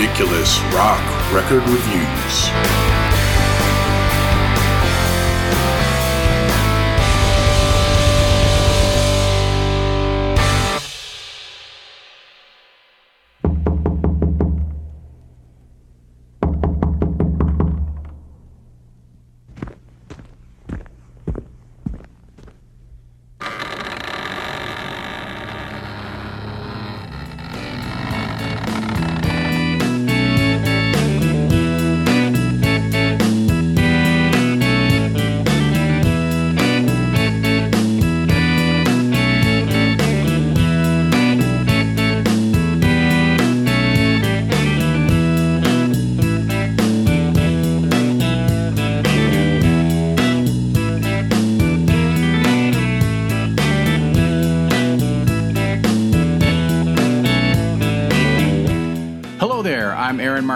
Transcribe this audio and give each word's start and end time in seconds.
Ridiculous 0.00 0.58
Rock 0.72 0.98
Record 1.30 1.60
Reviews. 1.68 2.99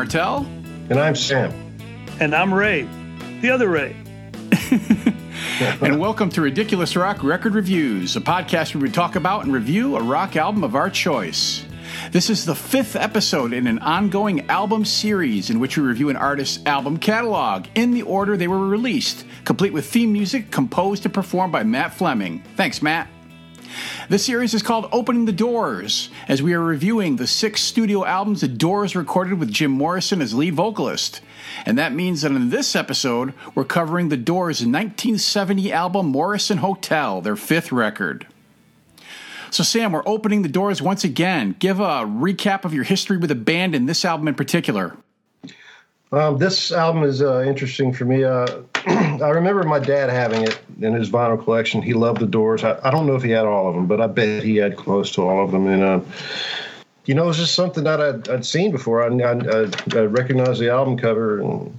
Martell. 0.05 0.45
And 0.91 1.01
I'm 1.01 1.17
Sam. 1.17 1.51
And 2.21 2.35
I'm 2.35 2.53
Ray, 2.53 2.83
the 3.41 3.49
other 3.49 3.71
Ray. 3.71 3.97
and 5.81 5.99
welcome 5.99 6.29
to 6.29 6.43
Ridiculous 6.43 6.95
Rock 6.95 7.25
Record 7.25 7.55
Reviews, 7.55 8.15
a 8.15 8.21
podcast 8.21 8.75
where 8.75 8.83
we 8.83 8.91
talk 8.91 9.17
about 9.17 9.45
and 9.45 9.53
review 9.55 9.97
a 9.97 10.03
rock 10.03 10.37
album 10.37 10.63
of 10.63 10.75
our 10.75 10.91
choice. 10.91 11.65
This 12.13 12.29
is 12.29 12.45
the 12.45 12.55
fifth 12.55 12.97
episode 12.97 13.55
in 13.55 13.67
an 13.67 13.79
ongoing 13.79 14.51
album 14.51 14.85
series 14.85 15.49
in 15.49 15.59
which 15.59 15.79
we 15.79 15.85
review 15.85 16.11
an 16.11 16.17
artist's 16.17 16.63
album 16.67 16.99
catalog 16.99 17.65
in 17.75 17.93
the 17.93 18.03
order 18.03 18.37
they 18.37 18.47
were 18.47 18.69
released, 18.69 19.25
complete 19.47 19.73
with 19.73 19.87
theme 19.87 20.13
music 20.13 20.51
composed 20.51 21.07
and 21.07 21.15
performed 21.15 21.55
by 21.55 21.63
Matt 21.63 21.95
Fleming. 21.95 22.43
Thanks, 22.57 22.83
Matt. 22.83 23.09
This 24.07 24.27
series 24.27 24.53
is 24.53 24.63
called 24.63 24.91
Opening 24.93 25.25
the 25.25 25.33
Doors, 25.33 26.11
as 26.29 26.43
we 26.43 26.53
are 26.53 26.61
reviewing 26.61 27.17
the 27.17 27.27
six 27.27 27.63
studio 27.63 28.05
albums 28.05 28.43
the 28.43 28.49
Doors 28.49 28.95
recorded 28.95 29.41
with 29.41 29.51
Jim 29.51 29.71
Morrison 29.71 30.21
as 30.21 30.35
lead 30.35 30.55
vocalist. 30.55 31.23
And 31.65 31.79
that 31.79 31.95
means 31.95 32.21
that 32.21 32.33
in 32.33 32.51
this 32.51 32.77
episode, 32.77 33.33
we're 33.55 33.65
covering 33.65 34.11
the 34.11 34.19
Doors' 34.19 34.61
1970 34.61 35.73
album 35.73 36.09
Morrison 36.09 36.59
Hotel, 36.59 37.23
their 37.23 37.35
fifth 37.35 37.73
record. 37.73 38.27
So, 39.51 39.63
Sam, 39.63 39.93
we're 39.93 40.03
opening 40.05 40.43
the 40.43 40.51
doors 40.51 40.83
once 40.83 41.03
again. 41.03 41.57
Give 41.59 41.81
a 41.81 42.05
recap 42.05 42.67
of 42.67 42.75
your 42.75 42.85
history 42.85 43.17
with 43.17 43.29
the 43.29 43.35
band 43.35 43.75
and 43.75 43.89
this 43.89 44.05
album 44.05 44.29
in 44.29 44.35
particular. 44.35 44.99
Um, 46.13 46.37
this 46.37 46.73
album 46.73 47.05
is 47.05 47.23
uh, 47.23 47.41
interesting 47.41 47.91
for 47.95 48.05
me. 48.05 48.23
Uh, 48.23 48.65
I 48.87 49.31
remember 49.31 49.63
my 49.63 49.79
dad 49.79 50.11
having 50.11 50.43
it 50.43 50.59
in 50.81 50.93
his 50.95 51.11
vinyl 51.11 51.43
collection. 51.43 51.83
He 51.83 51.95
loved 51.95 52.21
the 52.21 52.27
Doors. 52.27 52.65
I, 52.65 52.79
I, 52.83 52.91
don't 52.91 53.07
know 53.07 53.15
if 53.15 53.23
he 53.23 53.31
had 53.31 53.47
all 53.47 53.69
of 53.69 53.75
them, 53.75 53.87
but 53.87 54.01
I 54.01 54.07
bet 54.07 54.43
he 54.43 54.57
had 54.57 54.77
close 54.77 55.13
to 55.13 55.23
all 55.23 55.45
of 55.45 55.53
them. 55.53 55.67
And 55.67 55.83
uh, 55.83 56.01
you 57.07 57.15
know, 57.15 57.25
it 57.25 57.29
was 57.29 57.39
just 57.39 57.55
something 57.55 57.85
that 57.85 58.01
I'd, 58.01 58.29
I'd 58.29 58.47
seen 58.47 58.71
before. 58.71 59.03
I, 59.03 59.09
I, 59.09 59.71
I, 59.95 60.01
recognized 60.05 60.61
the 60.61 60.71
album 60.71 60.99
cover, 60.99 61.41
and 61.41 61.79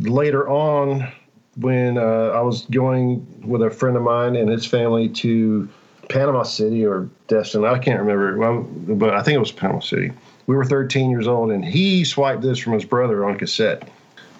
later 0.00 0.48
on, 0.48 1.10
when 1.56 1.98
uh, 1.98 2.30
I 2.34 2.40
was 2.40 2.66
going 2.66 3.26
with 3.46 3.62
a 3.62 3.70
friend 3.70 3.96
of 3.96 4.02
mine 4.02 4.36
and 4.36 4.48
his 4.48 4.66
family 4.66 5.08
to 5.08 5.68
Panama 6.08 6.42
City 6.42 6.84
or 6.84 7.08
Destin, 7.28 7.64
I 7.64 7.78
can't 7.78 8.00
remember, 8.00 8.60
but 8.94 9.10
I 9.10 9.22
think 9.22 9.36
it 9.36 9.40
was 9.40 9.52
Panama 9.52 9.80
City 9.80 10.12
we 10.46 10.56
were 10.56 10.64
13 10.64 11.10
years 11.10 11.26
old, 11.26 11.50
and 11.50 11.64
he 11.64 12.04
swiped 12.04 12.42
this 12.42 12.58
from 12.58 12.72
his 12.72 12.84
brother 12.84 13.24
on 13.24 13.38
cassette. 13.38 13.88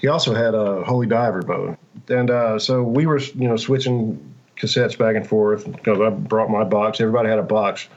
He 0.02 0.08
also 0.08 0.34
had 0.34 0.56
a 0.56 0.82
Holy 0.82 1.06
Diver 1.06 1.42
bow, 1.42 1.76
and 2.08 2.28
uh, 2.28 2.58
so 2.58 2.82
we 2.82 3.06
were, 3.06 3.20
you 3.20 3.46
know, 3.48 3.56
switching 3.56 4.34
cassettes 4.56 4.98
back 4.98 5.14
and 5.14 5.24
forth 5.24 5.64
because 5.70 6.00
I 6.00 6.10
brought 6.10 6.50
my 6.50 6.64
box. 6.64 7.00
Everybody 7.00 7.28
had 7.28 7.38
a 7.38 7.44
box, 7.44 7.88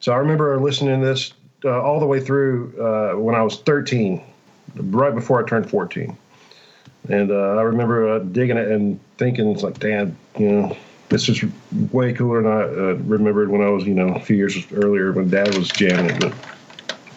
so 0.00 0.12
I 0.12 0.16
remember 0.16 0.60
listening 0.60 1.00
to 1.00 1.06
this 1.06 1.32
uh, 1.64 1.80
all 1.80 2.00
the 2.00 2.06
way 2.06 2.18
through 2.18 2.74
uh, 2.82 3.16
when 3.20 3.36
I 3.36 3.42
was 3.42 3.60
13, 3.60 4.20
right 4.74 5.14
before 5.14 5.44
I 5.44 5.48
turned 5.48 5.70
14, 5.70 6.16
and 7.08 7.30
uh, 7.30 7.34
I 7.34 7.62
remember 7.62 8.10
uh, 8.14 8.18
digging 8.18 8.56
it 8.56 8.66
and 8.66 8.98
thinking, 9.16 9.48
it's 9.52 9.62
like, 9.62 9.78
damn, 9.78 10.18
you 10.36 10.50
know. 10.50 10.76
This 11.10 11.28
is 11.28 11.44
way 11.92 12.14
cooler 12.14 12.42
than 12.42 12.50
I 12.50 12.62
uh, 12.62 12.94
remembered 13.04 13.50
when 13.50 13.60
I 13.60 13.68
was, 13.68 13.84
you 13.84 13.94
know, 13.94 14.08
a 14.14 14.20
few 14.20 14.36
years 14.36 14.56
earlier 14.72 15.12
when 15.12 15.28
Dad 15.28 15.54
was 15.56 15.68
jamming 15.68 16.06
it. 16.06 16.18
But 16.18 16.34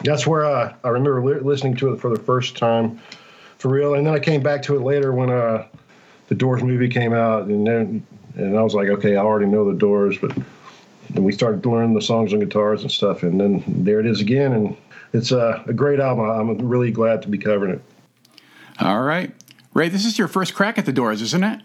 that's 0.04 0.28
where 0.28 0.46
I 0.46 0.76
remember 0.84 1.24
li- 1.24 1.40
listening 1.40 1.78
to 1.78 1.94
it 1.94 2.02
for 2.02 2.10
the 2.10 2.22
first 2.22 2.58
time 2.58 3.00
for 3.58 3.70
real. 3.70 3.96
And 3.96 4.06
then 4.06 4.14
I 4.14 4.20
came 4.20 4.42
back 4.42 4.62
to 4.64 4.76
it 4.76 4.82
later 4.82 5.12
when 5.14 5.30
uh, 5.30 5.66
the 6.28 6.36
Doors 6.36 6.64
movie 6.64 6.90
came 6.90 7.14
out, 7.14 7.44
and 7.44 7.66
then 7.66 8.06
and 8.36 8.58
I 8.58 8.62
was 8.62 8.74
like, 8.74 8.90
okay, 8.90 9.16
I 9.16 9.20
already 9.20 9.48
know 9.48 9.70
the 9.70 9.78
Doors, 9.78 10.18
but 10.18 10.36
and 11.16 11.24
we 11.24 11.32
started 11.32 11.66
learning 11.66 11.94
the 11.94 12.02
songs 12.02 12.34
on 12.34 12.40
guitars 12.40 12.82
and 12.82 12.92
stuff, 12.92 13.24
and 13.24 13.40
then 13.40 13.64
there 13.68 14.00
it 14.00 14.06
is 14.06 14.20
again, 14.20 14.52
and 14.52 14.78
it's 15.14 15.32
a, 15.32 15.64
a 15.68 15.74
great 15.74 16.00
album. 16.00 16.30
I'm 16.30 16.68
really 16.68 16.92
glad 16.92 17.22
to 17.24 17.30
be 17.30 17.38
covering 17.38 17.76
it. 17.76 17.82
All 18.80 19.02
right, 19.02 19.32
Ray, 19.74 19.90
this 19.90 20.06
is 20.06 20.18
your 20.18 20.28
first 20.28 20.54
crack 20.54 20.78
at 20.78 20.86
the 20.86 20.94
Doors, 20.94 21.22
isn't 21.22 21.44
it? 21.44 21.62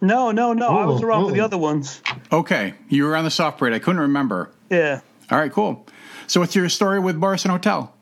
No, 0.00 0.30
no, 0.30 0.52
no. 0.52 0.70
Ooh, 0.70 0.78
I 0.78 0.86
was 0.86 1.02
around 1.02 1.24
ooh. 1.24 1.28
for 1.28 1.34
the 1.34 1.40
other 1.40 1.58
ones. 1.58 2.02
Okay, 2.30 2.74
you 2.88 3.04
were 3.04 3.16
on 3.16 3.24
the 3.24 3.30
soft 3.30 3.58
parade. 3.58 3.72
I 3.72 3.78
couldn't 3.78 4.00
remember. 4.00 4.50
Yeah. 4.70 5.00
All 5.30 5.38
right, 5.38 5.52
cool. 5.52 5.86
So, 6.26 6.40
what's 6.40 6.54
your 6.54 6.68
story 6.68 7.00
with 7.00 7.16
Morrison 7.16 7.50
Hotel? 7.50 7.93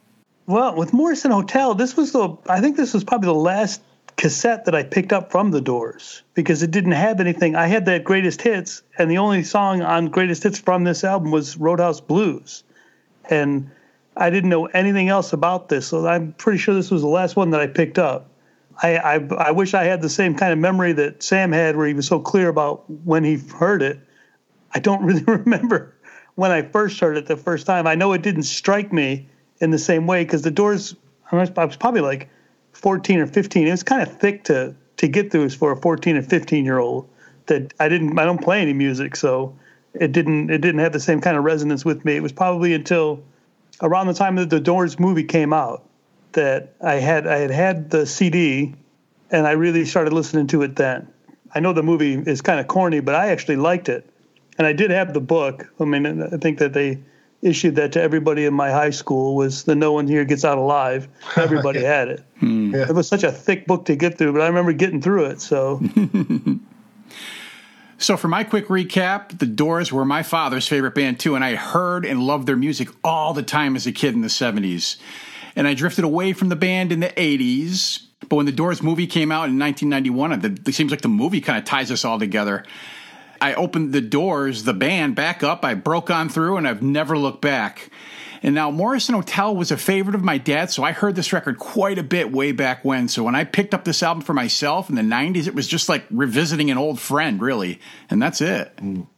Well, 0.46 0.74
with 0.74 0.92
Morrison 0.92 1.30
Hotel, 1.30 1.74
this 1.74 1.96
was 1.96 2.12
the 2.12 2.36
I 2.48 2.60
think 2.60 2.76
this 2.76 2.94
was 2.94 3.04
probably 3.04 3.26
the 3.26 3.34
last 3.34 3.80
cassette 4.16 4.64
that 4.64 4.74
I 4.74 4.82
picked 4.82 5.12
up 5.12 5.30
from 5.30 5.50
the 5.50 5.60
Doors 5.60 6.22
because 6.34 6.62
it 6.62 6.70
didn't 6.70 6.92
have 6.92 7.20
anything. 7.20 7.54
I 7.54 7.66
had 7.66 7.86
that 7.86 8.04
greatest 8.04 8.42
hits, 8.42 8.82
and 8.98 9.10
the 9.10 9.18
only 9.18 9.44
song 9.44 9.82
on 9.82 10.06
greatest 10.06 10.42
hits 10.42 10.58
from 10.58 10.84
this 10.84 11.04
album 11.04 11.30
was 11.30 11.56
Roadhouse 11.56 12.00
Blues, 12.00 12.64
and 13.30 13.70
I 14.16 14.30
didn't 14.30 14.50
know 14.50 14.66
anything 14.66 15.08
else 15.08 15.32
about 15.32 15.68
this. 15.68 15.86
So 15.86 16.06
I'm 16.06 16.32
pretty 16.32 16.58
sure 16.58 16.74
this 16.74 16.90
was 16.90 17.02
the 17.02 17.08
last 17.08 17.36
one 17.36 17.50
that 17.50 17.60
I 17.60 17.68
picked 17.68 17.98
up. 17.98 18.28
I, 18.82 18.96
I, 18.96 19.14
I 19.38 19.50
wish 19.52 19.74
I 19.74 19.84
had 19.84 20.02
the 20.02 20.08
same 20.08 20.34
kind 20.34 20.52
of 20.52 20.58
memory 20.58 20.92
that 20.94 21.22
Sam 21.22 21.52
had, 21.52 21.76
where 21.76 21.86
he 21.86 21.94
was 21.94 22.06
so 22.08 22.18
clear 22.18 22.48
about 22.48 22.88
when 23.04 23.22
he 23.22 23.36
heard 23.36 23.80
it. 23.80 24.00
I 24.74 24.80
don't 24.80 25.02
really 25.04 25.24
remember 25.24 25.94
when 26.34 26.50
I 26.50 26.62
first 26.62 26.98
heard 26.98 27.16
it 27.16 27.26
the 27.26 27.36
first 27.36 27.64
time. 27.64 27.86
I 27.86 27.94
know 27.94 28.12
it 28.12 28.22
didn't 28.22 28.44
strike 28.44 28.92
me 28.92 29.28
in 29.62 29.70
the 29.70 29.78
same 29.78 30.06
way 30.06 30.24
because 30.24 30.42
the 30.42 30.50
doors, 30.50 30.94
I 31.30 31.36
was, 31.36 31.50
probably 31.50 32.02
like 32.02 32.28
14 32.72 33.20
or 33.20 33.26
15. 33.26 33.66
It 33.66 33.70
was 33.70 33.82
kind 33.82 34.02
of 34.02 34.14
thick 34.18 34.44
to 34.44 34.74
to 34.98 35.08
get 35.08 35.32
through 35.32 35.48
for 35.50 35.72
a 35.72 35.76
14 35.76 36.16
or 36.16 36.22
15 36.22 36.64
year 36.64 36.78
old. 36.78 37.08
That 37.46 37.72
I 37.80 37.88
didn't, 37.88 38.18
I 38.18 38.24
don't 38.24 38.42
play 38.42 38.60
any 38.60 38.72
music, 38.72 39.16
so 39.16 39.56
it 39.94 40.12
didn't 40.12 40.50
it 40.50 40.58
didn't 40.58 40.80
have 40.80 40.92
the 40.92 41.00
same 41.00 41.20
kind 41.20 41.36
of 41.36 41.44
resonance 41.44 41.84
with 41.84 42.04
me. 42.04 42.16
It 42.16 42.22
was 42.22 42.32
probably 42.32 42.74
until 42.74 43.22
around 43.80 44.08
the 44.08 44.14
time 44.14 44.36
that 44.36 44.50
the 44.50 44.60
Doors 44.60 44.98
movie 44.98 45.24
came 45.24 45.52
out 45.52 45.88
that 46.32 46.74
I 46.84 46.94
had 46.94 47.26
I 47.26 47.38
had 47.38 47.50
had 47.50 47.90
the 47.90 48.04
CD 48.04 48.74
and 49.30 49.46
I 49.46 49.52
really 49.52 49.84
started 49.84 50.12
listening 50.12 50.48
to 50.48 50.62
it 50.62 50.76
then. 50.76 51.08
I 51.54 51.60
know 51.60 51.72
the 51.72 51.82
movie 51.82 52.14
is 52.14 52.40
kind 52.40 52.58
of 52.58 52.66
corny, 52.66 53.00
but 53.00 53.14
I 53.14 53.28
actually 53.28 53.56
liked 53.56 53.88
it 53.88 54.08
and 54.58 54.66
I 54.66 54.72
did 54.72 54.90
have 54.90 55.14
the 55.14 55.20
book. 55.20 55.72
I 55.78 55.84
mean, 55.84 56.22
I 56.22 56.36
think 56.36 56.58
that 56.58 56.72
they 56.72 56.98
issued 57.42 57.74
that 57.74 57.92
to 57.92 58.00
everybody 58.00 58.44
in 58.44 58.54
my 58.54 58.70
high 58.70 58.90
school 58.90 59.34
was 59.34 59.64
the 59.64 59.74
No 59.74 59.92
One 59.92 60.06
Here 60.06 60.24
Gets 60.24 60.44
Out 60.44 60.58
Alive. 60.58 61.08
Everybody 61.36 61.80
yeah. 61.80 61.98
had 61.98 62.08
it. 62.08 62.24
Hmm. 62.38 62.74
Yeah. 62.74 62.88
It 62.88 62.94
was 62.94 63.08
such 63.08 63.24
a 63.24 63.32
thick 63.32 63.66
book 63.66 63.84
to 63.86 63.96
get 63.96 64.16
through, 64.16 64.32
but 64.32 64.42
I 64.42 64.46
remember 64.46 64.72
getting 64.72 65.02
through 65.02 65.26
it. 65.26 65.40
So. 65.40 65.82
so 67.98 68.16
for 68.16 68.28
my 68.28 68.44
quick 68.44 68.68
recap, 68.68 69.38
the 69.38 69.46
Doors 69.46 69.92
were 69.92 70.04
my 70.04 70.22
father's 70.22 70.68
favorite 70.68 70.94
band 70.94 71.18
too, 71.18 71.34
and 71.34 71.44
I 71.44 71.56
heard 71.56 72.06
and 72.06 72.20
loved 72.20 72.46
their 72.46 72.56
music 72.56 72.88
all 73.02 73.34
the 73.34 73.42
time 73.42 73.74
as 73.74 73.86
a 73.86 73.92
kid 73.92 74.14
in 74.14 74.20
the 74.20 74.28
70s. 74.28 74.96
And 75.56 75.66
I 75.66 75.74
drifted 75.74 76.04
away 76.04 76.32
from 76.32 76.48
the 76.48 76.56
band 76.56 76.92
in 76.92 77.00
the 77.00 77.10
80s. 77.10 78.04
But 78.28 78.36
when 78.36 78.46
the 78.46 78.52
Doors 78.52 78.82
movie 78.82 79.08
came 79.08 79.32
out 79.32 79.48
in 79.48 79.58
1991, 79.58 80.62
it 80.64 80.74
seems 80.74 80.92
like 80.92 81.02
the 81.02 81.08
movie 81.08 81.40
kind 81.40 81.58
of 81.58 81.64
ties 81.64 81.90
us 81.90 82.04
all 82.04 82.20
together. 82.20 82.64
I 83.42 83.54
opened 83.54 83.92
the 83.92 84.00
doors, 84.00 84.62
the 84.62 84.72
band 84.72 85.16
back 85.16 85.42
up. 85.42 85.64
I 85.64 85.74
broke 85.74 86.10
on 86.10 86.28
through, 86.28 86.58
and 86.58 86.68
I've 86.68 86.80
never 86.80 87.18
looked 87.18 87.42
back. 87.42 87.90
And 88.40 88.54
now 88.54 88.70
Morrison 88.70 89.16
Hotel 89.16 89.54
was 89.54 89.72
a 89.72 89.76
favorite 89.76 90.14
of 90.14 90.22
my 90.22 90.38
dad, 90.38 90.70
so 90.70 90.84
I 90.84 90.92
heard 90.92 91.16
this 91.16 91.32
record 91.32 91.58
quite 91.58 91.98
a 91.98 92.04
bit 92.04 92.30
way 92.30 92.52
back 92.52 92.84
when. 92.84 93.08
So 93.08 93.24
when 93.24 93.34
I 93.34 93.42
picked 93.42 93.74
up 93.74 93.84
this 93.84 94.02
album 94.02 94.22
for 94.22 94.32
myself 94.32 94.88
in 94.88 94.94
the 94.94 95.02
90s, 95.02 95.48
it 95.48 95.56
was 95.56 95.66
just 95.66 95.88
like 95.88 96.04
revisiting 96.10 96.70
an 96.70 96.78
old 96.78 97.00
friend, 97.00 97.42
really. 97.42 97.80
And 98.08 98.22
that's 98.22 98.40
it. 98.40 98.76
Mm. 98.76 99.08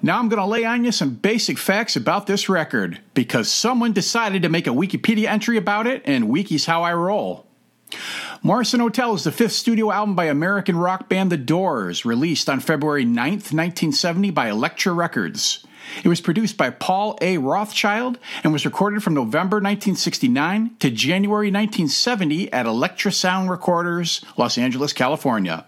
Now 0.00 0.18
I'm 0.18 0.28
going 0.28 0.40
to 0.40 0.46
lay 0.46 0.64
on 0.64 0.84
you 0.84 0.92
some 0.92 1.14
basic 1.14 1.58
facts 1.58 1.96
about 1.96 2.28
this 2.28 2.48
record 2.48 3.00
because 3.14 3.50
someone 3.50 3.92
decided 3.92 4.42
to 4.42 4.48
make 4.48 4.68
a 4.68 4.70
Wikipedia 4.70 5.26
entry 5.26 5.56
about 5.56 5.88
it, 5.88 6.02
and 6.04 6.28
Wiki's 6.28 6.66
how 6.66 6.84
I 6.84 6.94
roll. 6.94 7.46
Morrison 8.42 8.80
Hotel 8.80 9.12
is 9.12 9.24
the 9.24 9.32
fifth 9.32 9.52
studio 9.52 9.92
album 9.92 10.14
by 10.14 10.24
American 10.24 10.78
rock 10.78 11.10
band 11.10 11.30
The 11.30 11.36
Doors, 11.36 12.06
released 12.06 12.48
on 12.48 12.58
February 12.58 13.04
9th, 13.04 13.52
1970 13.52 14.30
by 14.30 14.48
Elektra 14.48 14.94
Records. 14.94 15.66
It 16.02 16.08
was 16.08 16.22
produced 16.22 16.56
by 16.56 16.70
Paul 16.70 17.18
A. 17.20 17.36
Rothchild 17.36 18.18
and 18.42 18.50
was 18.50 18.64
recorded 18.64 19.02
from 19.02 19.12
November 19.12 19.56
1969 19.56 20.76
to 20.78 20.90
January 20.90 21.48
1970 21.48 22.50
at 22.50 22.64
Elektra 22.64 23.12
Sound 23.12 23.50
Recorders, 23.50 24.24
Los 24.38 24.56
Angeles, 24.56 24.94
California. 24.94 25.66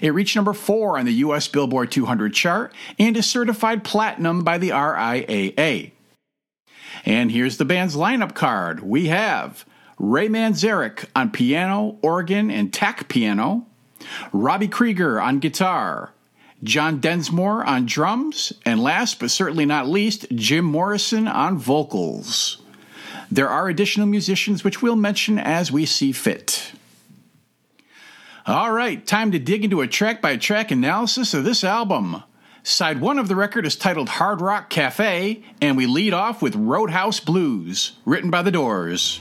It 0.00 0.10
reached 0.10 0.36
number 0.36 0.52
four 0.52 0.98
on 0.98 1.06
the 1.06 1.14
U.S. 1.14 1.48
Billboard 1.48 1.90
200 1.90 2.32
chart 2.32 2.72
and 3.00 3.16
is 3.16 3.28
certified 3.28 3.82
platinum 3.82 4.44
by 4.44 4.58
the 4.58 4.70
RIAA. 4.70 5.90
And 7.04 7.32
here's 7.32 7.56
the 7.56 7.64
band's 7.64 7.96
lineup 7.96 8.34
card. 8.34 8.78
We 8.78 9.08
have 9.08 9.64
Ray 10.02 10.26
Manzarek 10.28 11.04
on 11.14 11.30
piano, 11.30 11.96
organ, 12.02 12.50
and 12.50 12.72
tack 12.72 13.08
piano, 13.08 13.66
Robbie 14.32 14.66
Krieger 14.66 15.20
on 15.20 15.38
guitar, 15.38 16.12
John 16.64 17.00
Densmore 17.00 17.64
on 17.64 17.86
drums, 17.86 18.52
and 18.66 18.82
last 18.82 19.20
but 19.20 19.30
certainly 19.30 19.64
not 19.64 19.86
least, 19.86 20.26
Jim 20.34 20.64
Morrison 20.64 21.28
on 21.28 21.56
vocals. 21.56 22.60
There 23.30 23.48
are 23.48 23.68
additional 23.68 24.08
musicians 24.08 24.64
which 24.64 24.82
we'll 24.82 24.96
mention 24.96 25.38
as 25.38 25.70
we 25.70 25.86
see 25.86 26.10
fit. 26.10 26.72
All 28.44 28.72
right, 28.72 29.06
time 29.06 29.30
to 29.30 29.38
dig 29.38 29.62
into 29.62 29.82
a 29.82 29.86
track 29.86 30.20
by 30.20 30.36
track 30.36 30.72
analysis 30.72 31.32
of 31.32 31.44
this 31.44 31.62
album. 31.62 32.24
Side 32.64 33.00
one 33.00 33.20
of 33.20 33.28
the 33.28 33.36
record 33.36 33.64
is 33.66 33.76
titled 33.76 34.08
Hard 34.08 34.40
Rock 34.40 34.68
Cafe, 34.68 35.44
and 35.60 35.76
we 35.76 35.86
lead 35.86 36.12
off 36.12 36.42
with 36.42 36.56
Roadhouse 36.56 37.20
Blues, 37.20 37.92
written 38.04 38.30
by 38.30 38.42
The 38.42 38.50
Doors. 38.50 39.20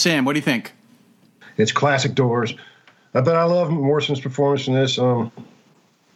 Sam, 0.00 0.24
what 0.24 0.32
do 0.32 0.38
you 0.38 0.44
think? 0.44 0.72
It's 1.56 1.72
classic 1.72 2.14
Doors, 2.14 2.54
but 3.12 3.28
I 3.28 3.44
love 3.44 3.70
Morrison's 3.70 4.20
performance 4.20 4.66
in 4.66 4.74
this. 4.74 4.98
Um, 4.98 5.30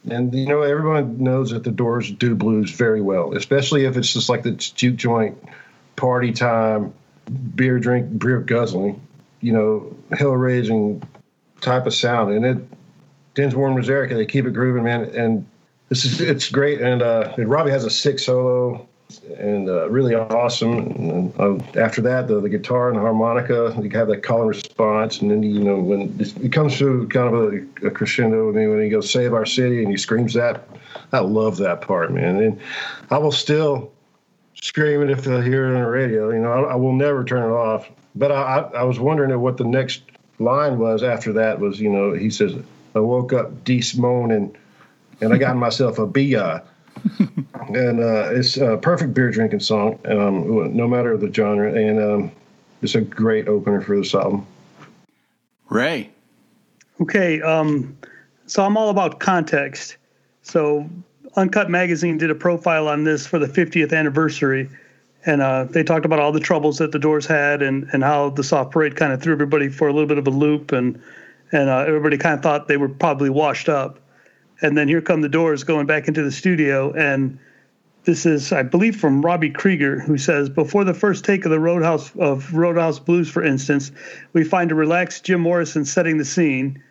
and 0.09 0.33
you 0.33 0.47
know, 0.47 0.63
everyone 0.63 1.21
knows 1.21 1.51
that 1.51 1.63
the 1.63 1.71
Doors 1.71 2.11
do 2.11 2.35
blues 2.35 2.71
very 2.71 3.01
well, 3.01 3.35
especially 3.35 3.85
if 3.85 3.95
it's 3.95 4.11
just 4.11 4.27
like 4.27 4.43
the 4.43 4.51
juke 4.51 4.95
joint, 4.95 5.37
party 5.95 6.31
time, 6.31 6.93
beer 7.55 7.79
drink, 7.79 8.17
beer 8.17 8.39
guzzling, 8.39 8.99
you 9.41 9.53
know, 9.53 9.95
hell 10.17 10.31
raising 10.31 11.01
type 11.61 11.85
of 11.85 11.93
sound. 11.93 12.33
And 12.33 12.45
it, 12.45 12.57
Densmore 13.35 13.67
and 13.67 13.77
Manzarek, 13.77 14.09
they 14.09 14.25
keep 14.25 14.45
it 14.45 14.51
grooving, 14.51 14.83
man. 14.83 15.03
And 15.15 15.45
this 15.89 16.05
is 16.05 16.21
it's 16.21 16.49
great. 16.49 16.81
And, 16.81 17.01
uh, 17.01 17.33
and 17.37 17.49
Robbie 17.49 17.71
has 17.71 17.85
a 17.85 17.89
sick 17.89 18.17
solo 18.19 18.87
and 19.37 19.69
uh, 19.69 19.89
really 19.89 20.15
awesome. 20.15 20.77
And 20.77 21.39
uh, 21.39 21.79
after 21.79 22.01
that, 22.01 22.27
the, 22.27 22.39
the 22.39 22.49
guitar 22.49 22.89
and 22.89 22.97
the 22.97 23.01
harmonica, 23.01 23.77
you 23.81 23.89
have 23.91 24.07
that 24.07 24.23
call 24.23 24.41
and 24.41 24.49
response, 24.49 25.21
and 25.21 25.31
then 25.31 25.43
you 25.43 25.63
know 25.63 25.79
when 25.79 26.15
it 26.19 26.51
comes 26.51 26.77
to 26.79 27.07
kind 27.09 27.33
of 27.33 27.53
a, 27.53 27.87
a 27.87 27.91
crescendo, 27.91 28.49
I 28.49 28.51
mean, 28.51 28.69
when 28.69 28.81
he 28.81 28.89
goes 28.89 29.11
"Save 29.11 29.33
Our 29.33 29.45
City" 29.45 29.81
and 29.81 29.91
he 29.91 29.97
screams 29.97 30.33
that, 30.33 30.67
I 31.11 31.19
love 31.19 31.57
that 31.57 31.81
part, 31.81 32.11
man. 32.11 32.41
And 32.41 32.59
I 33.11 33.17
will 33.17 33.31
still 33.31 33.91
scream 34.55 35.01
it 35.01 35.09
if 35.09 35.27
I 35.27 35.41
hear 35.41 35.67
it 35.67 35.75
on 35.75 35.83
the 35.83 35.89
radio. 35.89 36.31
You 36.31 36.39
know, 36.39 36.51
I, 36.51 36.73
I 36.73 36.75
will 36.75 36.93
never 36.93 37.23
turn 37.23 37.43
it 37.43 37.53
off. 37.53 37.89
But 38.15 38.31
I, 38.31 38.35
I, 38.35 38.59
I 38.79 38.83
was 38.83 38.99
wondering 38.99 39.37
what 39.39 39.57
the 39.57 39.65
next 39.65 40.03
line 40.39 40.79
was 40.79 41.03
after 41.03 41.33
that 41.33 41.59
was, 41.59 41.79
you 41.79 41.89
know, 41.89 42.13
he 42.13 42.29
says, 42.29 42.55
"I 42.95 42.99
woke 42.99 43.33
up 43.33 43.63
deep 43.63 43.83
moaning, 43.97 44.55
and 45.21 45.33
I 45.33 45.37
got 45.37 45.55
myself 45.55 45.99
a 45.99 46.07
bia." 46.07 46.63
and 47.69 47.99
uh, 47.99 48.29
it's 48.31 48.57
a 48.57 48.77
perfect 48.77 49.13
beer 49.13 49.31
drinking 49.31 49.59
song, 49.59 49.99
um, 50.05 50.75
no 50.75 50.87
matter 50.87 51.17
the 51.17 51.31
genre, 51.31 51.73
and 51.73 51.99
um, 51.99 52.31
it's 52.81 52.95
a 52.95 53.01
great 53.01 53.47
opener 53.47 53.81
for 53.81 53.97
this 53.97 54.13
album. 54.13 54.45
Ray. 55.69 56.09
Okay, 57.01 57.41
um, 57.41 57.97
so 58.47 58.63
I'm 58.63 58.77
all 58.77 58.89
about 58.89 59.19
context. 59.19 59.97
So 60.43 60.89
Uncut 61.35 61.69
Magazine 61.69 62.17
did 62.17 62.29
a 62.29 62.35
profile 62.35 62.87
on 62.87 63.03
this 63.03 63.25
for 63.27 63.39
the 63.39 63.47
50th 63.47 63.93
anniversary, 63.93 64.69
and 65.25 65.41
uh, 65.41 65.65
they 65.65 65.83
talked 65.83 66.05
about 66.05 66.19
all 66.19 66.31
the 66.31 66.39
troubles 66.39 66.77
that 66.77 66.91
the 66.91 66.99
Doors 66.99 67.25
had, 67.25 67.61
and 67.61 67.89
and 67.91 68.03
how 68.03 68.29
the 68.29 68.43
Soft 68.43 68.71
Parade 68.71 68.95
kind 68.95 69.11
of 69.11 69.21
threw 69.21 69.33
everybody 69.33 69.69
for 69.69 69.87
a 69.87 69.93
little 69.93 70.07
bit 70.07 70.17
of 70.17 70.27
a 70.27 70.31
loop, 70.31 70.71
and 70.71 71.01
and 71.51 71.69
uh, 71.69 71.79
everybody 71.79 72.17
kind 72.17 72.35
of 72.35 72.41
thought 72.41 72.67
they 72.67 72.77
were 72.77 72.89
probably 72.89 73.29
washed 73.29 73.69
up 73.69 73.99
and 74.61 74.77
then 74.77 74.87
here 74.87 75.01
come 75.01 75.21
the 75.21 75.29
doors 75.29 75.63
going 75.63 75.85
back 75.85 76.07
into 76.07 76.23
the 76.23 76.31
studio. 76.31 76.91
And 76.93 77.39
this 78.05 78.25
is 78.25 78.53
i 78.53 78.61
believe 78.61 78.95
from 78.95 79.25
robbie 79.25 79.49
krieger 79.49 79.99
who 79.99 80.17
says 80.17 80.47
before 80.47 80.83
the 80.83 80.93
first 80.93 81.25
take 81.25 81.43
of 81.43 81.51
the 81.51 81.59
roadhouse 81.59 82.15
of 82.17 82.53
roadhouse 82.53 82.99
blues 82.99 83.27
for 83.27 83.43
instance 83.43 83.91
we 84.31 84.43
find 84.43 84.71
a 84.71 84.75
relaxed 84.75 85.25
jim 85.25 85.41
morrison 85.41 85.85
setting 85.85 86.17
the 86.17 86.25
scene. 86.25 86.81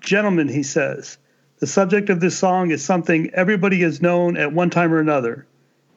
Gentlemen 0.00 0.48
he 0.48 0.62
says 0.62 1.18
the 1.58 1.66
subject 1.66 2.08
of 2.08 2.20
this 2.20 2.38
song 2.38 2.70
is 2.70 2.84
something 2.84 3.30
everybody 3.34 3.80
has 3.80 4.00
known 4.00 4.36
at 4.36 4.52
one 4.52 4.70
time 4.70 4.92
or 4.92 5.00
another. 5.00 5.46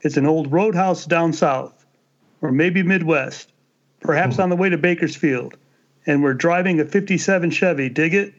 It's 0.02 0.18
an 0.18 0.26
old 0.26 0.52
roadhouse 0.52 1.06
down 1.06 1.34
south 1.34 1.86
or 2.42 2.52
maybe 2.52 2.84
midwest 2.84 3.54
perhaps 4.02 4.36
hmm. 4.36 4.42
on 4.42 4.50
the 4.50 4.56
way 4.56 4.70
to 4.70 4.78
bakersfield. 4.78 5.56
And 6.06 6.24
we're 6.24 6.34
driving 6.34 6.80
a 6.80 6.86
57 6.86 7.52
chevy. 7.52 7.90
Dig 7.90 8.16
it? 8.16 8.34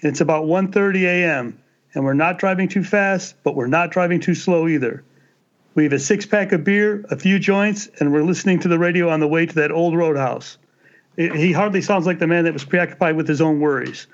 It's 0.00 0.20
about 0.20 0.44
1.30 0.44 1.02
a.m 1.04 1.62
and 1.94 2.04
we're 2.04 2.14
not 2.14 2.38
driving 2.38 2.68
too 2.68 2.84
fast, 2.84 3.34
but 3.42 3.54
we're 3.54 3.66
not 3.66 3.90
driving 3.90 4.20
too 4.20 4.34
slow 4.34 4.68
either. 4.68 5.04
We 5.74 5.84
have 5.84 5.92
a 5.92 5.98
six 5.98 6.26
pack 6.26 6.52
of 6.52 6.64
beer, 6.64 7.04
a 7.10 7.16
few 7.16 7.38
joints, 7.38 7.88
and 7.98 8.12
we're 8.12 8.22
listening 8.22 8.58
to 8.60 8.68
the 8.68 8.78
radio 8.78 9.08
on 9.08 9.20
the 9.20 9.28
way 9.28 9.46
to 9.46 9.54
that 9.56 9.70
old 9.70 9.96
roadhouse. 9.96 10.58
It, 11.16 11.34
he 11.34 11.52
hardly 11.52 11.82
sounds 11.82 12.06
like 12.06 12.18
the 12.18 12.26
man 12.26 12.44
that 12.44 12.52
was 12.52 12.64
preoccupied 12.64 13.16
with 13.16 13.28
his 13.28 13.40
own 13.40 13.60
worries. 13.60 14.06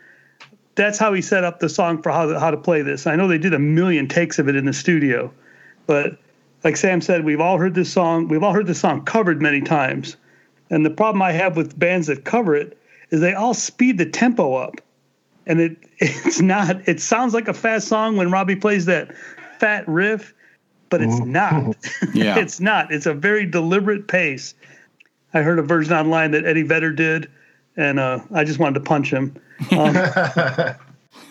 That's 0.74 0.98
how 0.98 1.12
he 1.12 1.22
set 1.22 1.44
up 1.44 1.60
the 1.60 1.68
song 1.68 2.02
for 2.02 2.10
how 2.10 2.38
how 2.38 2.50
to 2.50 2.56
play 2.56 2.82
this. 2.82 3.06
I 3.06 3.16
know 3.16 3.28
they 3.28 3.38
did 3.38 3.54
a 3.54 3.58
million 3.58 4.08
takes 4.08 4.38
of 4.38 4.48
it 4.48 4.56
in 4.56 4.64
the 4.64 4.72
studio, 4.72 5.32
but 5.86 6.18
like 6.64 6.76
Sam 6.76 7.00
said, 7.00 7.24
we've 7.24 7.40
all 7.40 7.58
heard 7.58 7.74
this 7.74 7.92
song. 7.92 8.28
We've 8.28 8.42
all 8.42 8.52
heard 8.52 8.66
this 8.66 8.80
song 8.80 9.04
covered 9.04 9.40
many 9.40 9.60
times. 9.60 10.16
And 10.70 10.84
the 10.84 10.90
problem 10.90 11.22
I 11.22 11.32
have 11.32 11.56
with 11.56 11.78
bands 11.78 12.06
that 12.06 12.24
cover 12.24 12.56
it 12.56 12.78
is 13.10 13.20
they 13.20 13.34
all 13.34 13.54
speed 13.54 13.98
the 13.98 14.06
tempo 14.06 14.54
up 14.54 14.80
and 15.46 15.60
it 15.60 15.76
it's 15.98 16.40
not. 16.40 16.88
It 16.88 17.00
sounds 17.00 17.34
like 17.34 17.48
a 17.48 17.54
fast 17.54 17.88
song 17.88 18.16
when 18.16 18.30
Robbie 18.30 18.56
plays 18.56 18.86
that 18.86 19.14
fat 19.58 19.86
riff, 19.88 20.34
but 20.90 21.02
it's 21.02 21.18
not. 21.20 21.76
yeah, 22.14 22.38
it's 22.38 22.60
not. 22.60 22.92
It's 22.92 23.06
a 23.06 23.14
very 23.14 23.46
deliberate 23.46 24.08
pace. 24.08 24.54
I 25.32 25.42
heard 25.42 25.58
a 25.58 25.62
version 25.62 25.94
online 25.94 26.30
that 26.32 26.44
Eddie 26.44 26.62
Vedder 26.62 26.92
did, 26.92 27.30
and 27.76 27.98
uh, 27.98 28.20
I 28.32 28.44
just 28.44 28.58
wanted 28.58 28.74
to 28.74 28.80
punch 28.80 29.12
him. 29.12 29.36
Um, 29.70 29.96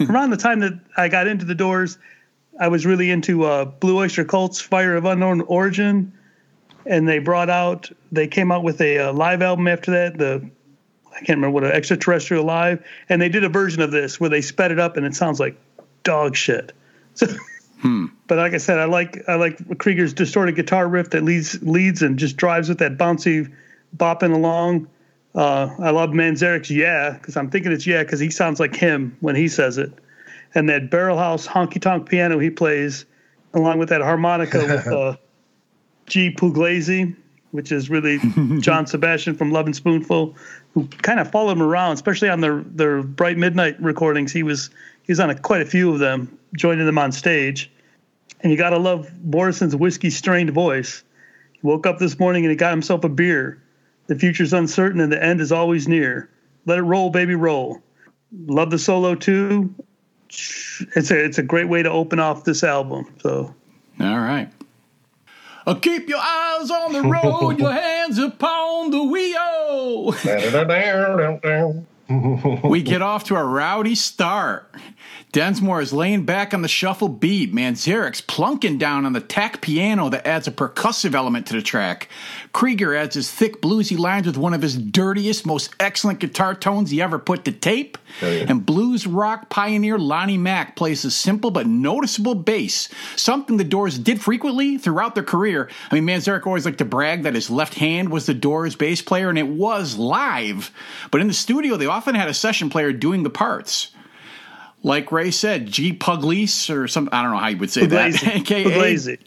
around 0.09 0.29
the 0.29 0.37
time 0.37 0.61
that 0.61 0.79
I 0.95 1.09
got 1.09 1.27
into 1.27 1.43
the 1.43 1.53
Doors, 1.53 1.97
I 2.57 2.69
was 2.69 2.85
really 2.85 3.11
into 3.11 3.43
uh, 3.43 3.65
Blue 3.65 3.97
Oyster 3.97 4.23
Cult's 4.23 4.61
"Fire 4.61 4.95
of 4.95 5.03
Unknown 5.03 5.41
Origin," 5.41 6.13
and 6.85 7.07
they 7.07 7.19
brought 7.19 7.49
out. 7.49 7.91
They 8.13 8.27
came 8.27 8.49
out 8.49 8.63
with 8.63 8.79
a, 8.79 8.95
a 8.95 9.09
uh, 9.09 9.13
live 9.13 9.41
album 9.41 9.67
after 9.67 9.91
that, 9.91 10.17
the 10.17 10.49
I 11.13 11.17
can't 11.17 11.37
remember 11.37 11.51
what 11.51 11.63
an 11.63 11.71
extraterrestrial 11.71 12.43
live, 12.43 12.83
and 13.09 13.21
they 13.21 13.29
did 13.29 13.43
a 13.43 13.49
version 13.49 13.81
of 13.81 13.91
this 13.91 14.19
where 14.19 14.29
they 14.29 14.41
sped 14.41 14.71
it 14.71 14.79
up 14.79 14.97
and 14.97 15.05
it 15.05 15.15
sounds 15.15 15.39
like 15.39 15.55
dog 16.03 16.35
shit. 16.35 16.73
So, 17.13 17.27
hmm. 17.81 18.07
but 18.27 18.37
like 18.37 18.53
I 18.53 18.57
said, 18.57 18.79
I 18.79 18.85
like 18.85 19.23
I 19.27 19.35
like 19.35 19.77
Krieger's 19.77 20.13
distorted 20.13 20.55
guitar 20.55 20.87
riff 20.87 21.11
that 21.11 21.23
leads 21.23 21.61
leads 21.63 22.01
and 22.01 22.17
just 22.17 22.37
drives 22.37 22.69
with 22.69 22.79
that 22.79 22.97
bouncy 22.97 23.51
bopping 23.95 24.33
along. 24.33 24.87
Uh, 25.35 25.69
I 25.79 25.89
love 25.89 26.11
Manzarek's 26.11 26.69
yeah 26.69 27.11
because 27.11 27.35
I'm 27.37 27.49
thinking 27.49 27.71
it's 27.71 27.87
yeah 27.87 28.03
because 28.03 28.19
he 28.19 28.29
sounds 28.29 28.59
like 28.59 28.75
him 28.75 29.17
when 29.21 29.35
he 29.35 29.47
says 29.47 29.77
it, 29.77 29.91
and 30.53 30.69
that 30.69 30.89
barrel 30.89 31.17
house 31.17 31.47
honky 31.47 31.81
tonk 31.81 32.09
piano 32.09 32.39
he 32.39 32.49
plays 32.49 33.05
along 33.53 33.79
with 33.79 33.89
that 33.89 34.01
harmonica 34.01 34.59
with 34.59 34.87
uh, 34.87 35.15
G 36.05 36.33
Pugliese. 36.33 37.15
which 37.51 37.71
is 37.71 37.89
really 37.89 38.19
John 38.59 38.85
Sebastian 38.85 39.35
from 39.35 39.51
Lovin' 39.51 39.73
Spoonful, 39.73 40.35
who 40.73 40.87
kind 40.87 41.19
of 41.19 41.31
followed 41.31 41.51
him 41.51 41.61
around, 41.61 41.93
especially 41.93 42.29
on 42.29 42.41
their 42.41 42.61
their 42.61 43.03
Bright 43.03 43.37
Midnight 43.37 43.81
recordings. 43.81 44.31
He 44.31 44.43
was 44.43 44.69
he 45.03 45.11
was 45.11 45.19
on 45.19 45.29
a, 45.29 45.35
quite 45.39 45.61
a 45.61 45.65
few 45.65 45.91
of 45.93 45.99
them, 45.99 46.37
joining 46.55 46.85
them 46.85 46.97
on 46.97 47.11
stage. 47.11 47.71
And 48.41 48.51
you 48.51 48.57
got 48.57 48.71
to 48.71 48.77
love 48.77 49.09
Morrison's 49.23 49.75
whiskey 49.75 50.09
strained 50.09 50.49
voice. 50.51 51.03
He 51.53 51.59
woke 51.61 51.87
up 51.87 51.99
this 51.99 52.19
morning 52.19 52.43
and 52.43 52.51
he 52.51 52.55
got 52.55 52.71
himself 52.71 53.03
a 53.03 53.09
beer. 53.09 53.61
The 54.07 54.15
future's 54.15 54.51
uncertain 54.51 54.99
and 54.99 55.11
the 55.11 55.23
end 55.23 55.39
is 55.39 55.51
always 55.51 55.87
near. 55.87 56.29
Let 56.65 56.77
it 56.77 56.81
roll, 56.81 57.09
baby, 57.09 57.35
roll. 57.35 57.81
Love 58.47 58.69
the 58.69 58.79
solo 58.79 59.15
too. 59.15 59.73
It's 60.29 61.11
a 61.11 61.23
it's 61.23 61.37
a 61.37 61.43
great 61.43 61.69
way 61.69 61.83
to 61.83 61.89
open 61.91 62.19
off 62.19 62.43
this 62.43 62.63
album. 62.63 63.13
So, 63.21 63.53
all 63.99 64.19
right. 64.19 64.51
Uh, 65.65 65.75
keep 65.75 66.09
your 66.09 66.19
eyes 66.19 66.69
on 66.69 66.91
the 66.91 67.01
road, 67.01 67.51
your 67.59 67.71
hands 67.71 68.17
upon 68.17 68.91
the 68.91 69.03
wheel. 69.03 70.13
we 72.63 72.81
get 72.81 73.01
off 73.01 73.25
to 73.25 73.35
a 73.35 73.43
rowdy 73.43 73.95
start. 73.95 74.73
Densmore 75.31 75.81
is 75.81 75.91
laying 75.91 76.25
back 76.25 76.53
on 76.53 76.61
the 76.61 76.67
shuffle 76.67 77.09
beat. 77.09 77.53
Manzarek's 77.53 78.21
plunking 78.21 78.77
down 78.77 79.03
on 79.03 79.13
the 79.13 79.19
tack 79.19 79.61
piano 79.61 80.07
that 80.09 80.27
adds 80.27 80.47
a 80.47 80.51
percussive 80.51 81.15
element 81.15 81.47
to 81.47 81.53
the 81.53 81.61
track. 81.61 82.07
Krieger 82.51 82.95
adds 82.95 83.15
his 83.15 83.31
thick 83.31 83.59
bluesy 83.59 83.97
lines 83.97 84.27
with 84.27 84.37
one 84.37 84.53
of 84.53 84.61
his 84.61 84.77
dirtiest, 84.77 85.43
most 85.43 85.75
excellent 85.79 86.19
guitar 86.19 86.53
tones 86.53 86.91
he 86.91 87.01
ever 87.01 87.17
put 87.17 87.45
to 87.45 87.51
tape. 87.51 87.97
Oh, 88.21 88.29
yeah. 88.29 88.45
And 88.47 88.63
blues 88.63 89.07
rock 89.07 89.49
pioneer 89.49 89.97
Lonnie 89.97 90.37
Mack 90.37 90.75
plays 90.75 91.03
a 91.03 91.09
simple 91.09 91.49
but 91.49 91.65
noticeable 91.65 92.35
bass, 92.35 92.89
something 93.15 93.57
the 93.57 93.63
Doors 93.63 93.97
did 93.97 94.21
frequently 94.21 94.77
throughout 94.77 95.15
their 95.15 95.23
career. 95.23 95.67
I 95.89 95.95
mean, 95.95 96.05
Manzarek 96.05 96.45
always 96.45 96.65
liked 96.65 96.77
to 96.77 96.85
brag 96.85 97.23
that 97.23 97.33
his 97.33 97.49
left 97.49 97.73
hand 97.73 98.09
was 98.09 98.27
the 98.27 98.35
Doors 98.35 98.75
bass 98.75 99.01
player, 99.01 99.29
and 99.29 99.39
it 99.39 99.47
was 99.47 99.97
live. 99.97 100.69
But 101.09 101.21
in 101.21 101.27
the 101.27 101.33
studio, 101.33 101.75
they 101.75 101.87
often 101.87 102.02
had 102.15 102.27
a 102.27 102.33
session 102.33 102.69
player 102.69 102.91
doing 102.93 103.23
the 103.23 103.29
parts 103.29 103.91
like 104.83 105.13
Ray 105.13 105.31
said, 105.31 105.67
G. 105.67 105.93
Pugliese 105.93 106.69
or 106.69 106.87
some 106.89 107.07
I 107.11 107.23
don't 107.23 107.31
know 107.31 107.37
how 107.37 107.47
you 107.47 107.57
would 107.57 107.71
say 107.71 107.83
Pugliese. 107.83 108.21
that. 108.21 108.35
AKA 108.35 108.63
Pugliese. 108.65 109.17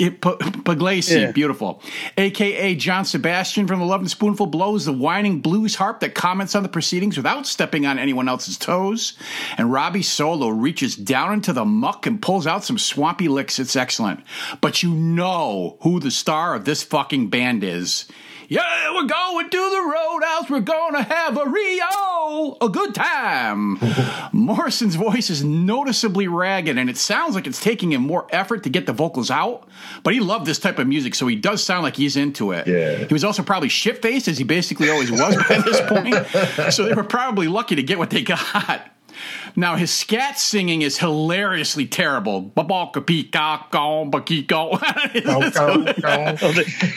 Pugliese, 0.62 1.20
yeah. 1.20 1.32
beautiful. 1.32 1.82
AKA 2.18 2.74
John 2.74 3.06
Sebastian 3.06 3.66
from 3.66 3.80
the 3.80 3.86
Lovin' 3.86 4.08
Spoonful 4.08 4.46
blows 4.46 4.84
the 4.84 4.92
whining 4.92 5.40
blues 5.40 5.74
harp 5.74 6.00
that 6.00 6.14
comments 6.14 6.54
on 6.54 6.62
the 6.62 6.68
proceedings 6.68 7.16
without 7.16 7.46
stepping 7.46 7.86
on 7.86 7.98
anyone 7.98 8.28
else's 8.28 8.58
toes. 8.58 9.14
And 9.56 9.72
Robbie 9.72 10.02
Solo 10.02 10.48
reaches 10.48 10.94
down 10.94 11.32
into 11.32 11.54
the 11.54 11.64
muck 11.64 12.06
and 12.06 12.20
pulls 12.20 12.46
out 12.46 12.64
some 12.64 12.78
swampy 12.78 13.28
licks. 13.28 13.58
It's 13.58 13.76
excellent. 13.76 14.22
But 14.60 14.82
you 14.82 14.90
know 14.90 15.78
who 15.80 16.00
the 16.00 16.10
star 16.10 16.54
of 16.54 16.66
this 16.66 16.82
fucking 16.82 17.30
band 17.30 17.64
is. 17.64 18.06
Yeah, 18.48 18.94
we're 18.94 19.06
going 19.06 19.50
to 19.50 19.70
the 19.70 19.92
roadhouse. 19.92 20.50
We're 20.50 20.60
going 20.60 20.94
to 20.94 21.02
have 21.02 21.36
a 21.36 21.48
Rio, 21.48 22.56
a 22.60 22.68
good 22.68 22.94
time. 22.94 23.78
Morrison's 24.32 24.94
voice 24.94 25.30
is 25.30 25.42
noticeably 25.42 26.28
ragged, 26.28 26.78
and 26.78 26.88
it 26.88 26.96
sounds 26.96 27.34
like 27.34 27.46
it's 27.46 27.60
taking 27.60 27.92
him 27.92 28.02
more 28.02 28.26
effort 28.30 28.62
to 28.64 28.70
get 28.70 28.86
the 28.86 28.92
vocals 28.92 29.30
out. 29.30 29.68
But 30.02 30.14
he 30.14 30.20
loved 30.20 30.46
this 30.46 30.58
type 30.58 30.78
of 30.78 30.86
music, 30.86 31.14
so 31.14 31.26
he 31.26 31.36
does 31.36 31.62
sound 31.64 31.82
like 31.82 31.96
he's 31.96 32.16
into 32.16 32.52
it. 32.52 32.66
Yeah. 32.68 33.04
He 33.06 33.12
was 33.12 33.24
also 33.24 33.42
probably 33.42 33.68
shit 33.68 34.00
faced, 34.00 34.28
as 34.28 34.38
he 34.38 34.44
basically 34.44 34.90
always 34.90 35.10
was 35.10 35.36
by 35.48 35.58
this 35.58 35.80
point. 35.88 36.16
So 36.72 36.84
they 36.84 36.94
were 36.94 37.04
probably 37.04 37.48
lucky 37.48 37.76
to 37.76 37.82
get 37.82 37.98
what 37.98 38.10
they 38.10 38.22
got. 38.22 38.90
Now 39.58 39.76
his 39.76 39.90
scat 39.90 40.38
singing 40.38 40.82
is 40.82 40.98
hilariously 40.98 41.86
terrible. 41.86 42.52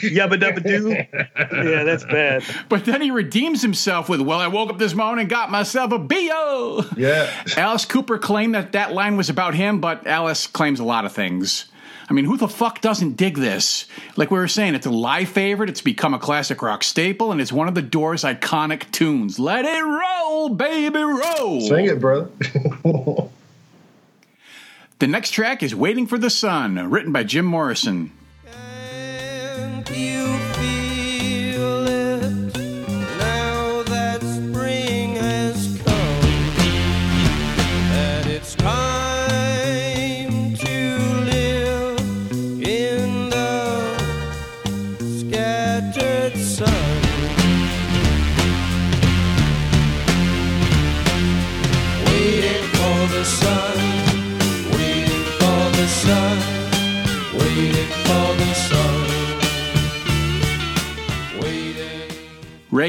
Yabba 0.02 0.38
dabba 0.38 0.62
doo. 0.62 0.90
Yeah, 1.70 1.84
that's 1.84 2.04
bad. 2.04 2.44
But 2.68 2.84
then 2.84 3.00
he 3.00 3.10
redeems 3.10 3.62
himself 3.62 4.08
with, 4.08 4.20
"Well, 4.20 4.38
I 4.38 4.46
woke 4.46 4.70
up 4.70 4.78
this 4.78 4.94
morning 4.94 5.22
and 5.22 5.30
got 5.30 5.50
myself 5.50 5.92
a 5.92 5.98
bo." 5.98 6.84
Yeah. 6.96 7.30
Alice 7.56 7.84
Cooper 7.84 8.18
claimed 8.18 8.54
that 8.54 8.72
that 8.72 8.92
line 8.92 9.16
was 9.16 9.30
about 9.30 9.54
him, 9.54 9.80
but 9.80 10.06
Alice 10.06 10.46
claims 10.46 10.80
a 10.80 10.84
lot 10.84 11.04
of 11.04 11.12
things. 11.12 11.69
I 12.10 12.12
mean, 12.12 12.24
who 12.24 12.36
the 12.36 12.48
fuck 12.48 12.80
doesn't 12.80 13.16
dig 13.16 13.36
this? 13.36 13.86
Like 14.16 14.32
we 14.32 14.38
were 14.38 14.48
saying, 14.48 14.74
it's 14.74 14.86
a 14.86 14.90
live 14.90 15.28
favorite. 15.28 15.70
It's 15.70 15.80
become 15.80 16.12
a 16.12 16.18
classic 16.18 16.60
rock 16.60 16.82
staple, 16.82 17.30
and 17.30 17.40
it's 17.40 17.52
one 17.52 17.68
of 17.68 17.76
the 17.76 17.82
Doors' 17.82 18.24
iconic 18.24 18.90
tunes. 18.90 19.38
Let 19.38 19.64
it 19.64 19.80
roll, 19.80 20.48
baby, 20.48 20.98
roll. 20.98 21.60
Sing 21.60 21.86
it, 21.86 22.00
brother. 22.00 22.28
the 24.98 25.06
next 25.06 25.30
track 25.30 25.62
is 25.62 25.72
Waiting 25.72 26.08
for 26.08 26.18
the 26.18 26.30
Sun, 26.30 26.90
written 26.90 27.12
by 27.12 27.22
Jim 27.22 27.44
Morrison. 27.44 28.10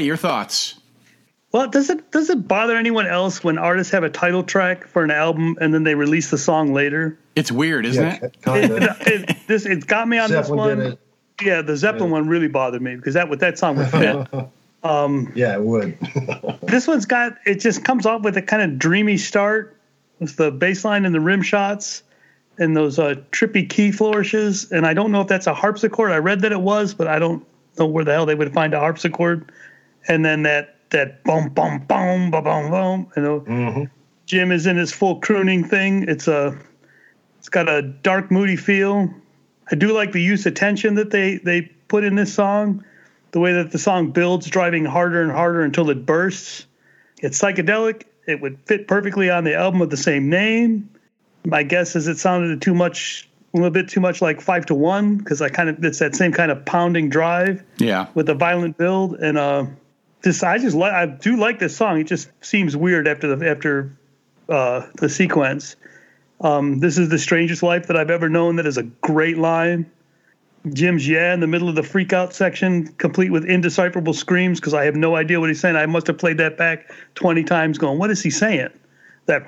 Ray, 0.02 0.06
your 0.06 0.16
thoughts? 0.16 0.80
Well, 1.52 1.68
does 1.68 1.88
it 1.90 2.10
does 2.10 2.28
it 2.28 2.48
bother 2.48 2.76
anyone 2.76 3.06
else 3.06 3.44
when 3.44 3.56
artists 3.56 3.92
have 3.92 4.02
a 4.02 4.10
title 4.10 4.42
track 4.42 4.86
for 4.86 5.04
an 5.04 5.10
album 5.10 5.56
and 5.60 5.72
then 5.72 5.84
they 5.84 5.94
release 5.94 6.30
the 6.30 6.38
song 6.38 6.72
later? 6.72 7.16
It's 7.36 7.52
weird, 7.52 7.86
isn't 7.86 8.04
yeah, 8.04 8.18
it? 8.22 8.36
it, 8.46 9.06
it, 9.30 9.36
this 9.46 9.64
it 9.64 9.86
got 9.86 10.08
me 10.08 10.18
on 10.18 10.30
Zeppelin 10.30 10.78
this 10.78 10.88
one. 10.88 10.98
Yeah, 11.42 11.62
the 11.62 11.76
Zeppelin 11.76 12.08
yeah. 12.08 12.14
one 12.14 12.28
really 12.28 12.48
bothered 12.48 12.82
me 12.82 12.96
because 12.96 13.14
that 13.14 13.28
with 13.28 13.40
that 13.40 13.58
song 13.58 13.76
would 13.76 13.88
fit. 13.88 14.28
Um, 14.84 15.30
yeah, 15.36 15.54
it 15.54 15.62
would. 15.62 15.96
this 16.62 16.88
one's 16.88 17.06
got 17.06 17.36
it 17.46 17.60
just 17.60 17.84
comes 17.84 18.04
off 18.04 18.22
with 18.22 18.36
a 18.36 18.42
kind 18.42 18.64
of 18.64 18.80
dreamy 18.80 19.16
start 19.16 19.76
with 20.18 20.34
the 20.34 20.50
bass 20.50 20.84
line 20.84 21.04
and 21.04 21.14
the 21.14 21.20
rim 21.20 21.40
shots 21.40 22.02
and 22.58 22.76
those 22.76 22.98
uh, 22.98 23.14
trippy 23.30 23.70
key 23.70 23.92
flourishes. 23.92 24.72
And 24.72 24.84
I 24.84 24.92
don't 24.92 25.12
know 25.12 25.20
if 25.20 25.28
that's 25.28 25.46
a 25.46 25.54
harpsichord. 25.54 26.10
I 26.10 26.16
read 26.16 26.40
that 26.40 26.50
it 26.50 26.60
was, 26.60 26.94
but 26.94 27.06
I 27.06 27.20
don't 27.20 27.46
know 27.78 27.86
where 27.86 28.04
the 28.04 28.12
hell 28.12 28.26
they 28.26 28.34
would 28.34 28.52
find 28.52 28.74
a 28.74 28.80
harpsichord 28.80 29.52
and 30.08 30.24
then 30.24 30.42
that 30.42 30.76
that 30.90 31.24
boom 31.24 31.48
boom 31.48 31.78
boom 31.86 32.30
boom 32.30 32.44
boom 32.44 32.70
boom. 32.70 33.12
You 33.16 33.22
know, 33.22 33.40
mm-hmm. 33.40 33.84
Jim 34.26 34.52
is 34.52 34.66
in 34.66 34.76
his 34.76 34.92
full 34.92 35.20
crooning 35.20 35.64
thing. 35.64 36.08
It's 36.08 36.28
a 36.28 36.58
it's 37.38 37.48
got 37.48 37.68
a 37.68 37.82
dark, 37.82 38.30
moody 38.30 38.56
feel. 38.56 39.12
I 39.70 39.74
do 39.74 39.92
like 39.92 40.12
the 40.12 40.22
use 40.22 40.46
of 40.46 40.54
tension 40.54 40.94
that 40.94 41.10
they 41.10 41.38
they 41.38 41.62
put 41.88 42.04
in 42.04 42.14
this 42.14 42.32
song. 42.32 42.84
The 43.32 43.40
way 43.40 43.52
that 43.54 43.72
the 43.72 43.78
song 43.78 44.10
builds, 44.10 44.46
driving 44.46 44.84
harder 44.84 45.22
and 45.22 45.32
harder 45.32 45.62
until 45.62 45.88
it 45.90 46.04
bursts. 46.04 46.66
It's 47.20 47.40
psychedelic. 47.40 48.04
It 48.26 48.40
would 48.40 48.58
fit 48.66 48.86
perfectly 48.86 49.30
on 49.30 49.44
the 49.44 49.54
album 49.54 49.80
of 49.80 49.90
the 49.90 49.96
same 49.96 50.28
name. 50.28 50.90
My 51.44 51.62
guess 51.62 51.96
is 51.96 52.08
it 52.08 52.18
sounded 52.18 52.60
too 52.60 52.74
much 52.74 53.28
a 53.54 53.56
little 53.56 53.70
bit 53.70 53.88
too 53.88 54.00
much 54.00 54.22
like 54.22 54.40
five 54.40 54.66
to 54.66 54.74
one 54.74 55.16
because 55.16 55.42
I 55.42 55.48
kind 55.48 55.68
of 55.68 55.84
it's 55.84 55.98
that 55.98 56.14
same 56.14 56.32
kind 56.32 56.50
of 56.50 56.64
pounding 56.64 57.08
drive. 57.08 57.62
Yeah. 57.78 58.08
With 58.14 58.28
a 58.28 58.34
violent 58.34 58.78
build 58.78 59.14
and 59.14 59.36
uh 59.36 59.66
this 60.22 60.42
I 60.42 60.58
just 60.58 60.76
I 60.76 61.06
do 61.06 61.36
like 61.36 61.58
this 61.58 61.76
song. 61.76 62.00
It 62.00 62.04
just 62.04 62.30
seems 62.40 62.76
weird 62.76 63.06
after 63.06 63.34
the 63.34 63.48
after 63.48 63.96
uh, 64.48 64.86
the 64.94 65.08
sequence. 65.08 65.76
Um, 66.40 66.80
this 66.80 66.98
is 66.98 67.08
the 67.08 67.18
strangest 67.18 67.62
life 67.62 67.86
that 67.88 67.96
I've 67.96 68.10
ever 68.10 68.28
known. 68.28 68.56
That 68.56 68.66
is 68.66 68.78
a 68.78 68.82
great 68.82 69.38
line. 69.38 69.90
Jim's 70.72 71.08
yeah 71.08 71.34
in 71.34 71.40
the 71.40 71.48
middle 71.48 71.68
of 71.68 71.74
the 71.74 71.82
freak 71.82 72.12
out 72.12 72.32
section, 72.34 72.86
complete 72.94 73.32
with 73.32 73.44
indecipherable 73.44 74.14
screams 74.14 74.60
because 74.60 74.74
I 74.74 74.84
have 74.84 74.94
no 74.94 75.16
idea 75.16 75.40
what 75.40 75.48
he's 75.48 75.60
saying. 75.60 75.74
I 75.76 75.86
must 75.86 76.06
have 76.06 76.18
played 76.18 76.38
that 76.38 76.56
back 76.56 76.92
twenty 77.14 77.42
times, 77.42 77.78
going, 77.78 77.98
"What 77.98 78.10
is 78.10 78.22
he 78.22 78.30
saying?" 78.30 78.70
That. 79.26 79.46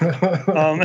um, 0.48 0.80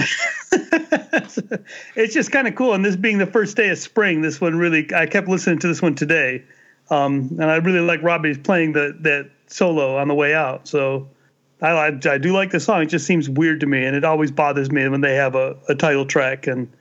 it's 1.95 2.13
just 2.13 2.31
kind 2.31 2.47
of 2.47 2.55
cool. 2.55 2.73
And 2.73 2.83
this 2.83 2.95
being 2.95 3.17
the 3.17 3.25
first 3.25 3.57
day 3.57 3.69
of 3.69 3.77
spring, 3.77 4.21
this 4.21 4.39
one 4.41 4.57
really 4.57 4.93
I 4.93 5.05
kept 5.05 5.29
listening 5.29 5.59
to 5.59 5.67
this 5.67 5.81
one 5.81 5.95
today 5.95 6.43
um, 6.89 7.29
and 7.39 7.45
I 7.45 7.57
really 7.57 7.79
like 7.79 8.01
Robbie's 8.01 8.37
playing 8.37 8.73
the 8.73 8.97
that 9.01 9.29
solo 9.47 9.97
on 9.97 10.07
the 10.07 10.15
way 10.15 10.33
out. 10.33 10.67
So 10.67 11.07
I, 11.61 11.69
I, 11.69 11.87
I 11.87 12.17
do 12.17 12.33
like 12.33 12.51
the 12.51 12.59
song. 12.59 12.81
It 12.81 12.87
just 12.87 13.05
seems 13.05 13.29
weird 13.29 13.59
to 13.61 13.65
me, 13.65 13.83
and 13.85 13.95
it 13.95 14.03
always 14.03 14.31
bothers 14.31 14.71
me 14.71 14.87
when 14.87 15.01
they 15.01 15.15
have 15.15 15.35
a, 15.35 15.55
a 15.67 15.75
title 15.75 16.05
track 16.05 16.47
and 16.47 16.71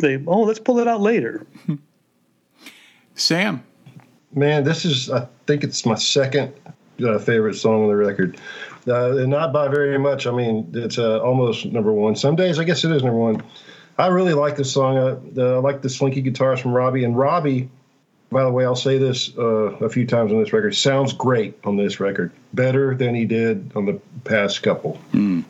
they 0.00 0.22
oh 0.26 0.42
let's 0.42 0.58
pull 0.58 0.78
it 0.78 0.88
out 0.88 1.00
later. 1.00 1.46
Sam, 3.14 3.64
man, 4.34 4.64
this 4.64 4.84
is 4.84 5.10
I 5.10 5.26
think 5.46 5.64
it's 5.64 5.84
my 5.84 5.96
second 5.96 6.52
uh, 7.04 7.18
favorite 7.18 7.54
song 7.54 7.82
on 7.82 7.88
the 7.88 7.96
record. 7.96 8.38
Uh, 8.86 9.18
and 9.18 9.28
not 9.28 9.52
by 9.52 9.68
very 9.68 9.98
much. 9.98 10.26
I 10.26 10.30
mean, 10.30 10.70
it's 10.72 10.98
uh, 10.98 11.20
almost 11.20 11.66
number 11.66 11.92
one. 11.92 12.16
Some 12.16 12.36
days, 12.36 12.58
I 12.58 12.64
guess 12.64 12.84
it 12.84 12.92
is 12.92 13.02
number 13.02 13.18
one. 13.18 13.42
I 13.98 14.06
really 14.06 14.32
like 14.32 14.56
this 14.56 14.72
song. 14.72 14.96
I, 14.96 15.40
uh, 15.40 15.56
I 15.56 15.58
like 15.58 15.82
the 15.82 15.90
slinky 15.90 16.22
guitars 16.22 16.60
from 16.60 16.72
Robbie, 16.72 17.04
and 17.04 17.18
Robbie 17.18 17.68
by 18.30 18.44
the 18.44 18.50
way, 18.50 18.64
I'll 18.64 18.76
say 18.76 18.98
this 18.98 19.36
uh, 19.38 19.76
a 19.80 19.88
few 19.88 20.06
times 20.06 20.32
on 20.32 20.42
this 20.42 20.52
record. 20.52 20.74
Sounds 20.74 21.12
great 21.12 21.58
on 21.64 21.76
this 21.76 21.98
record, 21.98 22.30
better 22.52 22.94
than 22.94 23.14
he 23.14 23.24
did 23.24 23.70
on 23.74 23.86
the 23.86 24.00
past 24.24 24.62
couple. 24.62 25.00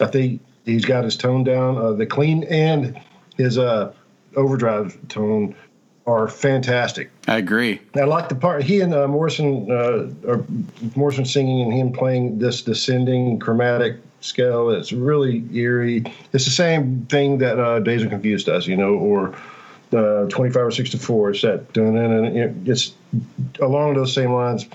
I 0.00 0.06
think 0.06 0.40
he's 0.64 0.84
got 0.84 1.04
his 1.04 1.16
tone 1.16 1.44
down. 1.44 1.76
Uh, 1.76 1.92
the 1.92 2.06
clean 2.06 2.44
and 2.44 3.00
his 3.36 3.58
uh, 3.58 3.92
overdrive 4.36 4.96
tone 5.08 5.54
are 6.06 6.28
fantastic. 6.28 7.10
I 7.26 7.36
agree. 7.38 7.80
I 7.94 8.04
like 8.04 8.28
the 8.28 8.34
part 8.34 8.62
he 8.62 8.80
and 8.80 8.94
uh, 8.94 9.06
Morrison, 9.08 9.70
uh, 9.70 10.08
or 10.26 10.44
Morrison 10.96 11.24
singing 11.24 11.62
and 11.62 11.72
him 11.72 11.92
playing 11.92 12.38
this 12.38 12.62
descending 12.62 13.38
chromatic 13.38 13.96
scale. 14.20 14.70
It's 14.70 14.92
really 14.92 15.44
eerie. 15.52 16.04
It's 16.32 16.44
the 16.44 16.50
same 16.50 17.06
thing 17.06 17.38
that 17.38 17.58
uh, 17.58 17.80
Dazed 17.80 18.02
and 18.02 18.10
Confused 18.10 18.46
does, 18.46 18.66
you 18.66 18.76
know, 18.76 18.94
or 18.94 19.36
uh, 19.92 20.26
25 20.28 20.66
or 20.66 20.70
64. 20.70 21.30
It's 21.30 21.42
that 21.42 21.72
dun, 21.72 21.94
dun, 21.94 22.34
dun, 22.34 22.62
it's 22.66 22.92
along 23.60 23.94
those 23.94 24.12
same 24.12 24.32
lines, 24.32 24.66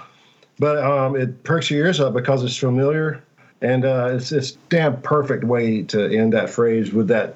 but 0.60 0.78
um, 0.78 1.16
it 1.16 1.44
perks 1.44 1.70
your 1.70 1.86
ears 1.86 2.00
up 2.00 2.14
because 2.14 2.44
it's 2.44 2.58
familiar 2.58 3.24
and 3.64 3.86
uh, 3.86 4.10
it's 4.12 4.32
it's 4.32 4.52
damn 4.70 5.02
perfect 5.02 5.44
way 5.46 5.84
to 5.84 6.06
end 6.16 6.34
that 6.34 6.50
phrase 6.50 6.92
with 6.92 7.08
that 7.08 7.36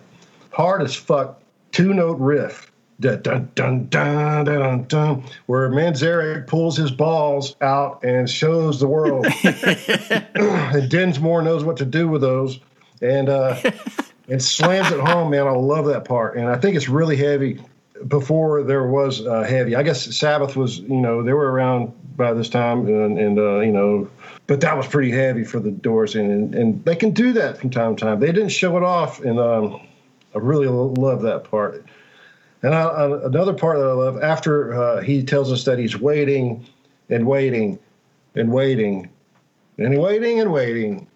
hard 0.51 0.83
as 0.83 0.93
fuck 0.93 1.41
two 1.71 1.93
note 1.93 2.19
riff. 2.19 2.71
Dun, 2.99 3.21
dun, 3.21 3.51
dun, 3.53 3.87
dun, 3.89 4.45
dun, 4.45 4.59
dun, 4.59 4.83
dun, 4.85 5.23
where 5.45 5.69
Manzarek 5.69 6.47
pulls 6.47 6.75
his 6.75 6.89
balls 6.89 7.55
out 7.61 8.03
and 8.03 8.27
shows 8.27 8.79
the 8.79 8.87
world. 8.87 9.27
and 9.43 10.89
Densmore 10.89 11.43
knows 11.43 11.63
what 11.63 11.77
to 11.77 11.85
do 11.85 12.07
with 12.07 12.21
those. 12.21 12.59
And 12.99 13.29
uh, 13.29 13.61
and 14.27 14.41
slams 14.41 14.91
it 14.91 14.99
home, 14.99 15.31
man. 15.31 15.47
I 15.47 15.51
love 15.51 15.85
that 15.85 16.05
part. 16.05 16.37
And 16.37 16.47
I 16.47 16.57
think 16.57 16.75
it's 16.75 16.89
really 16.89 17.15
heavy 17.15 17.61
before 18.07 18.63
there 18.63 18.87
was 18.87 19.25
uh, 19.25 19.43
heavy. 19.43 19.75
I 19.75 19.83
guess 19.83 20.15
Sabbath 20.15 20.55
was, 20.55 20.79
you 20.79 20.97
know, 20.97 21.23
they 21.23 21.33
were 21.33 21.51
around 21.51 21.93
by 22.15 22.33
this 22.33 22.49
time, 22.49 22.87
and, 22.87 23.17
and 23.17 23.39
uh, 23.39 23.59
you 23.59 23.71
know, 23.71 24.09
but 24.47 24.61
that 24.61 24.75
was 24.75 24.87
pretty 24.87 25.11
heavy 25.11 25.43
for 25.43 25.59
the 25.59 25.71
Doors, 25.71 26.15
and 26.15 26.53
and 26.53 26.83
they 26.83 26.95
can 26.95 27.11
do 27.11 27.31
that 27.33 27.59
from 27.59 27.69
time 27.69 27.95
to 27.95 28.05
time. 28.05 28.19
They 28.19 28.31
didn't 28.31 28.49
show 28.49 28.75
it 28.77 28.83
off, 28.83 29.21
and 29.21 29.39
um, 29.39 29.81
I 30.35 30.39
really 30.39 30.67
love 30.67 31.21
that 31.21 31.43
part. 31.43 31.85
And 32.63 32.73
I, 32.73 32.83
I, 32.83 33.25
another 33.27 33.53
part 33.53 33.77
that 33.77 33.87
I 33.87 33.93
love 33.93 34.21
after 34.21 34.73
uh, 34.73 35.01
he 35.01 35.23
tells 35.23 35.51
us 35.51 35.63
that 35.65 35.77
he's 35.77 35.97
waiting 35.99 36.65
and 37.09 37.27
waiting 37.27 37.77
and 38.35 38.51
waiting 38.51 39.09
and 39.77 39.99
waiting 39.99 40.39
and 40.39 40.51
waiting 40.51 41.07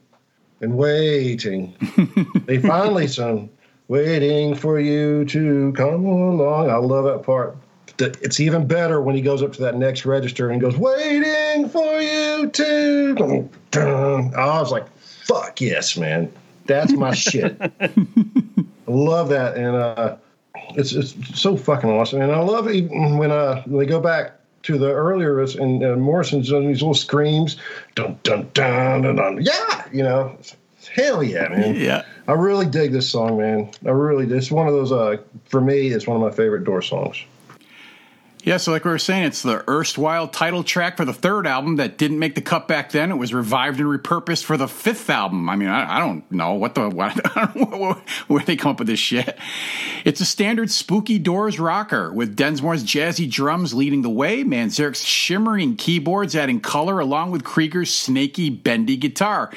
and 0.62 0.78
waiting. 0.78 1.76
they 2.46 2.60
finally 2.60 3.08
sung 3.08 3.50
waiting 3.92 4.56
for 4.56 4.80
you 4.80 5.26
to 5.26 5.74
come 5.74 6.06
along. 6.06 6.70
I 6.70 6.78
love 6.78 7.04
that 7.04 7.24
part. 7.24 7.58
It's 8.00 8.40
even 8.40 8.66
better 8.66 9.02
when 9.02 9.16
he 9.16 9.22
goes 9.22 9.44
up 9.44 9.52
to 9.54 9.62
that 9.64 9.76
next 9.76 10.06
register 10.06 10.50
and 10.50 10.62
goes, 10.62 10.78
waiting 10.78 11.68
for 11.68 12.00
you 12.00 12.50
to. 12.50 13.50
I 13.74 14.60
was 14.62 14.72
like, 14.72 14.88
fuck 14.98 15.60
yes, 15.60 15.98
man. 15.98 16.32
That's 16.68 16.94
my 16.94 17.14
shit. 17.14 17.58
I 17.82 17.92
love 18.88 19.28
that. 19.28 19.58
And 19.58 19.76
uh, 19.76 20.16
it's, 20.76 20.94
it's 20.94 21.40
so 21.40 21.58
fucking 21.58 21.90
awesome. 21.90 22.22
And 22.22 22.32
I 22.32 22.40
love 22.40 22.70
it 22.70 22.90
when, 22.90 23.30
uh, 23.30 23.62
when 23.64 23.80
they 23.80 23.86
go 23.86 24.00
back 24.00 24.40
to 24.64 24.78
the 24.78 24.92
earlier 24.92 25.40
and 25.42 25.84
uh, 25.84 25.96
Morrison's 25.96 26.50
doing 26.50 26.68
these 26.68 26.82
little 26.82 26.94
screams, 26.94 27.58
dun 27.96 28.20
dun 28.24 28.50
dun 28.54 29.02
dun 29.02 29.16
dun. 29.16 29.42
Yeah, 29.42 29.86
you 29.92 30.04
know, 30.04 30.38
hell 30.94 31.24
yeah, 31.24 31.48
man. 31.50 31.76
Yeah, 31.76 32.04
I 32.28 32.34
really 32.34 32.66
dig 32.66 32.92
this 32.92 33.10
song, 33.10 33.38
man. 33.38 33.72
I 33.86 33.90
really. 33.90 34.26
It's 34.34 34.52
one 34.52 34.68
of 34.68 34.74
those. 34.74 34.92
Uh, 34.92 35.18
for 35.46 35.62
me, 35.62 35.88
it's 35.88 36.08
one 36.08 36.16
of 36.16 36.22
my 36.22 36.36
favorite 36.36 36.64
Door 36.64 36.84
songs. 36.84 37.24
Yeah, 38.44 38.58
so 38.58 38.72
like 38.72 38.86
we 38.86 38.90
were 38.90 38.98
saying, 38.98 39.26
it's 39.26 39.44
the 39.44 39.64
erstwhile 39.70 40.28
title 40.28 40.64
track 40.64 40.98
for 40.98 41.06
the 41.06 41.14
third 41.14 41.46
album 41.46 41.76
that 41.76 42.00
didn't 42.00 42.18
make 42.18 42.34
the 42.34 42.42
cut 42.42 42.68
back 42.68 42.92
then. 42.92 43.12
It 43.12 43.16
was 43.16 43.36
revived 43.36 43.80
and 43.80 43.88
repurposed 43.88 44.44
for 44.44 44.58
the 44.58 44.68
fifth 44.68 45.12
album. 45.12 45.48
I 45.48 45.56
mean, 45.56 45.70
I, 45.70 45.98
I 45.98 46.00
don't 46.00 46.30
know 46.32 46.56
what 46.56 46.74
the 46.74 46.90
what, 46.90 47.98
where 48.28 48.44
they 48.44 48.56
come 48.56 48.72
up 48.72 48.80
with 48.80 48.88
this 48.88 49.00
shit. 49.00 49.38
It's 50.06 50.22
a 50.22 50.26
standard 50.26 50.72
spooky 50.72 51.20
Doors 51.20 51.60
rocker 51.60 52.12
with 52.12 52.36
Densmore's 52.36 52.84
jazzy 52.84 53.30
drums 53.30 53.76
leading 53.76 54.02
the 54.02 54.10
way, 54.10 54.44
Manzarek's 54.44 55.04
shimmering 55.04 55.76
keyboards 55.76 56.36
adding 56.36 56.62
color, 56.62 57.00
along 57.00 57.30
with 57.30 57.44
Krieger's 57.44 57.94
snaky, 57.94 58.50
bendy 58.50 58.98
guitar, 58.98 59.52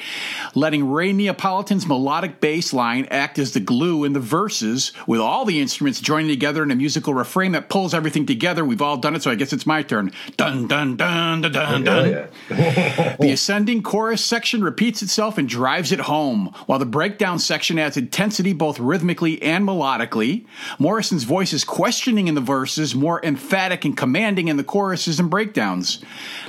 letting 0.53 0.91
Ray 0.91 1.11
Neapolitan's 1.11 1.87
melodic 1.87 2.39
bass 2.39 2.71
line 2.71 3.07
act 3.09 3.39
as 3.39 3.53
the 3.53 3.59
glue 3.59 4.03
in 4.03 4.13
the 4.13 4.19
verses, 4.19 4.91
with 5.07 5.19
all 5.19 5.43
the 5.43 5.59
instruments 5.59 5.99
joining 5.99 6.29
together 6.29 6.61
in 6.61 6.69
a 6.69 6.75
musical 6.75 7.15
refrain 7.15 7.53
that 7.53 7.67
pulls 7.67 7.95
everything 7.95 8.27
together. 8.27 8.63
We've 8.75 8.81
all 8.81 8.97
done 8.97 9.15
it, 9.15 9.23
so 9.23 9.31
I 9.31 9.35
guess 9.35 9.53
it's 9.53 9.65
my 9.65 9.83
turn. 9.83 10.11
Dun 10.35 10.67
dun 10.67 10.97
dun 10.97 11.39
dun 11.39 11.53
dun 11.53 11.83
dun. 11.85 12.27
the 12.49 13.31
ascending 13.31 13.83
chorus 13.83 14.23
section 14.23 14.65
repeats 14.65 15.01
itself 15.01 15.37
and 15.37 15.47
drives 15.47 15.93
it 15.93 16.01
home, 16.01 16.53
while 16.65 16.77
the 16.77 16.85
breakdown 16.85 17.39
section 17.39 17.79
adds 17.79 17.95
intensity 17.95 18.51
both 18.51 18.77
rhythmically 18.77 19.41
and 19.41 19.65
melodically. 19.65 20.45
Morrison's 20.77 21.23
voice 21.23 21.53
is 21.53 21.63
questioning 21.63 22.27
in 22.27 22.35
the 22.35 22.41
verses, 22.41 22.93
more 22.93 23.23
emphatic 23.23 23.85
and 23.85 23.95
commanding 23.95 24.49
in 24.49 24.57
the 24.57 24.63
choruses 24.65 25.21
and 25.21 25.29
breakdowns. 25.29 26.03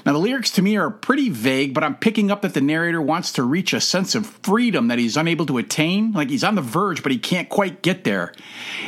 Now, 0.05 0.13
the 0.13 0.19
lyrics 0.19 0.51
to 0.53 0.63
me 0.63 0.77
are 0.77 0.91
pretty 0.91 1.29
vague, 1.29 1.75
but 1.75 1.85
I'm 1.85 1.95
picking 1.95 2.33
up 2.33 2.43
that 2.43 2.55
the 2.55 2.61
narrator 2.61 3.01
wants 3.01 3.31
to 3.35 3.45
reach 3.45 3.73
a 3.73 3.81
sense 3.81 4.17
of 4.17 4.27
freedom 4.27 4.89
that 4.89 4.99
he's 4.99 5.17
unable 5.17 5.47
to 5.47 5.59
attain. 5.59 6.11
Like 6.11 6.31
he's 6.31 6.43
on 6.43 6.57
the 6.57 6.61
verge, 6.61 7.05
but 7.05 7.13
he 7.13 7.19
can't 7.19 7.49
quite 7.49 7.83
get 7.83 8.03
there. 8.03 8.33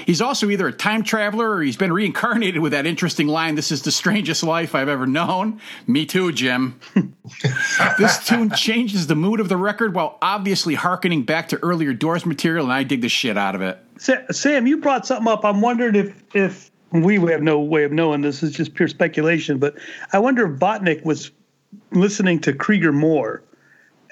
He's 0.07 0.21
also 0.21 0.51
either 0.51 0.67
a 0.67 0.73
time 0.73 1.05
traveler 1.05 1.49
or 1.49 1.63
he's 1.63 1.77
been 1.77 1.93
reincarnated 1.93 2.61
with 2.61 2.73
that 2.73 2.85
interesting 2.85 3.28
line, 3.29 3.55
This 3.55 3.71
is 3.71 3.83
the 3.83 3.91
strangest 3.91 4.43
life 4.43 4.75
I've 4.75 4.89
ever 4.89 5.07
known. 5.07 5.61
Me 5.87 6.07
too, 6.07 6.33
Jim. 6.33 6.81
this 7.99 8.27
tune 8.27 8.51
changes 8.51 9.07
the 9.07 9.15
mood 9.15 9.41
of 9.41 9.49
the 9.49 9.57
record 9.57 9.95
while 9.95 10.19
obviously 10.21 10.75
harkening 10.75 11.23
back 11.23 11.49
to 11.49 11.63
earlier 11.63 11.93
Doors 11.93 12.27
material, 12.27 12.65
and 12.65 12.73
I 12.73 12.83
dig 12.83 13.03
the 13.03 13.09
shit 13.09 13.37
out 13.37 13.55
of 13.55 13.63
it. 13.63 13.79
Sam, 13.99 14.67
you 14.67 14.79
brought 14.79 15.07
something 15.07 15.31
up. 15.31 15.45
I'm 15.45 15.61
wondering 15.61 15.95
if 15.95 16.23
if 16.35 16.71
we 16.93 17.17
have 17.31 17.43
no 17.43 17.61
way 17.61 17.85
of 17.85 17.93
knowing 17.93 18.23
this 18.23 18.43
is 18.43 18.53
just 18.53 18.75
pure 18.75 18.89
speculation, 18.89 19.59
but 19.59 19.77
I 20.13 20.19
wonder 20.19 20.53
if 20.53 20.59
Botnick 20.59 21.05
was 21.05 21.31
listening 21.93 22.41
to 22.41 22.53
Krieger 22.53 22.93
more 22.93 23.43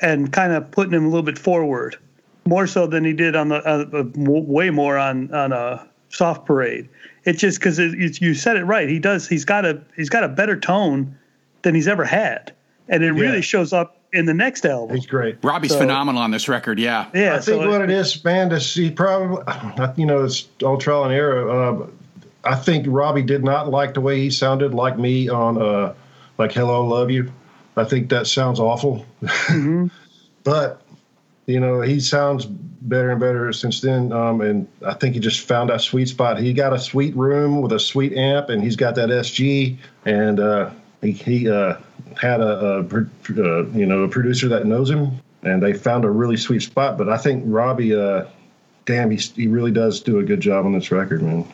and 0.00 0.32
kind 0.32 0.52
of 0.52 0.70
putting 0.70 0.92
him 0.92 1.04
a 1.04 1.08
little 1.08 1.22
bit 1.22 1.38
forward, 1.38 1.96
more 2.44 2.66
so 2.66 2.86
than 2.86 3.04
he 3.04 3.12
did 3.12 3.34
on 3.34 3.48
the 3.48 3.56
uh, 3.56 3.86
uh, 3.92 4.04
way 4.14 4.70
more 4.70 4.98
on 4.98 5.32
on 5.32 5.52
a 5.52 5.88
soft 6.10 6.46
parade. 6.46 6.88
It's 7.24 7.40
just 7.40 7.58
because 7.58 7.78
it, 7.78 8.20
you 8.20 8.34
said 8.34 8.56
it 8.56 8.64
right. 8.64 8.88
He 8.88 8.98
does. 8.98 9.28
He's 9.28 9.44
got 9.44 9.64
a 9.64 9.82
he's 9.96 10.08
got 10.08 10.24
a 10.24 10.28
better 10.28 10.58
tone 10.58 11.16
than 11.62 11.74
he's 11.74 11.88
ever 11.88 12.04
had, 12.04 12.52
and 12.88 13.02
it 13.02 13.14
yeah. 13.14 13.20
really 13.20 13.42
shows 13.42 13.72
up 13.72 14.00
in 14.12 14.26
the 14.26 14.34
next 14.34 14.64
album. 14.64 14.96
He's 14.96 15.06
great. 15.06 15.36
Robbie's 15.42 15.72
so, 15.72 15.78
phenomenal 15.78 16.22
on 16.22 16.30
this 16.30 16.48
record. 16.48 16.78
Yeah, 16.78 17.08
yeah. 17.14 17.34
I 17.34 17.40
think 17.40 17.62
so 17.62 17.68
what 17.68 17.82
it, 17.82 17.90
it 17.90 17.96
is, 17.96 18.24
man, 18.24 18.50
to 18.50 18.60
see 18.60 18.90
probably, 18.90 19.42
you 19.96 20.06
know, 20.06 20.24
it's 20.24 20.48
all 20.62 20.78
trial 20.78 21.04
and 21.04 21.12
error. 21.12 21.50
Uh, 21.50 21.86
I 22.44 22.54
think 22.54 22.86
Robbie 22.88 23.22
did 23.22 23.42
not 23.42 23.68
like 23.68 23.94
the 23.94 24.00
way 24.00 24.20
he 24.20 24.30
sounded 24.30 24.72
like 24.72 24.98
me 24.98 25.28
on, 25.28 25.60
uh, 25.60 25.94
like 26.38 26.52
"Hello, 26.52 26.86
Love 26.86 27.10
You." 27.10 27.32
I 27.76 27.84
think 27.84 28.08
that 28.10 28.26
sounds 28.26 28.58
awful, 28.60 29.04
mm-hmm. 29.22 29.88
but 30.44 30.80
you 31.46 31.60
know 31.60 31.80
he 31.80 32.00
sounds 32.00 32.46
better 32.46 33.10
and 33.10 33.20
better 33.20 33.52
since 33.52 33.80
then. 33.80 34.12
Um, 34.12 34.40
and 34.40 34.68
I 34.84 34.94
think 34.94 35.14
he 35.14 35.20
just 35.20 35.40
found 35.40 35.70
that 35.70 35.80
sweet 35.80 36.08
spot. 36.08 36.38
He 36.38 36.52
got 36.52 36.72
a 36.72 36.78
sweet 36.78 37.14
room 37.16 37.62
with 37.62 37.72
a 37.72 37.80
sweet 37.80 38.12
amp, 38.14 38.48
and 38.48 38.62
he's 38.62 38.76
got 38.76 38.94
that 38.96 39.08
SG, 39.08 39.76
and 40.04 40.40
uh, 40.40 40.70
he, 41.02 41.12
he 41.12 41.50
uh, 41.50 41.76
had 42.20 42.40
a, 42.40 42.78
a 42.78 42.80
uh, 42.80 43.66
you 43.68 43.86
know 43.86 44.02
a 44.02 44.08
producer 44.08 44.48
that 44.48 44.66
knows 44.66 44.90
him, 44.90 45.20
and 45.42 45.62
they 45.62 45.72
found 45.72 46.04
a 46.04 46.10
really 46.10 46.36
sweet 46.36 46.62
spot. 46.62 46.98
But 46.98 47.08
I 47.08 47.18
think 47.18 47.44
Robbie, 47.46 47.94
uh, 47.94 48.26
damn, 48.84 49.10
he 49.10 49.16
he 49.16 49.46
really 49.46 49.72
does 49.72 50.00
do 50.00 50.18
a 50.18 50.22
good 50.22 50.40
job 50.40 50.64
on 50.64 50.72
this 50.72 50.90
record, 50.90 51.22
man. 51.22 51.46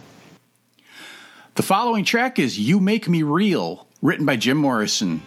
The 1.55 1.63
following 1.63 2.05
track 2.05 2.39
is 2.39 2.59
"You 2.59 2.81
Make 2.81 3.09
Me 3.09 3.23
Real," 3.23 3.87
written 4.01 4.27
by 4.27 4.37
Jim 4.37 4.57
Morrison. 4.57 5.23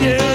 yeah. 0.00 0.29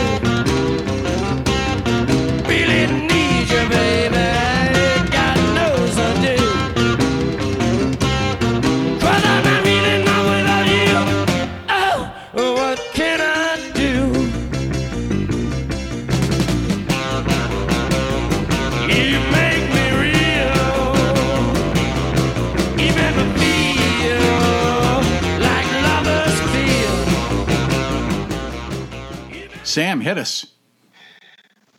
Sam, 29.75 29.99
hit 29.99 30.17
us. 30.17 30.45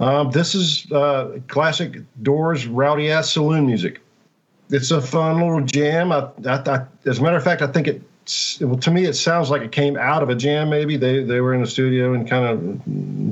Um, 0.00 0.30
this 0.30 0.54
is 0.54 0.92
uh, 0.92 1.38
classic 1.48 2.02
Doors 2.22 2.66
rowdy 2.66 3.10
ass 3.10 3.32
saloon 3.32 3.64
music. 3.64 4.02
it's 4.68 4.90
a 4.90 5.00
fun 5.00 5.40
little 5.40 5.62
jam. 5.62 6.12
I, 6.12 6.28
I, 6.44 6.56
I, 6.66 6.86
as 7.06 7.20
a 7.20 7.22
matter 7.22 7.38
of 7.38 7.42
fact, 7.42 7.62
I 7.62 7.68
think 7.68 7.88
it. 7.88 8.02
Well, 8.60 8.76
to 8.76 8.90
me, 8.90 9.06
it 9.06 9.14
sounds 9.14 9.48
like 9.48 9.62
it 9.62 9.72
came 9.72 9.96
out 9.96 10.22
of 10.22 10.28
a 10.28 10.34
jam. 10.34 10.68
Maybe 10.68 10.98
they, 10.98 11.22
they 11.22 11.40
were 11.40 11.54
in 11.54 11.62
the 11.62 11.66
studio 11.66 12.12
and 12.12 12.28
kind 12.28 12.44
of 12.44 12.58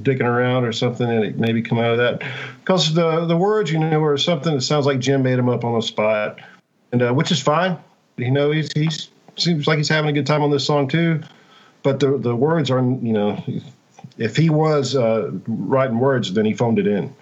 dicking 0.03 0.25
around 0.25 0.65
or 0.65 0.73
something, 0.73 1.11
and 1.11 1.25
it 1.25 1.37
maybe 1.39 1.61
come 1.61 1.79
out 1.79 1.91
of 1.91 1.99
that. 1.99 2.23
Because 2.61 2.95
the 2.95 3.27
the 3.27 3.37
words, 3.37 3.71
you 3.71 3.79
know, 3.79 4.03
are 4.03 4.17
something 4.17 4.55
that 4.55 4.63
sounds 4.63 4.87
like 4.87 4.99
Jim 4.99 5.23
made 5.23 5.39
them 5.39 5.51
up 5.51 5.63
on 5.63 5.75
the 5.75 5.83
spot, 5.83 6.41
and 6.91 7.03
uh, 7.03 7.13
which 7.13 7.31
is 7.31 7.43
fine. 7.43 7.77
You 8.17 8.31
know, 8.31 8.51
he's 8.51 8.73
he's 8.73 9.11
seems 9.37 9.67
like 9.67 9.77
he's 9.77 9.91
having 9.91 10.09
a 10.09 10.15
good 10.15 10.27
time 10.27 10.41
on 10.41 10.51
this 10.51 10.65
song 10.65 10.89
too. 10.89 11.21
But 11.83 12.01
the 12.01 12.17
the 12.17 12.35
words 12.35 12.71
are, 12.71 12.81
you 12.81 13.13
know, 13.13 13.45
if 14.19 14.37
he 14.37 14.51
was 14.51 14.95
uh, 14.95 15.31
writing 15.47 15.99
words, 15.99 16.33
then 16.33 16.45
he 16.45 16.55
phoned 16.55 16.79
it 16.79 16.87
in. 16.87 17.15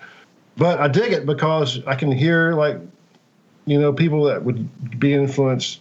But 0.57 0.81
I 0.81 0.89
dig 0.89 1.13
it 1.13 1.25
because 1.25 1.81
I 1.87 1.95
can 1.95 2.13
hear 2.13 2.55
like 2.55 2.79
you 3.67 3.81
know, 3.81 3.93
people 3.93 4.25
that 4.25 4.45
would 4.45 4.99
be 4.99 5.15
influenced 5.15 5.81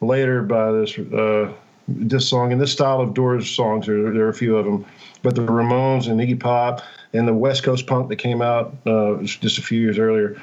later 0.00 0.42
by 0.42 0.72
this 0.72 0.98
uh, 0.98 1.52
this 1.88 2.28
song 2.28 2.52
and 2.52 2.60
this 2.60 2.72
style 2.72 3.00
of 3.00 3.14
Doors 3.14 3.48
songs. 3.50 3.86
There, 3.86 4.12
there, 4.12 4.24
are 4.24 4.28
a 4.28 4.34
few 4.34 4.56
of 4.56 4.64
them, 4.64 4.84
but 5.22 5.34
the 5.34 5.42
Ramones 5.42 6.08
and 6.08 6.20
Iggy 6.20 6.38
Pop 6.38 6.82
and 7.12 7.26
the 7.26 7.34
West 7.34 7.62
Coast 7.62 7.86
punk 7.86 8.08
that 8.08 8.16
came 8.16 8.42
out 8.42 8.74
uh, 8.86 9.22
just 9.22 9.58
a 9.58 9.62
few 9.62 9.80
years 9.80 9.98
earlier 9.98 10.40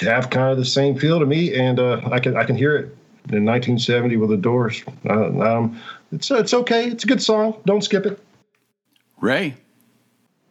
have 0.00 0.28
kind 0.28 0.50
of 0.50 0.58
the 0.58 0.64
same 0.64 0.98
feel 0.98 1.18
to 1.18 1.26
me, 1.26 1.54
and 1.54 1.80
uh, 1.80 2.00
I 2.10 2.18
can 2.18 2.36
I 2.36 2.44
can 2.44 2.56
hear 2.56 2.76
it 2.76 2.84
in 3.32 3.44
1970 3.44 4.16
with 4.16 4.30
the 4.30 4.36
Doors. 4.36 4.82
Uh, 5.08 5.40
um, 5.40 5.80
it's 6.12 6.30
it's 6.30 6.54
okay. 6.54 6.86
It's 6.86 7.04
a 7.04 7.06
good 7.06 7.22
song. 7.22 7.60
Don't 7.66 7.82
skip 7.82 8.06
it. 8.06 8.22
Ray, 9.20 9.54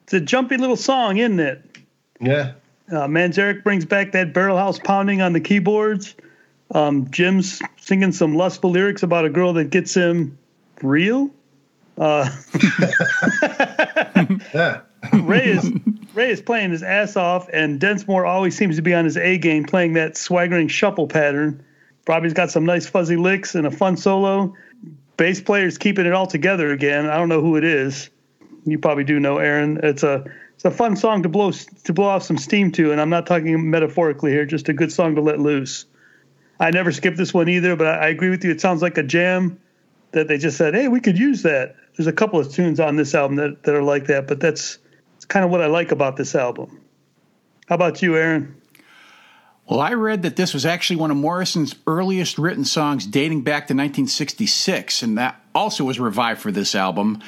it's 0.03 0.13
a 0.13 0.19
jumpy 0.19 0.57
little 0.57 0.75
song, 0.75 1.17
isn't 1.17 1.39
it? 1.39 1.77
Yeah. 2.19 2.53
Uh, 2.89 3.07
Manzarek 3.07 3.63
brings 3.63 3.85
back 3.85 4.11
that 4.11 4.33
barrel 4.33 4.57
house 4.57 4.79
pounding 4.79 5.21
on 5.21 5.33
the 5.33 5.39
keyboards. 5.39 6.15
Um, 6.71 7.09
Jim's 7.11 7.61
singing 7.77 8.11
some 8.11 8.35
lustful 8.35 8.71
lyrics 8.71 9.03
about 9.03 9.25
a 9.25 9.29
girl 9.29 9.53
that 9.53 9.69
gets 9.69 9.93
him 9.93 10.37
real. 10.81 11.31
Uh, 11.97 12.29
yeah. 14.53 14.81
Ray 15.13 15.45
is 15.45 15.71
Ray 16.13 16.31
is 16.31 16.41
playing 16.41 16.71
his 16.71 16.83
ass 16.83 17.15
off, 17.15 17.47
and 17.51 17.79
Densmore 17.79 18.25
always 18.25 18.57
seems 18.57 18.75
to 18.77 18.81
be 18.81 18.93
on 18.93 19.05
his 19.05 19.17
A 19.17 19.37
game, 19.37 19.65
playing 19.65 19.93
that 19.93 20.17
swaggering 20.17 20.67
shuffle 20.67 21.07
pattern. 21.07 21.63
Robbie's 22.07 22.33
got 22.33 22.51
some 22.51 22.65
nice 22.65 22.87
fuzzy 22.87 23.15
licks 23.15 23.55
and 23.55 23.65
a 23.67 23.71
fun 23.71 23.97
solo. 23.97 24.55
Bass 25.17 25.41
player's 25.41 25.77
keeping 25.77 26.05
it 26.05 26.13
all 26.13 26.27
together 26.27 26.71
again. 26.71 27.07
I 27.07 27.17
don't 27.17 27.29
know 27.29 27.41
who 27.41 27.55
it 27.55 27.63
is. 27.63 28.09
You 28.65 28.79
probably 28.79 29.03
do 29.03 29.19
know, 29.19 29.37
Aaron. 29.37 29.79
It's 29.83 30.03
a 30.03 30.25
it's 30.55 30.65
a 30.65 30.71
fun 30.71 30.95
song 30.95 31.23
to 31.23 31.29
blow 31.29 31.51
to 31.51 31.93
blow 31.93 32.07
off 32.07 32.23
some 32.23 32.37
steam 32.37 32.71
to, 32.73 32.91
and 32.91 32.99
I'm 32.99 33.09
not 33.09 33.27
talking 33.27 33.69
metaphorically 33.69 34.31
here. 34.31 34.45
Just 34.45 34.69
a 34.69 34.73
good 34.73 34.91
song 34.91 35.15
to 35.15 35.21
let 35.21 35.39
loose. 35.39 35.85
I 36.59 36.71
never 36.71 36.91
skipped 36.91 37.17
this 37.17 37.33
one 37.33 37.49
either, 37.49 37.75
but 37.75 37.87
I, 37.87 37.91
I 37.91 38.07
agree 38.07 38.29
with 38.29 38.43
you. 38.43 38.51
It 38.51 38.61
sounds 38.61 38.81
like 38.81 38.97
a 38.97 39.03
jam 39.03 39.59
that 40.11 40.27
they 40.27 40.37
just 40.37 40.57
said, 40.57 40.73
"Hey, 40.73 40.87
we 40.87 40.99
could 40.99 41.17
use 41.17 41.43
that." 41.43 41.75
There's 41.95 42.07
a 42.07 42.13
couple 42.13 42.39
of 42.39 42.51
tunes 42.51 42.79
on 42.79 42.95
this 42.97 43.15
album 43.15 43.37
that, 43.37 43.63
that 43.63 43.73
are 43.73 43.83
like 43.83 44.07
that, 44.07 44.27
but 44.27 44.39
that's, 44.39 44.79
that's 45.13 45.25
kind 45.25 45.45
of 45.45 45.51
what 45.51 45.61
I 45.61 45.67
like 45.67 45.91
about 45.93 46.17
this 46.17 46.35
album. 46.35 46.81
How 47.67 47.75
about 47.75 48.01
you, 48.01 48.17
Aaron? 48.17 48.61
Well, 49.67 49.79
I 49.79 49.93
read 49.93 50.21
that 50.21 50.35
this 50.35 50.53
was 50.53 50.63
actually 50.63 50.97
one 50.97 51.09
of 51.09 51.17
Morrison's 51.17 51.73
earliest 51.87 52.37
written 52.37 52.65
songs 52.65 53.07
dating 53.07 53.41
back 53.41 53.61
to 53.67 53.73
1966, 53.73 55.01
and 55.01 55.17
that 55.17 55.41
also 55.55 55.83
was 55.83 55.99
revived 55.99 56.39
for 56.39 56.51
this 56.51 56.75
album. 56.75 57.19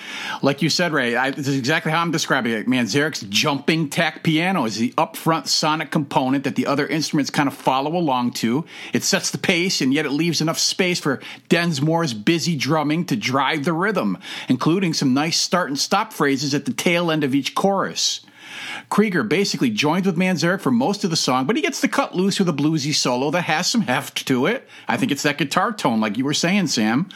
Like 0.43 0.62
you 0.62 0.69
said, 0.69 0.91
Ray, 0.91 1.15
I, 1.15 1.32
this 1.32 1.47
is 1.47 1.58
exactly 1.58 1.91
how 1.91 2.00
I'm 2.00 2.12
describing 2.12 2.52
it. 2.52 2.67
Manzarek's 2.67 3.21
jumping 3.21 3.89
tack 3.89 4.21
piano 4.21 4.65
is 4.65 4.76
the 4.76 4.93
upfront 5.00 5.47
sonic 5.47 5.89
component 5.89 6.43
that 6.43 6.56
the 6.56 6.67
other 6.67 6.86
instruments 6.86 7.32
kind 7.32 7.47
of 7.47 7.56
follow 7.56 7.95
along 7.95 8.34
to. 8.34 8.65
It 8.93 9.02
sets 9.02 9.32
the 9.32 9.39
pace, 9.39 9.82
and 9.82 9.91
yet 9.91 10.06
it 10.06 10.12
leaves 10.12 10.39
enough 10.39 10.60
space 10.60 11.00
for 11.00 11.19
Densmore's 11.50 12.13
busy 12.13 12.56
drumming 12.56 13.06
to 13.06 13.15
drive 13.15 13.63
the 13.63 13.73
rhythm, 13.73 14.15
including 14.47 14.93
some 14.93 15.15
nice 15.15 15.39
start 15.39 15.69
and 15.69 15.80
stop 15.80 16.13
phrases 16.13 16.54
at 16.54 16.65
the 16.65 16.73
tail 16.73 17.10
end 17.10 17.23
of 17.23 17.34
each 17.34 17.56
chorus. 17.56 18.21
Krieger 18.89 19.23
basically 19.23 19.69
joins 19.69 20.06
with 20.06 20.15
Manzarek 20.15 20.62
for 20.62 20.71
most 20.71 21.04
of 21.04 21.10
the 21.10 21.17
song, 21.17 21.45
but 21.45 21.56
he 21.58 21.62
gets 21.62 21.82
to 21.82 21.88
cut 21.88 22.15
loose 22.15 22.39
with 22.39 22.47
a 22.47 22.54
bluesy 22.54 22.95
solo 22.95 23.30
that 23.32 23.41
has 23.43 23.69
some 23.69 23.82
heft 23.82 24.26
to 24.28 24.45
it. 24.45 24.67
I 24.88 24.95
think 24.95 25.12
it's 25.12 25.23
that 25.23 25.38
guitar 25.38 25.73
tone, 25.73 26.00
like 26.00 26.17
you 26.17 26.23
were 26.23 26.34
saying, 26.34 26.67
Sam. 26.67 27.10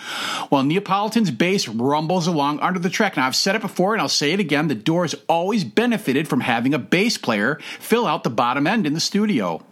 While 0.49 0.63
Neapolitan's 0.63 1.31
bass 1.31 1.67
rumbles 1.67 2.27
along 2.27 2.59
under 2.59 2.79
the 2.79 2.89
track. 2.89 3.15
Now, 3.15 3.27
I've 3.27 3.35
said 3.35 3.55
it 3.55 3.61
before 3.61 3.93
and 3.93 4.01
I'll 4.01 4.09
say 4.09 4.33
it 4.33 4.39
again 4.39 4.67
the 4.67 4.75
Doors 4.75 5.15
always 5.29 5.63
benefited 5.63 6.27
from 6.27 6.41
having 6.41 6.73
a 6.73 6.79
bass 6.79 7.17
player 7.17 7.59
fill 7.79 8.05
out 8.05 8.23
the 8.23 8.29
bottom 8.29 8.67
end 8.67 8.85
in 8.85 8.93
the 8.93 8.99
studio. 8.99 9.63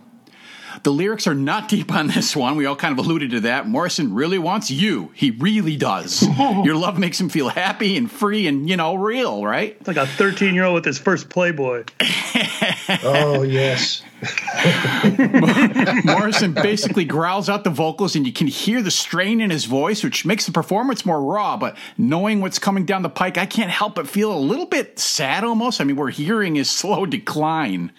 The 0.83 0.91
lyrics 0.91 1.27
are 1.27 1.35
not 1.35 1.67
deep 1.67 1.91
on 1.91 2.07
this 2.07 2.35
one. 2.35 2.55
We 2.55 2.65
all 2.65 2.75
kind 2.75 2.97
of 2.97 3.05
alluded 3.05 3.31
to 3.31 3.39
that. 3.41 3.67
Morrison 3.67 4.13
really 4.13 4.37
wants 4.37 4.71
you. 4.71 5.11
He 5.13 5.31
really 5.31 5.75
does. 5.75 6.21
Your 6.37 6.75
love 6.75 6.97
makes 6.97 7.19
him 7.19 7.29
feel 7.29 7.49
happy 7.49 7.97
and 7.97 8.11
free 8.11 8.47
and, 8.47 8.69
you 8.69 8.77
know, 8.77 8.95
real, 8.95 9.45
right? 9.45 9.75
It's 9.79 9.87
like 9.87 9.97
a 9.97 10.07
13 10.07 10.53
year 10.53 10.65
old 10.65 10.75
with 10.75 10.85
his 10.85 10.99
first 10.99 11.29
Playboy. 11.29 11.85
oh, 13.03 13.43
yes. 13.43 14.01
Morrison 16.05 16.53
basically 16.53 17.05
growls 17.05 17.47
out 17.49 17.63
the 17.63 17.69
vocals, 17.69 18.15
and 18.15 18.25
you 18.25 18.33
can 18.33 18.47
hear 18.47 18.81
the 18.81 18.91
strain 18.91 19.39
in 19.41 19.49
his 19.49 19.65
voice, 19.65 20.03
which 20.03 20.25
makes 20.25 20.45
the 20.45 20.51
performance 20.51 21.05
more 21.05 21.21
raw. 21.21 21.57
But 21.57 21.77
knowing 21.97 22.41
what's 22.41 22.59
coming 22.59 22.85
down 22.85 23.01
the 23.01 23.09
pike, 23.09 23.37
I 23.37 23.45
can't 23.45 23.71
help 23.71 23.95
but 23.95 24.07
feel 24.07 24.31
a 24.31 24.37
little 24.37 24.65
bit 24.65 24.99
sad 24.99 25.43
almost. 25.43 25.79
I 25.79 25.83
mean, 25.85 25.95
we're 25.95 26.11
hearing 26.11 26.55
his 26.55 26.69
slow 26.69 27.05
decline. 27.05 27.91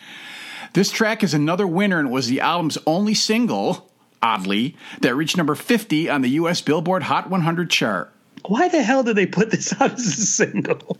This 0.72 0.90
track 0.90 1.24
is 1.24 1.34
another 1.34 1.66
winner 1.66 1.98
and 1.98 2.10
was 2.10 2.28
the 2.28 2.40
album's 2.40 2.78
only 2.86 3.14
single, 3.14 3.90
oddly, 4.22 4.76
that 5.00 5.16
reached 5.16 5.36
number 5.36 5.54
50 5.54 6.08
on 6.08 6.22
the 6.22 6.30
US 6.30 6.60
Billboard 6.60 7.02
Hot 7.04 7.28
100 7.28 7.70
chart. 7.70 8.12
Why 8.46 8.68
the 8.68 8.82
hell 8.82 9.02
did 9.02 9.16
they 9.16 9.26
put 9.26 9.50
this 9.50 9.72
out 9.80 9.92
as 9.92 10.06
a 10.06 10.10
single? 10.10 10.76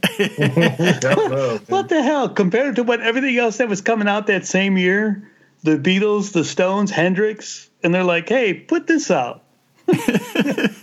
what 1.68 1.88
the 1.88 2.02
hell? 2.02 2.28
Compared 2.28 2.76
to 2.76 2.82
what 2.82 3.00
everything 3.00 3.38
else 3.38 3.58
that 3.58 3.68
was 3.68 3.80
coming 3.80 4.08
out 4.08 4.26
that 4.26 4.44
same 4.44 4.76
year, 4.76 5.30
the 5.62 5.76
Beatles, 5.78 6.32
the 6.32 6.44
Stones, 6.44 6.90
Hendrix, 6.90 7.70
and 7.82 7.94
they're 7.94 8.04
like, 8.04 8.28
hey, 8.28 8.54
put 8.54 8.86
this 8.86 9.10
out. 9.10 9.44
the 9.86 10.76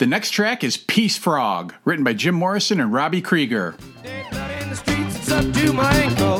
next 0.00 0.30
track 0.30 0.62
is 0.62 0.76
Peace 0.76 1.16
Frog, 1.16 1.74
written 1.84 2.04
by 2.04 2.12
Jim 2.12 2.34
Morrison 2.34 2.80
and 2.80 2.92
Robbie 2.92 3.22
Krieger 3.22 3.76
up 5.40 5.52
to 5.54 5.72
my 5.72 5.92
ankles. 5.94 6.39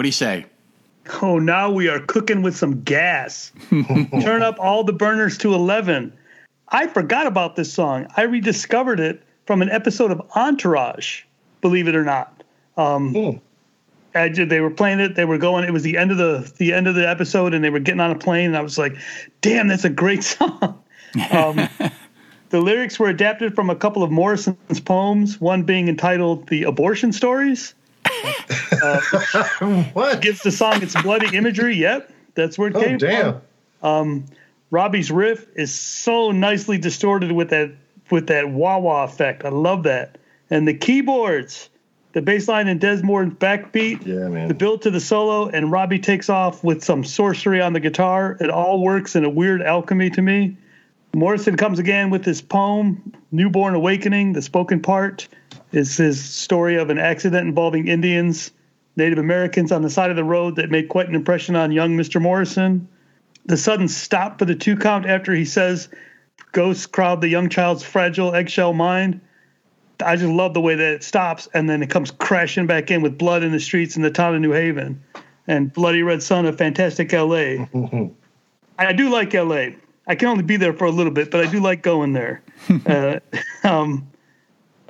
Ray, 0.00 0.02
what 0.02 0.04
do 0.04 0.08
you 0.08 0.12
say? 0.12 0.46
Oh, 1.20 1.38
now 1.38 1.70
we 1.70 1.88
are 1.88 2.00
cooking 2.00 2.40
with 2.40 2.56
some 2.56 2.82
gas. 2.84 3.52
Turn 3.70 4.42
up 4.42 4.58
all 4.58 4.82
the 4.82 4.94
burners 4.94 5.36
to 5.38 5.52
11. 5.52 6.10
I 6.68 6.86
forgot 6.86 7.26
about 7.26 7.56
this 7.56 7.70
song. 7.70 8.06
I 8.16 8.22
rediscovered 8.22 8.98
it 8.98 9.22
from 9.44 9.60
an 9.60 9.68
episode 9.68 10.10
of 10.10 10.22
Entourage, 10.34 11.24
believe 11.60 11.86
it 11.86 11.94
or 11.94 12.02
not. 12.02 12.42
Um, 12.78 13.12
mm. 13.12 13.40
I, 14.14 14.30
they 14.30 14.60
were 14.62 14.70
playing 14.70 15.00
it. 15.00 15.16
They 15.16 15.26
were 15.26 15.36
going. 15.36 15.64
It 15.64 15.72
was 15.72 15.82
the 15.82 15.98
end 15.98 16.12
of 16.12 16.16
the 16.16 16.50
the 16.56 16.72
end 16.72 16.88
of 16.88 16.94
the 16.94 17.06
episode, 17.06 17.52
and 17.52 17.62
they 17.62 17.70
were 17.70 17.78
getting 17.78 18.00
on 18.00 18.10
a 18.10 18.18
plane. 18.18 18.46
And 18.46 18.56
I 18.56 18.62
was 18.62 18.78
like, 18.78 18.96
"Damn, 19.42 19.68
that's 19.68 19.84
a 19.84 19.90
great 19.90 20.24
song." 20.24 20.82
Um, 21.30 21.68
the 22.48 22.60
lyrics 22.60 22.98
were 22.98 23.08
adapted 23.08 23.54
from 23.54 23.68
a 23.68 23.76
couple 23.76 24.02
of 24.02 24.10
Morrison's 24.10 24.80
poems. 24.80 25.40
One 25.40 25.62
being 25.64 25.88
entitled 25.88 26.48
"The 26.48 26.62
Abortion 26.62 27.12
Stories." 27.12 27.74
Uh, 28.82 29.00
what 29.92 30.20
gives 30.20 30.42
the 30.42 30.50
song 30.50 30.82
its 30.82 31.00
bloody 31.02 31.36
imagery? 31.36 31.76
Yep, 31.76 32.12
that's 32.34 32.58
where 32.58 32.68
it 32.68 32.76
oh, 32.76 32.80
came 32.80 32.98
damn. 32.98 33.40
from. 33.80 33.88
Um, 33.88 34.24
Robbie's 34.70 35.10
riff 35.10 35.46
is 35.56 35.72
so 35.74 36.30
nicely 36.30 36.78
distorted 36.78 37.32
with 37.32 37.50
that 37.50 37.72
with 38.10 38.28
that 38.28 38.50
wah 38.50 38.78
wah 38.78 39.04
effect. 39.04 39.44
I 39.44 39.50
love 39.50 39.84
that. 39.84 40.18
And 40.50 40.66
the 40.66 40.74
keyboards, 40.74 41.68
the 42.12 42.22
bass 42.22 42.48
line 42.48 42.68
and 42.68 42.80
Densmore's 42.80 43.32
backbeat, 43.34 44.04
yeah, 44.04 44.28
man. 44.28 44.48
the 44.48 44.54
build 44.54 44.82
to 44.82 44.90
the 44.90 45.00
solo, 45.00 45.48
and 45.48 45.70
Robbie 45.70 45.98
takes 45.98 46.28
off 46.28 46.64
with 46.64 46.82
some 46.82 47.04
sorcery 47.04 47.60
on 47.60 47.72
the 47.72 47.80
guitar. 47.80 48.36
It 48.40 48.50
all 48.50 48.82
works 48.82 49.14
in 49.14 49.24
a 49.24 49.30
weird 49.30 49.62
alchemy 49.62 50.10
to 50.10 50.22
me. 50.22 50.56
Morrison 51.14 51.56
comes 51.56 51.78
again 51.78 52.10
with 52.10 52.24
his 52.24 52.40
poem, 52.40 53.12
Newborn 53.32 53.74
Awakening, 53.74 54.32
the 54.32 54.42
spoken 54.42 54.80
part 54.80 55.28
is 55.72 55.96
his 55.96 56.22
story 56.22 56.76
of 56.76 56.90
an 56.90 56.98
accident 56.98 57.46
involving 57.46 57.88
Indians 57.88 58.50
Native 58.96 59.18
Americans 59.18 59.72
on 59.72 59.82
the 59.82 59.90
side 59.90 60.10
of 60.10 60.16
the 60.16 60.24
road 60.24 60.56
that 60.56 60.70
made 60.70 60.88
quite 60.88 61.08
an 61.08 61.14
impression 61.14 61.56
on 61.56 61.72
young 61.72 61.96
Mr. 61.96 62.20
Morrison. 62.20 62.88
The 63.46 63.56
sudden 63.56 63.88
stop 63.88 64.38
for 64.38 64.44
the 64.44 64.54
two 64.54 64.76
count 64.76 65.06
after 65.06 65.32
he 65.34 65.44
says, 65.44 65.88
Ghosts 66.52 66.86
crowd 66.86 67.20
the 67.20 67.28
young 67.28 67.48
child's 67.48 67.82
fragile 67.82 68.34
eggshell 68.34 68.72
mind. 68.72 69.20
I 70.04 70.16
just 70.16 70.32
love 70.32 70.54
the 70.54 70.60
way 70.60 70.74
that 70.74 70.92
it 70.94 71.04
stops 71.04 71.48
and 71.54 71.68
then 71.68 71.82
it 71.82 71.90
comes 71.90 72.10
crashing 72.10 72.66
back 72.66 72.90
in 72.90 73.02
with 73.02 73.18
blood 73.18 73.42
in 73.42 73.52
the 73.52 73.60
streets 73.60 73.96
in 73.96 74.02
the 74.02 74.10
town 74.10 74.34
of 74.34 74.40
New 74.40 74.52
Haven 74.52 75.02
and 75.46 75.72
Bloody 75.72 76.02
Red 76.02 76.22
Sun 76.22 76.46
of 76.46 76.56
Fantastic 76.56 77.12
LA. 77.12 77.66
I 78.78 78.92
do 78.92 79.10
like 79.10 79.34
LA. 79.34 79.70
I 80.06 80.14
can 80.14 80.28
only 80.28 80.42
be 80.42 80.56
there 80.56 80.72
for 80.72 80.86
a 80.86 80.90
little 80.90 81.12
bit, 81.12 81.30
but 81.30 81.46
I 81.46 81.50
do 81.50 81.60
like 81.60 81.82
going 81.82 82.14
there. 82.14 82.42
uh, 82.86 83.20
um, 83.64 84.09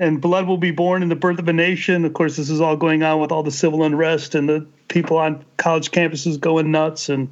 and 0.00 0.20
blood 0.20 0.46
will 0.46 0.56
be 0.56 0.70
born 0.70 1.02
in 1.02 1.10
the 1.10 1.14
birth 1.14 1.38
of 1.38 1.46
a 1.46 1.52
nation. 1.52 2.06
Of 2.06 2.14
course, 2.14 2.36
this 2.36 2.48
is 2.48 2.58
all 2.58 2.74
going 2.74 3.02
on 3.02 3.20
with 3.20 3.30
all 3.30 3.42
the 3.42 3.50
civil 3.50 3.84
unrest 3.84 4.34
and 4.34 4.48
the 4.48 4.66
people 4.88 5.18
on 5.18 5.44
college 5.58 5.90
campuses 5.90 6.40
going 6.40 6.70
nuts 6.70 7.10
and 7.10 7.30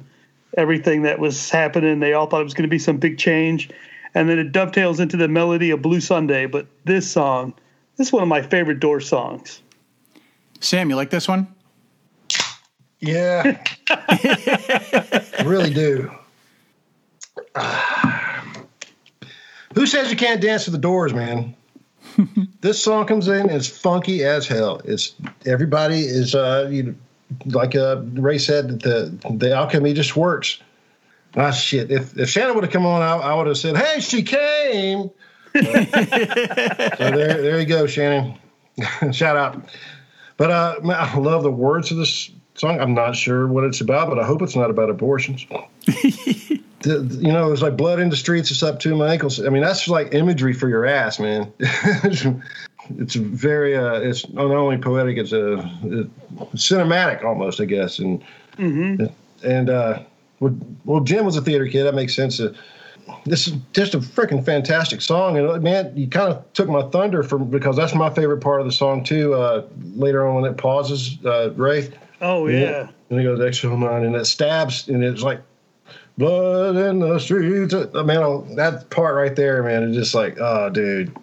everything 0.55 1.01
that 1.01 1.17
was 1.17 1.49
happening. 1.49 1.99
They 1.99 2.13
all 2.13 2.27
thought 2.27 2.41
it 2.41 2.43
was 2.43 2.53
going 2.53 2.69
to 2.69 2.69
be 2.69 2.77
some 2.77 2.97
big 2.97 3.17
change. 3.17 3.71
And 4.13 4.29
then 4.29 4.37
it 4.37 4.51
dovetails 4.51 4.99
into 4.99 5.17
the 5.17 5.27
melody 5.27 5.71
of 5.71 5.81
Blue 5.81 5.99
Sunday. 5.99 6.45
But 6.45 6.67
this 6.85 7.09
song, 7.09 7.55
this 7.97 8.07
is 8.07 8.13
one 8.13 8.21
of 8.21 8.29
my 8.29 8.43
favorite 8.43 8.79
Door 8.79 9.01
songs. 9.01 9.63
Sam, 10.59 10.91
you 10.91 10.95
like 10.95 11.09
this 11.09 11.27
one? 11.27 11.47
Yeah. 12.99 13.63
I 13.89 15.41
really 15.43 15.73
do. 15.73 16.11
who 19.73 19.87
says 19.87 20.11
you 20.11 20.17
can't 20.17 20.39
dance 20.39 20.65
to 20.65 20.71
the 20.71 20.77
doors, 20.77 21.15
man? 21.15 21.55
this 22.61 22.81
song 22.81 23.05
comes 23.05 23.27
in, 23.27 23.49
it's 23.49 23.67
funky 23.67 24.23
as 24.23 24.47
hell. 24.47 24.81
It's 24.85 25.13
everybody 25.45 26.01
is 26.01 26.35
uh 26.35 26.67
you 26.71 26.95
like 27.45 27.75
uh 27.75 28.01
Ray 28.13 28.37
said 28.37 28.81
the 28.81 29.13
the 29.35 29.53
alchemy 29.53 29.93
just 29.93 30.15
works. 30.15 30.59
Ah 31.35 31.51
shit. 31.51 31.91
If 31.91 32.17
if 32.17 32.29
Shannon 32.29 32.55
would 32.55 32.63
have 32.63 32.73
come 32.73 32.85
on, 32.85 33.01
I, 33.01 33.15
I 33.15 33.33
would 33.35 33.47
have 33.47 33.57
said, 33.57 33.77
Hey, 33.77 33.99
she 33.99 34.23
came. 34.23 35.11
so 35.53 35.61
there 35.61 37.41
there 37.41 37.59
you 37.59 37.65
go, 37.65 37.87
Shannon. 37.87 38.37
Shout 39.11 39.37
out. 39.37 39.69
But 40.37 40.51
uh 40.51 40.75
I 40.83 41.17
love 41.17 41.43
the 41.43 41.51
words 41.51 41.91
of 41.91 41.97
this 41.97 42.31
song. 42.55 42.79
I'm 42.79 42.93
not 42.93 43.15
sure 43.15 43.47
what 43.47 43.63
it's 43.63 43.81
about, 43.81 44.09
but 44.09 44.19
I 44.19 44.25
hope 44.25 44.41
it's 44.41 44.55
not 44.55 44.69
about 44.69 44.89
abortions. 44.89 45.45
The, 46.81 47.17
you 47.19 47.31
know, 47.31 47.51
it's 47.51 47.61
like 47.61 47.77
blood 47.77 47.99
in 47.99 48.09
the 48.09 48.15
streets. 48.15 48.51
It's 48.51 48.63
up 48.63 48.79
to 48.81 48.95
my 48.95 49.11
ankles. 49.11 49.43
I 49.43 49.49
mean, 49.49 49.63
that's 49.63 49.87
like 49.87 50.13
imagery 50.13 50.53
for 50.53 50.69
your 50.69 50.85
ass, 50.85 51.19
man. 51.19 51.51
it's 51.59 53.15
very, 53.15 53.75
uh, 53.75 53.95
it's 53.95 54.27
not 54.29 54.45
only 54.45 54.77
poetic, 54.77 55.17
it's 55.17 55.31
a, 55.31 55.57
a 55.57 56.45
cinematic 56.55 57.23
almost, 57.23 57.59
I 57.59 57.65
guess. 57.65 57.99
And, 57.99 58.23
mm-hmm. 58.57 59.05
and, 59.43 59.69
uh, 59.69 59.99
well, 60.39 61.01
Jim 61.01 61.25
was 61.25 61.35
a 61.35 61.41
theater 61.41 61.67
kid. 61.67 61.83
That 61.83 61.95
makes 61.95 62.15
sense. 62.15 62.39
Uh, 62.39 62.53
this 63.25 63.47
is 63.47 63.55
just 63.73 63.93
a 63.93 63.99
freaking 63.99 64.43
fantastic 64.45 65.01
song, 65.01 65.37
and 65.37 65.47
uh, 65.47 65.59
man, 65.59 65.91
you 65.97 66.07
kind 66.07 66.31
of 66.31 66.53
took 66.53 66.69
my 66.69 66.83
thunder 66.89 67.23
from 67.23 67.49
because 67.49 67.75
that's 67.75 67.95
my 67.95 68.09
favorite 68.09 68.39
part 68.39 68.61
of 68.61 68.65
the 68.65 68.71
song 68.71 69.03
too. 69.03 69.33
Uh, 69.33 69.65
later 69.95 70.27
on, 70.27 70.41
when 70.41 70.51
it 70.51 70.57
pauses, 70.57 71.17
uh, 71.25 71.51
Ray. 71.55 71.91
Oh 72.21 72.47
yeah. 72.47 72.89
And 73.09 73.19
he 73.19 73.25
goes 73.25 73.41
extra 73.41 73.75
nine, 73.75 74.03
and 74.03 74.15
it 74.15 74.25
stabs, 74.25 74.87
and 74.87 75.03
it's 75.03 75.23
like 75.23 75.41
blood 76.19 76.75
in 76.75 76.99
the 76.99 77.17
streets. 77.17 77.73
I 77.73 78.03
mean, 78.03 78.17
oh, 78.17 78.45
that 78.55 78.89
part 78.91 79.15
right 79.15 79.35
there, 79.35 79.63
man, 79.63 79.83
is 79.83 79.95
just 79.95 80.13
like, 80.13 80.37
oh, 80.39 80.69
dude, 80.69 81.15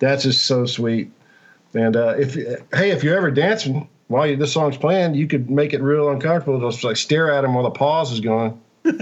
that's 0.00 0.24
just 0.24 0.46
so 0.46 0.66
sweet. 0.66 1.12
And 1.74 1.94
uh, 1.94 2.16
if 2.18 2.34
hey, 2.34 2.90
if 2.90 3.04
you're 3.04 3.16
ever 3.16 3.30
dancing 3.30 3.88
while 4.08 4.26
you, 4.26 4.34
this 4.36 4.52
song's 4.52 4.76
playing, 4.76 5.14
you 5.14 5.28
could 5.28 5.48
make 5.48 5.72
it 5.72 5.80
real 5.80 6.10
uncomfortable. 6.10 6.68
Just 6.68 6.82
like 6.82 6.96
stare 6.96 7.30
at 7.30 7.44
him 7.44 7.54
while 7.54 7.62
the 7.62 7.70
pause 7.70 8.10
is 8.10 8.18
going. 8.18 8.60
and 8.84 8.96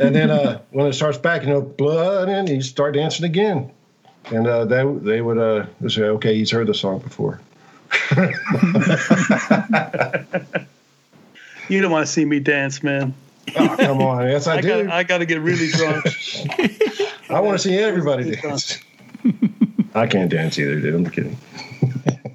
then 0.00 0.30
uh, 0.30 0.60
when 0.70 0.86
it 0.86 0.94
starts 0.94 1.18
back, 1.18 1.42
you 1.42 1.48
know, 1.50 1.60
blood, 1.60 2.28
and 2.28 2.48
you 2.48 2.62
start 2.62 2.94
dancing 2.94 3.26
again. 3.26 3.70
And 4.32 4.46
uh, 4.46 4.64
they 4.64 4.82
they 4.82 5.20
would 5.20 5.38
uh, 5.38 5.66
say, 5.88 6.02
okay, 6.02 6.34
he's 6.34 6.50
heard 6.50 6.66
the 6.66 6.74
song 6.74 6.98
before. 6.98 7.40
you 11.68 11.80
don't 11.80 11.92
want 11.92 12.06
to 12.06 12.12
see 12.12 12.24
me 12.24 12.40
dance, 12.40 12.82
man. 12.82 13.14
Oh, 13.56 13.76
come 13.76 14.02
on. 14.02 14.28
Yes, 14.28 14.46
I, 14.46 14.56
I 14.56 14.60
do. 14.60 14.68
Gotta, 14.68 14.94
I 14.94 15.02
got 15.02 15.18
to 15.18 15.26
get 15.26 15.40
really 15.40 15.68
drunk. 15.68 16.06
I 17.30 17.40
want 17.40 17.58
to 17.58 17.68
see 17.68 17.76
everybody 17.76 18.36
dance. 18.36 18.78
I 19.94 20.06
can't 20.06 20.30
dance 20.30 20.58
either, 20.58 20.80
dude. 20.80 20.94
I'm 20.94 21.10
kidding. 21.10 21.36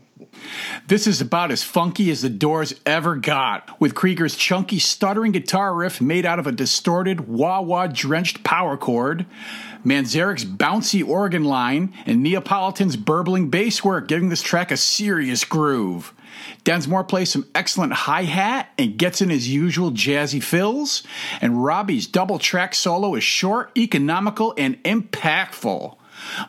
This 0.88 1.08
is 1.08 1.20
about 1.20 1.50
as 1.50 1.64
funky 1.64 2.12
as 2.12 2.22
the 2.22 2.30
Doors 2.30 2.76
ever 2.86 3.16
got, 3.16 3.82
with 3.82 3.96
Krieger's 3.96 4.36
chunky, 4.36 4.78
stuttering 4.78 5.32
guitar 5.32 5.74
riff 5.74 6.00
made 6.00 6.28
out 6.28 6.38
of 6.38 6.46
a 6.46 6.52
distorted, 6.52 7.28
wah 7.28 7.60
wah 7.60 7.88
drenched 7.88 8.44
power 8.44 8.78
chord, 8.78 9.26
Manzarek's 9.84 10.46
bouncy 10.46 11.04
organ 11.08 11.44
line, 11.44 11.92
and 12.06 12.22
Neapolitan's 12.22 12.98
burbling 12.98 13.50
bass 13.50 13.84
work, 13.84 14.08
giving 14.08 14.30
this 14.30 14.44
track 14.44 14.70
a 14.70 14.78
serious 14.78 15.44
groove. 15.44 16.14
Densmore 16.66 17.08
plays 17.08 17.30
some 17.30 17.48
excellent 17.54 17.94
hi 17.94 18.24
hat 18.24 18.70
and 18.78 18.98
gets 18.98 19.22
in 19.22 19.30
his 19.30 19.48
usual 19.48 19.92
jazzy 19.92 20.44
fills, 20.44 21.04
and 21.40 21.64
Robbie's 21.64 22.08
double 22.08 22.40
track 22.40 22.74
solo 22.74 23.14
is 23.14 23.24
short, 23.24 23.72
economical, 23.78 24.54
and 24.58 24.82
impactful. 24.84 25.96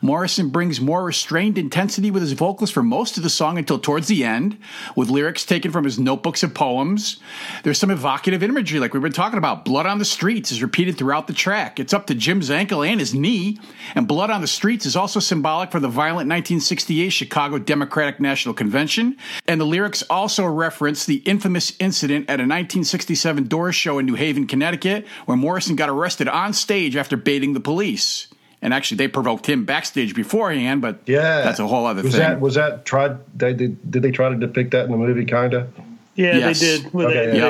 Morrison 0.01 0.49
brings 0.49 0.81
more 0.81 1.03
restrained 1.03 1.57
intensity 1.57 2.11
with 2.11 2.21
his 2.21 2.33
vocals 2.33 2.71
for 2.71 2.83
most 2.83 3.17
of 3.17 3.23
the 3.23 3.29
song 3.29 3.57
until 3.57 3.79
towards 3.79 4.07
the 4.07 4.23
end, 4.23 4.57
with 4.95 5.09
lyrics 5.09 5.45
taken 5.45 5.71
from 5.71 5.83
his 5.83 5.99
notebooks 5.99 6.43
of 6.43 6.53
poems. 6.53 7.17
There's 7.63 7.77
some 7.77 7.91
evocative 7.91 8.43
imagery, 8.43 8.79
like 8.79 8.93
we've 8.93 9.03
been 9.03 9.11
talking 9.11 9.37
about. 9.37 9.65
Blood 9.65 9.85
on 9.85 9.99
the 9.99 10.05
Streets 10.05 10.51
is 10.51 10.61
repeated 10.61 10.97
throughout 10.97 11.27
the 11.27 11.33
track. 11.33 11.79
It's 11.79 11.93
up 11.93 12.07
to 12.07 12.15
Jim's 12.15 12.51
ankle 12.51 12.83
and 12.83 12.99
his 12.99 13.13
knee, 13.13 13.59
and 13.95 14.07
Blood 14.07 14.29
on 14.29 14.41
the 14.41 14.47
Streets 14.47 14.85
is 14.85 14.95
also 14.95 15.19
symbolic 15.19 15.71
for 15.71 15.79
the 15.79 15.87
violent 15.87 16.29
1968 16.29 17.09
Chicago 17.09 17.57
Democratic 17.59 18.19
National 18.19 18.53
Convention, 18.53 19.17
and 19.47 19.59
the 19.59 19.65
lyrics 19.65 20.03
also 20.03 20.45
reference 20.45 21.05
the 21.05 21.17
infamous 21.25 21.73
incident 21.79 22.25
at 22.25 22.39
a 22.39 22.43
1967 22.43 23.47
Doors 23.47 23.75
show 23.75 23.99
in 23.99 24.05
New 24.05 24.15
Haven, 24.15 24.47
Connecticut, 24.47 25.05
where 25.25 25.37
Morrison 25.37 25.75
got 25.75 25.89
arrested 25.89 26.27
on 26.27 26.53
stage 26.53 26.95
after 26.95 27.17
baiting 27.17 27.53
the 27.53 27.59
police 27.59 28.27
and 28.61 28.73
actually 28.73 28.97
they 28.97 29.07
provoked 29.07 29.45
him 29.47 29.65
backstage 29.65 30.15
beforehand, 30.15 30.81
but 30.81 30.99
yeah, 31.05 31.41
that's 31.41 31.59
a 31.59 31.67
whole 31.67 31.85
other 31.85 32.03
was 32.03 32.13
thing. 32.13 32.21
That, 32.21 32.39
was 32.39 32.55
that 32.55 32.85
tried? 32.85 33.17
They 33.37 33.53
did, 33.53 33.91
did 33.91 34.01
they 34.03 34.11
try 34.11 34.29
to 34.29 34.35
depict 34.35 34.71
that 34.71 34.85
in 34.85 34.91
the 34.91 34.97
movie? 34.97 35.25
Kinda. 35.25 35.67
Yeah, 36.15 36.35
yes. 36.37 36.59
they 36.59 36.65
did. 36.65 36.95
Okay, 36.95 37.31
they, 37.31 37.37
yeah. 37.37 37.49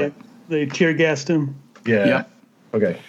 they, 0.49 0.65
they 0.65 0.65
tear 0.65 0.93
gassed 0.93 1.29
him. 1.29 1.55
Yeah. 1.85 2.05
yeah. 2.05 2.23
Okay. 2.73 2.99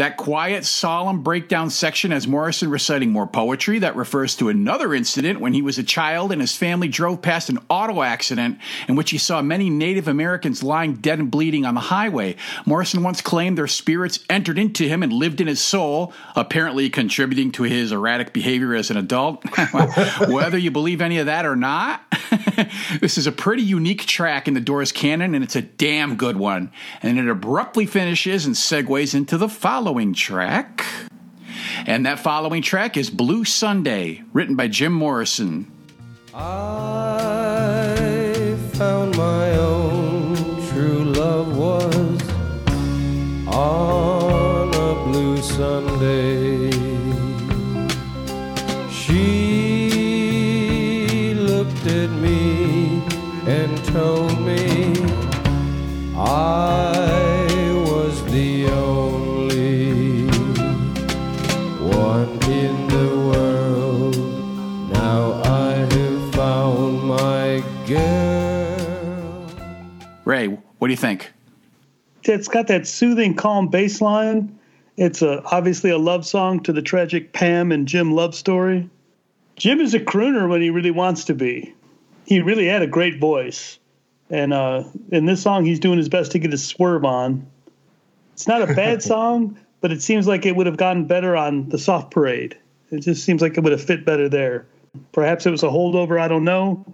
That 0.00 0.16
quiet, 0.16 0.64
solemn 0.64 1.22
breakdown 1.22 1.68
section 1.68 2.10
has 2.10 2.26
Morrison 2.26 2.70
reciting 2.70 3.10
more 3.10 3.26
poetry 3.26 3.80
that 3.80 3.96
refers 3.96 4.34
to 4.36 4.48
another 4.48 4.94
incident 4.94 5.40
when 5.40 5.52
he 5.52 5.60
was 5.60 5.76
a 5.76 5.82
child 5.82 6.32
and 6.32 6.40
his 6.40 6.56
family 6.56 6.88
drove 6.88 7.20
past 7.20 7.50
an 7.50 7.58
auto 7.68 8.00
accident 8.00 8.56
in 8.88 8.96
which 8.96 9.10
he 9.10 9.18
saw 9.18 9.42
many 9.42 9.68
Native 9.68 10.08
Americans 10.08 10.62
lying 10.62 10.94
dead 10.94 11.18
and 11.18 11.30
bleeding 11.30 11.66
on 11.66 11.74
the 11.74 11.80
highway. 11.80 12.36
Morrison 12.64 13.02
once 13.02 13.20
claimed 13.20 13.58
their 13.58 13.66
spirits 13.66 14.20
entered 14.30 14.58
into 14.58 14.88
him 14.88 15.02
and 15.02 15.12
lived 15.12 15.38
in 15.38 15.48
his 15.48 15.60
soul, 15.60 16.14
apparently 16.34 16.88
contributing 16.88 17.52
to 17.52 17.64
his 17.64 17.92
erratic 17.92 18.32
behavior 18.32 18.74
as 18.74 18.90
an 18.90 18.96
adult. 18.96 19.44
Whether 20.30 20.56
you 20.56 20.70
believe 20.70 21.02
any 21.02 21.18
of 21.18 21.26
that 21.26 21.44
or 21.44 21.56
not, 21.56 22.02
this 23.00 23.18
is 23.18 23.26
a 23.26 23.32
pretty 23.32 23.62
unique 23.62 24.06
track 24.06 24.48
in 24.48 24.54
the 24.54 24.60
Doors 24.60 24.92
canon, 24.92 25.34
and 25.34 25.44
it's 25.44 25.56
a 25.56 25.62
damn 25.62 26.16
good 26.16 26.36
one. 26.36 26.72
And 27.02 27.18
it 27.18 27.28
abruptly 27.28 27.86
finishes 27.86 28.46
and 28.46 28.54
segues 28.54 29.14
into 29.14 29.36
the 29.36 29.48
following 29.90 30.14
track. 30.14 30.84
And 31.84 32.06
that 32.06 32.20
following 32.20 32.62
track 32.62 32.96
is 32.96 33.10
Blue 33.10 33.44
Sunday, 33.44 34.22
written 34.32 34.54
by 34.54 34.68
Jim 34.68 34.92
Morrison. 34.92 35.68
I 36.32 37.39
what 70.80 70.88
do 70.88 70.94
you 70.94 70.96
think? 70.96 71.30
It's 72.22 72.48
got 72.48 72.66
that 72.68 72.86
soothing, 72.86 73.34
calm 73.34 73.68
bass 73.68 74.00
line. 74.00 74.58
It's 74.96 75.20
a, 75.20 75.42
obviously 75.44 75.90
a 75.90 75.98
love 75.98 76.26
song 76.26 76.62
to 76.62 76.72
the 76.72 76.80
tragic 76.80 77.34
Pam 77.34 77.70
and 77.70 77.86
Jim 77.86 78.12
love 78.12 78.34
story. 78.34 78.88
Jim 79.56 79.78
is 79.80 79.92
a 79.92 80.00
crooner 80.00 80.48
when 80.48 80.62
he 80.62 80.70
really 80.70 80.90
wants 80.90 81.24
to 81.24 81.34
be. 81.34 81.74
He 82.24 82.40
really 82.40 82.66
had 82.66 82.80
a 82.80 82.86
great 82.86 83.20
voice. 83.20 83.78
And 84.30 84.54
uh, 84.54 84.84
in 85.12 85.26
this 85.26 85.42
song, 85.42 85.66
he's 85.66 85.80
doing 85.80 85.98
his 85.98 86.08
best 86.08 86.32
to 86.32 86.38
get 86.38 86.50
his 86.50 86.66
swerve 86.66 87.04
on. 87.04 87.46
It's 88.32 88.48
not 88.48 88.62
a 88.62 88.74
bad 88.74 89.02
song, 89.02 89.58
but 89.82 89.92
it 89.92 90.00
seems 90.00 90.26
like 90.26 90.46
it 90.46 90.56
would 90.56 90.66
have 90.66 90.78
gotten 90.78 91.04
better 91.04 91.36
on 91.36 91.68
the 91.68 91.78
Soft 91.78 92.10
Parade. 92.10 92.56
It 92.90 93.00
just 93.00 93.22
seems 93.22 93.42
like 93.42 93.58
it 93.58 93.64
would 93.64 93.72
have 93.72 93.84
fit 93.84 94.06
better 94.06 94.30
there. 94.30 94.66
Perhaps 95.12 95.44
it 95.44 95.50
was 95.50 95.62
a 95.62 95.68
holdover. 95.68 96.18
I 96.18 96.28
don't 96.28 96.44
know. 96.44 96.86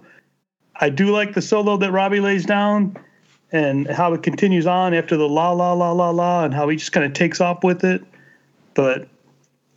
I 0.75 0.89
do 0.89 1.13
like 1.13 1.35
the 1.35 1.43
solo 1.43 1.77
that 1.77 1.93
Robbie 1.93 2.21
lays 2.21 2.45
down 2.45 2.97
and 3.53 3.89
how 3.89 4.13
it 4.13 4.23
continues 4.23 4.67
on 4.67 4.95
after 4.95 5.17
the 5.17 5.29
la 5.29 5.53
la 5.53 5.73
la 5.73 5.93
la 5.93 6.11
la 6.11 6.45
and 6.45 6.55
how 6.55 6.69
he 6.69 6.77
just 6.77 6.93
kind 6.93 7.07
of 7.07 7.13
takes 7.13 7.41
off 7.41 7.63
with 7.63 7.85
it. 7.85 8.03
But 8.75 9.09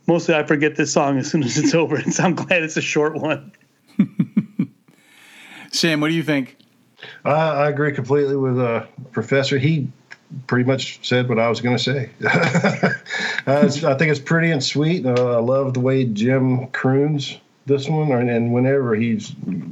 mostly 0.06 0.34
I 0.34 0.42
forget 0.42 0.76
this 0.76 0.92
song 0.92 1.18
as 1.18 1.30
soon 1.30 1.42
as 1.42 1.56
it's 1.56 1.74
over, 1.74 1.96
and 1.96 2.12
so 2.12 2.24
I'm 2.24 2.34
glad 2.34 2.62
it's 2.62 2.76
a 2.76 2.82
short 2.82 3.16
one. 3.16 3.52
Sam, 5.72 6.00
what 6.00 6.08
do 6.08 6.14
you 6.14 6.22
think? 6.22 6.56
I, 7.24 7.30
I 7.30 7.68
agree 7.68 7.92
completely 7.92 8.36
with 8.36 8.58
uh, 8.58 8.86
Professor. 9.12 9.58
He 9.58 9.88
pretty 10.46 10.64
much 10.64 11.06
said 11.06 11.28
what 11.28 11.38
I 11.38 11.48
was 11.48 11.60
going 11.60 11.76
to 11.76 11.82
say. 11.82 12.10
uh, 13.46 13.64
I 13.64 13.68
think 13.68 14.10
it's 14.10 14.20
pretty 14.20 14.50
and 14.50 14.62
sweet. 14.62 15.06
Uh, 15.06 15.36
I 15.36 15.40
love 15.40 15.74
the 15.74 15.80
way 15.80 16.04
Jim 16.04 16.66
croons 16.68 17.38
this 17.66 17.88
one, 17.88 18.10
and 18.10 18.52
whenever 18.52 18.94
he 18.94 19.18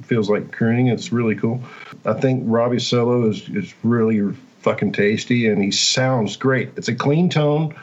feels 0.05 0.31
like 0.31 0.53
crooning, 0.53 0.89
it's 0.89 1.13
really 1.13 1.35
cool. 1.35 1.63
I 2.05 2.15
think 2.15 2.43
Robbie's 2.47 2.87
solo 2.87 3.29
is, 3.29 3.49
is 3.49 3.75
really 3.83 4.35
fucking 4.61 4.93
tasty, 4.93 5.49
and 5.49 5.63
he 5.63 5.71
sounds 5.71 6.37
great. 6.37 6.71
It's 6.77 6.89
a 6.89 6.95
clean 6.95 7.29
tone, 7.29 7.75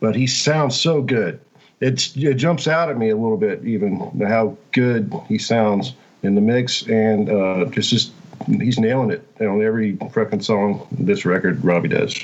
but 0.00 0.14
he 0.14 0.26
sounds 0.26 0.78
so 0.78 1.00
good. 1.00 1.40
It's, 1.80 2.16
it 2.16 2.34
jumps 2.34 2.66
out 2.66 2.90
at 2.90 2.98
me 2.98 3.10
a 3.10 3.16
little 3.16 3.36
bit, 3.36 3.64
even 3.64 4.20
how 4.20 4.56
good 4.72 5.12
he 5.28 5.38
sounds 5.38 5.94
in 6.22 6.34
the 6.34 6.40
mix, 6.40 6.82
and 6.86 7.30
uh, 7.30 7.66
just 7.66 7.90
just 7.90 8.12
he's 8.46 8.78
nailing 8.78 9.10
it 9.10 9.26
on 9.40 9.62
every 9.62 9.96
fucking 10.12 10.42
song 10.42 10.86
this 10.90 11.24
record 11.24 11.64
Robbie 11.64 11.88
does. 11.88 12.14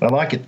I 0.00 0.06
like 0.06 0.34
it. 0.34 0.44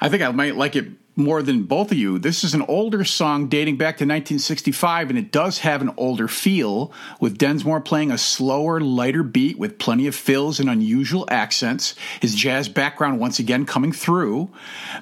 I 0.00 0.08
think 0.08 0.22
I 0.22 0.30
might 0.30 0.56
like 0.56 0.76
it 0.76 0.86
more 1.18 1.42
than 1.42 1.64
both 1.64 1.90
of 1.90 1.98
you. 1.98 2.18
This 2.18 2.44
is 2.44 2.54
an 2.54 2.62
older 2.62 3.04
song 3.04 3.48
dating 3.48 3.76
back 3.76 3.96
to 3.96 4.04
1965, 4.04 5.10
and 5.10 5.18
it 5.18 5.32
does 5.32 5.58
have 5.58 5.82
an 5.82 5.92
older 5.96 6.28
feel, 6.28 6.92
with 7.20 7.36
Densmore 7.36 7.80
playing 7.80 8.10
a 8.10 8.18
slower, 8.18 8.80
lighter 8.80 9.22
beat 9.22 9.58
with 9.58 9.78
plenty 9.78 10.06
of 10.06 10.14
fills 10.14 10.60
and 10.60 10.70
unusual 10.70 11.26
accents, 11.28 11.94
his 12.20 12.34
jazz 12.34 12.68
background 12.68 13.18
once 13.18 13.38
again 13.38 13.66
coming 13.66 13.92
through. 13.92 14.48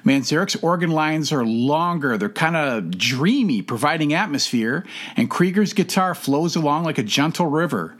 Manzarek's 0.03 0.55
organ 0.57 0.91
lines 0.91 1.31
are 1.31 1.45
longer, 1.45 2.17
they're 2.17 2.29
kind 2.29 2.55
of 2.55 2.97
dreamy, 2.97 3.61
providing 3.61 4.13
atmosphere, 4.13 4.85
and 5.15 5.29
Krieger's 5.29 5.73
guitar 5.73 6.15
flows 6.15 6.55
along 6.55 6.83
like 6.83 6.97
a 6.97 7.03
gentle 7.03 7.45
river. 7.45 7.95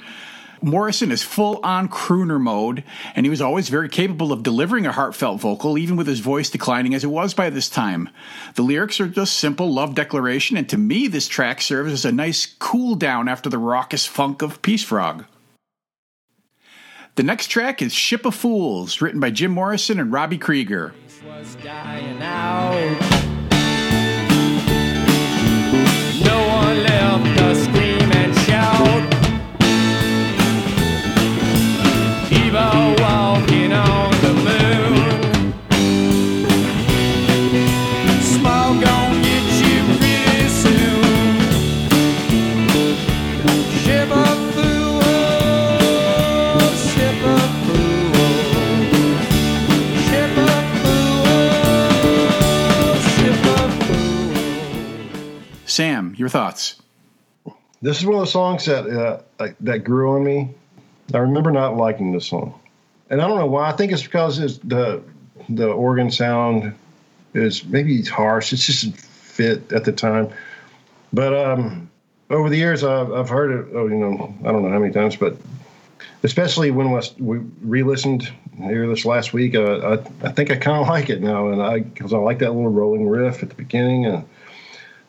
Morrison 0.61 1.11
is 1.11 1.23
full 1.23 1.59
on 1.63 1.87
crooner 1.87 2.39
mode, 2.39 2.83
and 3.15 3.25
he 3.25 3.29
was 3.29 3.41
always 3.41 3.69
very 3.69 3.89
capable 3.89 4.31
of 4.31 4.43
delivering 4.43 4.85
a 4.85 4.91
heartfelt 4.91 5.39
vocal, 5.39 5.77
even 5.77 5.95
with 5.95 6.07
his 6.07 6.19
voice 6.19 6.49
declining 6.49 6.93
as 6.93 7.03
it 7.03 7.07
was 7.07 7.33
by 7.33 7.49
this 7.49 7.69
time. 7.69 8.09
The 8.55 8.63
lyrics 8.63 8.99
are 8.99 9.07
just 9.07 9.37
simple 9.37 9.71
love 9.71 9.95
declaration, 9.95 10.57
and 10.57 10.67
to 10.69 10.77
me, 10.77 11.07
this 11.07 11.27
track 11.27 11.61
serves 11.61 11.93
as 11.93 12.05
a 12.05 12.11
nice 12.11 12.45
cool 12.45 12.95
down 12.95 13.27
after 13.27 13.49
the 13.49 13.57
raucous 13.57 14.05
funk 14.05 14.41
of 14.41 14.61
Peace 14.61 14.83
Frog. 14.83 15.25
The 17.15 17.23
next 17.23 17.47
track 17.47 17.81
is 17.81 17.93
Ship 17.93 18.23
of 18.25 18.35
Fools, 18.35 19.01
written 19.01 19.19
by 19.19 19.31
Jim 19.31 19.51
Morrison 19.51 19.99
and 19.99 20.11
Robbie 20.13 20.37
Krieger. 20.37 20.93
No 26.23 26.47
one 26.47 26.83
left 26.83 27.37
to 27.37 27.55
Sam, 55.77 56.15
your 56.17 56.27
thoughts? 56.27 56.81
This 57.83 57.99
is 57.99 58.05
one 58.07 58.15
of 58.15 58.21
the 58.21 58.31
songs 58.31 58.65
that 58.65 58.89
uh, 58.89 59.47
that 59.59 59.83
grew 59.83 60.15
on 60.15 60.23
me. 60.23 60.55
I 61.13 61.19
remember 61.19 61.51
not 61.51 61.77
liking 61.77 62.11
this 62.11 62.27
song, 62.27 62.59
and 63.09 63.21
I 63.21 63.27
don't 63.27 63.37
know 63.37 63.47
why. 63.47 63.69
I 63.69 63.71
think 63.73 63.91
it's 63.91 64.03
because 64.03 64.39
it's 64.39 64.57
the 64.59 65.01
the 65.49 65.67
organ 65.67 66.11
sound 66.11 66.73
is 67.33 67.63
maybe 67.65 67.97
it's 67.97 68.09
harsh. 68.09 68.51
It 68.53 68.57
just 68.57 68.95
fit 68.95 69.71
at 69.71 69.85
the 69.85 69.91
time. 69.91 70.29
But 71.13 71.33
um, 71.33 71.89
over 72.29 72.49
the 72.49 72.57
years, 72.57 72.83
I've, 72.83 73.11
I've 73.11 73.29
heard 73.29 73.51
it. 73.51 73.73
Oh, 73.73 73.87
you 73.87 73.95
know, 73.95 74.35
I 74.43 74.51
don't 74.51 74.63
know 74.63 74.69
how 74.69 74.79
many 74.79 74.93
times, 74.93 75.15
but 75.15 75.37
especially 76.23 76.71
when 76.71 76.91
we 77.19 77.37
re-listened 77.61 78.29
here 78.57 78.87
this 78.87 79.05
last 79.05 79.33
week, 79.33 79.55
uh, 79.55 79.99
I 80.23 80.27
I 80.27 80.31
think 80.31 80.51
I 80.51 80.55
kind 80.55 80.81
of 80.81 80.87
like 80.87 81.09
it 81.09 81.21
now, 81.21 81.49
and 81.49 81.61
I 81.61 81.79
because 81.79 82.13
I 82.13 82.17
like 82.17 82.39
that 82.39 82.51
little 82.51 82.69
rolling 82.69 83.07
riff 83.07 83.43
at 83.43 83.49
the 83.49 83.55
beginning, 83.55 84.05
and, 84.05 84.25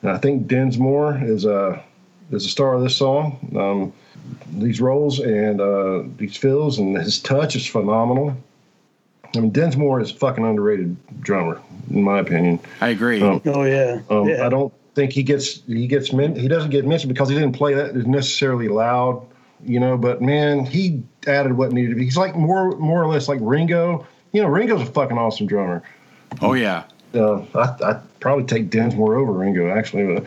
and 0.02 0.10
I 0.10 0.18
think 0.18 0.46
Densmore 0.46 1.20
is 1.22 1.44
a 1.44 1.82
is 2.30 2.44
the 2.44 2.48
star 2.48 2.74
of 2.74 2.82
this 2.82 2.96
song. 2.96 3.38
Um, 3.58 3.92
these 4.52 4.80
rolls 4.80 5.20
and 5.20 5.60
uh, 5.60 6.02
these 6.16 6.36
fills 6.36 6.78
and 6.78 6.96
his 6.96 7.18
touch 7.18 7.56
is 7.56 7.66
phenomenal. 7.66 8.36
I 9.36 9.40
mean, 9.40 9.52
Densmore 9.52 10.00
is 10.00 10.10
a 10.10 10.14
fucking 10.14 10.44
underrated 10.44 10.96
drummer, 11.20 11.60
in 11.90 12.02
my 12.02 12.18
opinion. 12.18 12.60
I 12.80 12.88
agree. 12.88 13.22
Um, 13.22 13.42
Oh 13.44 13.64
yeah, 13.64 14.00
um, 14.10 14.28
yeah. 14.28 14.46
I 14.46 14.48
don't 14.48 14.72
think 14.94 15.12
he 15.12 15.22
gets 15.22 15.62
he 15.66 15.86
gets 15.86 16.12
men, 16.12 16.34
he 16.34 16.48
doesn't 16.48 16.70
get 16.70 16.86
mentioned 16.86 17.12
because 17.12 17.28
he 17.28 17.34
didn't 17.34 17.52
play 17.52 17.74
that 17.74 17.94
necessarily 17.94 18.68
loud, 18.68 19.24
you 19.64 19.78
know. 19.80 19.96
But 19.96 20.22
man, 20.22 20.64
he 20.64 21.02
added 21.26 21.52
what 21.52 21.72
needed 21.72 21.90
to 21.90 21.96
be. 21.96 22.04
He's 22.04 22.16
like 22.16 22.34
more 22.34 22.72
more 22.78 23.02
or 23.02 23.06
less 23.06 23.28
like 23.28 23.38
Ringo. 23.42 24.06
You 24.32 24.42
know, 24.42 24.48
Ringo's 24.48 24.82
a 24.82 24.86
fucking 24.86 25.16
awesome 25.16 25.46
drummer. 25.46 25.82
Oh, 26.42 26.52
yeah. 26.54 26.84
Uh, 27.14 27.42
I, 27.54 27.76
I'd 27.82 28.20
probably 28.20 28.44
take 28.44 28.70
Densmore 28.70 29.16
over 29.16 29.32
Ringo 29.32 29.70
actually. 29.70 30.14
But, 30.14 30.24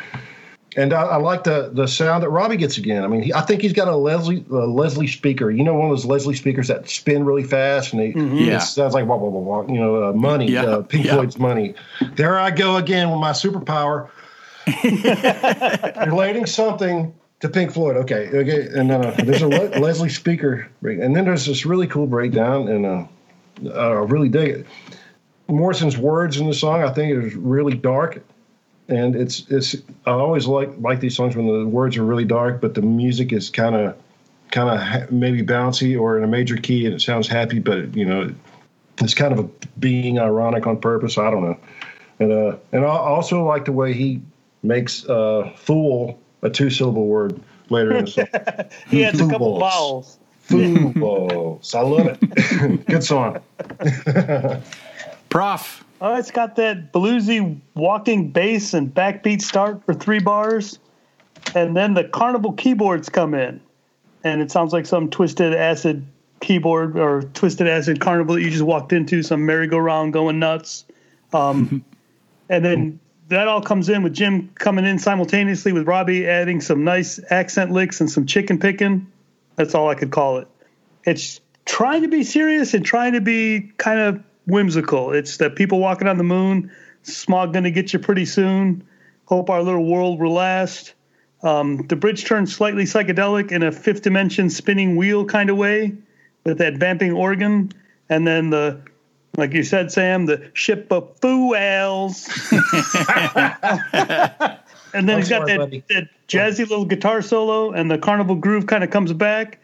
and 0.77 0.93
I, 0.93 1.01
I 1.01 1.15
like 1.17 1.43
the 1.43 1.69
the 1.73 1.87
sound 1.87 2.23
that 2.23 2.29
Robbie 2.29 2.57
gets 2.57 2.77
again. 2.77 3.03
I 3.03 3.07
mean, 3.07 3.21
he, 3.23 3.33
I 3.33 3.41
think 3.41 3.61
he's 3.61 3.73
got 3.73 3.87
a 3.87 3.95
Leslie 3.95 4.45
a 4.49 4.53
Leslie 4.53 5.07
speaker. 5.07 5.51
You 5.51 5.63
know, 5.63 5.73
one 5.73 5.89
of 5.89 5.97
those 5.97 6.05
Leslie 6.05 6.35
speakers 6.35 6.67
that 6.69 6.89
spin 6.89 7.25
really 7.25 7.43
fast 7.43 7.93
and 7.93 8.01
they 8.01 8.19
Yeah. 8.19 8.57
it 8.57 8.61
sounds 8.61 8.93
like 8.93 9.05
wah, 9.05 9.17
wah, 9.17 9.29
wah, 9.29 9.39
wah, 9.63 9.67
you 9.73 9.79
know 9.79 10.09
uh, 10.09 10.13
money. 10.13 10.49
Yeah. 10.51 10.63
Uh, 10.63 10.81
Pink 10.81 11.05
Yeah. 11.05 11.13
Floyd's 11.15 11.37
money. 11.39 11.75
There 12.15 12.37
I 12.39 12.51
go 12.51 12.77
again 12.77 13.09
with 13.11 13.19
my 13.19 13.31
superpower. 13.31 14.09
relating 16.05 16.45
something 16.45 17.13
to 17.39 17.49
Pink 17.49 17.71
Floyd. 17.71 17.97
Okay, 17.97 18.27
okay, 18.29 18.67
and 18.77 18.89
then 18.89 19.03
uh, 19.05 19.15
there's 19.23 19.41
a 19.41 19.47
Le- 19.47 19.79
Leslie 19.79 20.09
speaker, 20.09 20.67
break- 20.81 20.99
and 20.99 21.15
then 21.15 21.25
there's 21.25 21.45
this 21.45 21.65
really 21.65 21.87
cool 21.87 22.07
breakdown, 22.07 22.67
and 22.67 22.85
uh, 22.85 23.05
I 23.73 23.87
really 24.03 24.29
dig 24.29 24.49
it. 24.49 24.67
Morrison's 25.47 25.97
words 25.97 26.37
in 26.37 26.47
the 26.47 26.53
song, 26.53 26.83
I 26.83 26.91
think, 26.91 27.23
is 27.25 27.35
really 27.35 27.73
dark, 27.75 28.23
and 28.91 29.15
it's 29.15 29.49
it's. 29.49 29.75
I 30.05 30.11
always 30.11 30.45
like 30.45 30.69
like 30.79 30.99
these 30.99 31.15
songs 31.15 31.35
when 31.35 31.47
the 31.47 31.65
words 31.65 31.97
are 31.97 32.03
really 32.03 32.25
dark, 32.25 32.61
but 32.61 32.73
the 32.73 32.81
music 32.81 33.31
is 33.31 33.49
kind 33.49 33.75
of 33.75 33.97
kind 34.51 34.69
of 34.69 34.79
ha- 34.79 35.07
maybe 35.09 35.41
bouncy 35.41 35.99
or 35.99 36.17
in 36.17 36.23
a 36.23 36.27
major 36.27 36.57
key, 36.57 36.85
and 36.85 36.93
it 36.93 37.01
sounds 37.01 37.27
happy, 37.27 37.59
but 37.59 37.95
you 37.95 38.05
know, 38.05 38.33
it's 38.99 39.13
kind 39.13 39.33
of 39.33 39.39
a 39.39 39.49
being 39.79 40.19
ironic 40.19 40.67
on 40.67 40.77
purpose. 40.79 41.17
I 41.17 41.31
don't 41.31 41.43
know, 41.43 41.57
and 42.19 42.31
uh, 42.31 42.57
and 42.73 42.83
I 42.83 42.89
also 42.89 43.43
like 43.45 43.65
the 43.65 43.71
way 43.71 43.93
he 43.93 44.21
makes 44.61 45.07
uh, 45.07 45.51
"fool" 45.55 46.19
a 46.41 46.49
two-syllable 46.49 47.07
word 47.07 47.39
later 47.69 47.93
in 47.95 48.05
the 48.05 48.11
song. 48.11 48.27
he 48.89 49.05
adds 49.05 49.21
a 49.21 49.27
couple 49.27 49.59
Footballs. 49.59 50.17
vowels. 50.49 50.83
Footballs. 50.83 51.75
I 51.75 51.81
love 51.81 52.07
it. 52.07 52.85
Good 52.87 53.03
song. 53.03 53.39
Prof. 55.29 55.85
Oh, 56.03 56.15
it's 56.15 56.31
got 56.31 56.55
that 56.55 56.91
bluesy 56.91 57.59
walking 57.75 58.31
bass 58.31 58.73
and 58.73 58.91
backbeat 58.91 59.43
start 59.43 59.85
for 59.85 59.93
three 59.93 60.19
bars, 60.19 60.79
and 61.53 61.77
then 61.77 61.93
the 61.93 62.03
carnival 62.03 62.53
keyboards 62.53 63.07
come 63.07 63.35
in, 63.35 63.61
and 64.23 64.41
it 64.41 64.49
sounds 64.49 64.73
like 64.73 64.87
some 64.87 65.11
twisted 65.11 65.53
acid 65.53 66.03
keyboard 66.39 66.97
or 66.97 67.21
twisted 67.21 67.67
acid 67.67 67.99
carnival 67.99 68.33
that 68.33 68.41
you 68.41 68.49
just 68.49 68.63
walked 68.63 68.91
into, 68.93 69.21
some 69.21 69.45
merry-go-round 69.45 70.11
going 70.11 70.39
nuts, 70.39 70.85
um, 71.33 71.85
and 72.49 72.65
then 72.65 72.99
that 73.27 73.47
all 73.47 73.61
comes 73.61 73.87
in 73.87 74.01
with 74.01 74.13
Jim 74.13 74.49
coming 74.55 74.85
in 74.85 74.97
simultaneously 74.97 75.71
with 75.71 75.87
Robbie 75.87 76.27
adding 76.27 76.61
some 76.61 76.83
nice 76.83 77.19
accent 77.29 77.71
licks 77.71 78.01
and 78.01 78.09
some 78.09 78.25
chicken 78.25 78.59
picking. 78.59 79.05
That's 79.55 79.75
all 79.75 79.87
I 79.87 79.95
could 79.95 80.11
call 80.11 80.39
it. 80.39 80.47
It's 81.05 81.39
trying 81.65 82.01
to 82.01 82.07
be 82.07 82.23
serious 82.23 82.73
and 82.73 82.83
trying 82.83 83.13
to 83.13 83.21
be 83.21 83.71
kind 83.77 83.99
of 83.99 84.21
whimsical. 84.47 85.11
It's 85.11 85.37
the 85.37 85.49
people 85.49 85.79
walking 85.79 86.07
on 86.07 86.17
the 86.17 86.23
moon, 86.23 86.71
smog 87.03 87.53
going 87.53 87.63
to 87.63 87.71
get 87.71 87.93
you 87.93 87.99
pretty 87.99 88.25
soon. 88.25 88.83
Hope 89.25 89.49
our 89.49 89.63
little 89.63 89.85
world 89.85 90.19
will 90.19 90.33
last. 90.33 90.93
Um, 91.43 91.87
the 91.87 91.95
bridge 91.95 92.25
turns 92.25 92.55
slightly 92.55 92.83
psychedelic 92.83 93.51
in 93.51 93.63
a 93.63 93.71
fifth 93.71 94.03
dimension 94.03 94.49
spinning 94.49 94.95
wheel 94.95 95.25
kind 95.25 95.49
of 95.49 95.57
way. 95.57 95.95
with 96.43 96.57
that 96.57 96.77
vamping 96.77 97.13
organ, 97.13 97.71
and 98.09 98.27
then 98.27 98.49
the 98.49 98.81
like 99.37 99.53
you 99.53 99.63
said, 99.63 99.91
Sam, 99.91 100.25
the 100.25 100.51
ship 100.53 100.91
of 100.91 101.17
fools. 101.21 102.29
and 104.93 105.07
then 105.07 105.09
I'm 105.09 105.17
he's 105.19 105.29
got 105.29 105.47
that, 105.47 105.57
buddy. 105.57 105.83
that 105.89 106.09
jazzy 106.27 106.59
little 106.67 106.85
guitar 106.85 107.21
solo, 107.21 107.71
and 107.71 107.89
the 107.89 107.97
carnival 107.97 108.35
groove 108.35 108.67
kind 108.67 108.83
of 108.83 108.89
comes 108.89 109.13
back. 109.13 109.59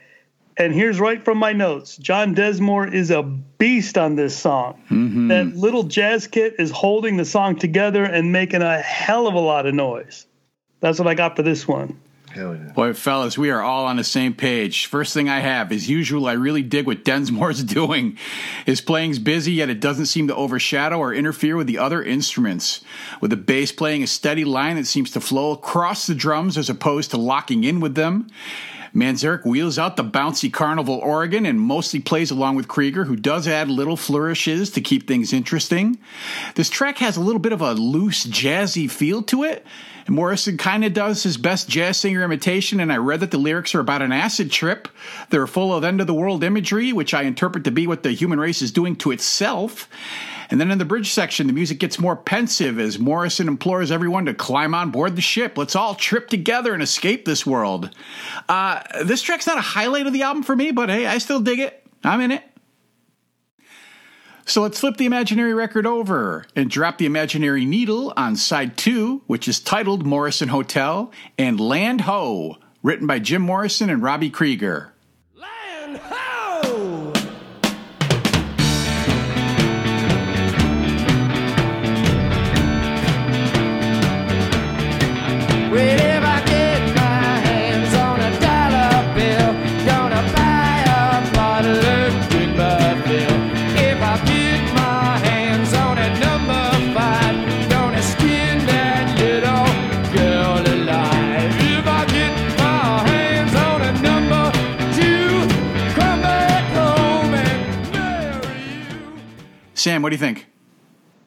And 0.58 0.74
here's 0.74 0.99
right 0.99 1.24
from 1.24 1.38
my 1.38 1.53
notes 1.53 1.97
John 1.97 2.34
Densmore 2.34 2.88
is 2.88 3.12
a 3.12 3.22
beast 3.24 3.97
on 3.97 4.16
this 4.16 4.38
song. 4.38 4.82
Mm-hmm. 4.89 5.28
That 5.28 5.55
little 5.55 5.84
jazz 5.84 6.28
kit 6.28 6.55
is 6.58 6.72
holding 6.72 7.18
the 7.18 7.26
song 7.26 7.58
together 7.58 8.03
and 8.03 8.32
making 8.32 8.64
a 8.64 8.80
hell 8.80 9.28
of 9.28 9.36
a 9.36 9.39
lot 9.39 9.66
of 9.66 9.76
noise. 9.76 10.26
That's 10.80 10.99
what 10.99 11.08
I 11.08 11.14
got 11.14 11.36
for 11.36 11.43
this 11.43 11.68
one. 11.68 11.99
Hell 12.38 12.55
yeah. 12.55 12.71
Boy, 12.71 12.93
fellas, 12.93 13.35
we 13.35 13.49
are 13.49 13.63
all 13.63 13.85
on 13.85 13.95
the 13.95 14.03
same 14.03 14.35
page. 14.35 14.85
First 14.85 15.11
thing 15.11 15.27
I 15.27 15.39
have, 15.39 15.71
as 15.71 15.89
usual, 15.89 16.27
I 16.27 16.33
really 16.33 16.61
dig 16.61 16.85
what 16.85 17.03
Densmore's 17.03 17.63
doing. 17.79 18.15
His 18.63 18.79
playing's 18.79 19.17
busy, 19.17 19.53
yet 19.53 19.71
it 19.71 19.79
doesn't 19.79 20.05
seem 20.05 20.27
to 20.27 20.35
overshadow 20.35 20.99
or 20.99 21.15
interfere 21.15 21.57
with 21.57 21.65
the 21.65 21.79
other 21.79 22.03
instruments. 22.03 22.81
With 23.21 23.31
the 23.31 23.38
bass 23.38 23.71
playing 23.71 24.03
a 24.03 24.07
steady 24.07 24.45
line 24.45 24.75
that 24.75 24.85
seems 24.85 25.09
to 25.11 25.19
flow 25.19 25.51
across 25.51 26.05
the 26.05 26.13
drums 26.13 26.59
as 26.59 26.69
opposed 26.69 27.09
to 27.09 27.17
locking 27.17 27.63
in 27.63 27.79
with 27.79 27.95
them. 27.95 28.27
Manzarek 28.93 29.45
wheels 29.45 29.79
out 29.79 29.95
the 29.95 30.03
bouncy 30.03 30.51
carnival 30.51 30.95
organ 30.95 31.45
and 31.45 31.59
mostly 31.59 31.99
plays 31.99 32.31
along 32.31 32.55
with 32.55 32.67
Krieger, 32.67 33.05
who 33.05 33.15
does 33.15 33.47
add 33.47 33.69
little 33.69 33.97
flourishes 33.97 34.71
to 34.71 34.81
keep 34.81 35.07
things 35.07 35.33
interesting. 35.33 35.97
This 36.55 36.69
track 36.69 36.99
has 36.99 37.17
a 37.17 37.21
little 37.21 37.39
bit 37.39 37.51
of 37.51 37.61
a 37.61 37.73
loose, 37.73 38.25
jazzy 38.25 38.89
feel 38.89 39.23
to 39.23 39.43
it. 39.43 39.65
And 40.08 40.16
Morrison 40.16 40.58
kind 40.58 40.84
of 40.84 40.93
does 40.93 41.22
his 41.24 41.38
best 41.38 41.70
jazz 41.70 41.97
singer 41.97 42.24
imitation, 42.24 42.80
and 42.80 42.91
I 42.91 42.97
read 42.97 43.20
that 43.20 43.32
the 43.32 43.38
lyrics 43.38 43.76
are 43.76 43.82
about 43.82 44.01
an 44.01 44.14
acid 44.14 44.51
trip. 44.51 44.88
They're 45.30 45.47
full 45.47 45.74
of 45.74 45.84
end 45.84 46.01
of 46.01 46.08
the 46.08 46.14
world 46.14 46.43
imagery, 46.43 46.93
which 46.93 47.14
I 47.14 47.24
interpret 47.24 47.66
to 47.66 47.72
be 47.72 47.86
what 47.88 48.03
the 48.03 48.12
human 48.12 48.39
race 48.39 48.62
is 48.62 48.72
doing 48.72 48.95
to 48.97 49.12
itself. 49.12 49.89
And 50.49 50.62
then 50.62 50.72
in 50.72 50.78
the 50.78 50.86
bridge 50.86 51.12
section, 51.12 51.47
the 51.47 51.53
music 51.53 51.78
gets 51.78 51.99
more 51.99 52.16
pensive 52.16 52.80
as 52.80 52.97
Morrison 52.97 53.49
implores 53.49 53.91
everyone 53.91 54.26
to 54.28 54.34
climb 54.34 54.74
on 54.74 54.91
board 54.91 55.18
the 55.18 55.22
ship. 55.22 55.58
Let's 55.58 55.76
all 55.76 55.93
trip 55.93 56.30
together 56.30 56.74
and 56.74 56.82
escape 56.82 57.26
this 57.26 57.45
world. 57.45 57.89
Uh, 58.47 58.82
this 59.03 59.22
track's 59.22 59.45
not 59.45 59.58
a 59.58 59.62
highlight 59.62 60.08
of 60.08 60.14
the 60.14 60.24
album 60.24 60.43
for 60.43 60.55
me, 60.55 60.72
but 60.72 60.88
hey, 60.88 61.05
I 61.05 61.18
still 61.18 61.41
dig 61.41 61.60
it. 61.60 61.86
I'm 62.03 62.22
in 62.22 62.32
it. 62.32 62.43
So 64.50 64.62
let's 64.62 64.80
flip 64.80 64.95
the 64.95 65.06
imaginary 65.06 65.54
record 65.54 65.86
over 65.86 66.45
and 66.56 66.70
drop 66.70 67.00
the 67.00 67.06
imaginary 67.06 67.66
needle 67.66 68.14
on 68.16 68.38
side 68.38 68.78
two, 68.78 69.22
which 69.28 69.45
is 69.45 69.60
titled 69.60 70.06
Morrison 70.06 70.48
Hotel 70.48 71.12
and 71.38 71.60
Land 71.60 72.02
Ho, 72.02 72.56
written 72.82 73.08
by 73.08 73.20
Jim 73.20 73.41
Morrison 73.41 73.89
and 73.89 74.02
Robbie 74.02 74.30
Krieger. 74.30 74.93
Well, 85.70 86.07
Sam, 109.88 110.01
what 110.01 110.09
do 110.09 110.15
you 110.15 110.19
think? 110.19 110.45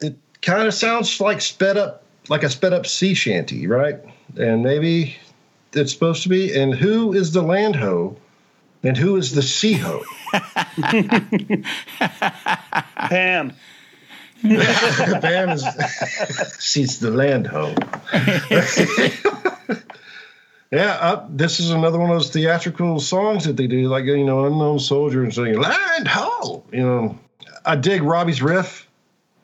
It 0.01 0.17
kind 0.43 0.67
of 0.67 0.73
sounds 0.75 1.19
like 1.19 1.41
sped 1.41 1.77
up, 1.77 2.03
like 2.29 2.43
a 2.43 2.49
sped 2.49 2.73
up 2.73 2.85
sea 2.85 3.15
shanty, 3.15 3.65
right? 3.65 3.95
And 4.37 4.61
maybe 4.61 5.15
it's 5.73 5.91
supposed 5.91 6.21
to 6.23 6.29
be. 6.29 6.55
And 6.55 6.71
who 6.71 7.11
is 7.13 7.31
the 7.31 7.41
land 7.41 7.75
ho? 7.75 8.17
And 8.83 8.95
who 8.95 9.15
is 9.15 9.33
the 9.33 9.41
sea 9.41 9.73
ho? 9.73 10.03
Pam. 13.09 13.53
Pam 14.43 15.49
is 15.49 15.65
she's 16.59 16.99
the 16.99 17.09
land 17.09 17.47
ho. 17.47 17.73
yeah, 20.71 20.99
uh, 21.01 21.25
this 21.31 21.59
is 21.59 21.71
another 21.71 21.97
one 21.97 22.11
of 22.11 22.15
those 22.17 22.29
theatrical 22.29 22.99
songs 22.99 23.45
that 23.45 23.57
they 23.57 23.65
do, 23.65 23.87
like 23.87 24.05
you 24.05 24.23
know, 24.23 24.45
unknown 24.45 24.77
soldier 24.77 25.23
and 25.23 25.33
saying 25.33 25.59
land 25.59 26.07
ho. 26.07 26.63
You 26.71 26.81
know, 26.81 27.19
I 27.65 27.75
dig 27.75 28.01
Robbie's 28.03 28.41
riff. 28.41 28.87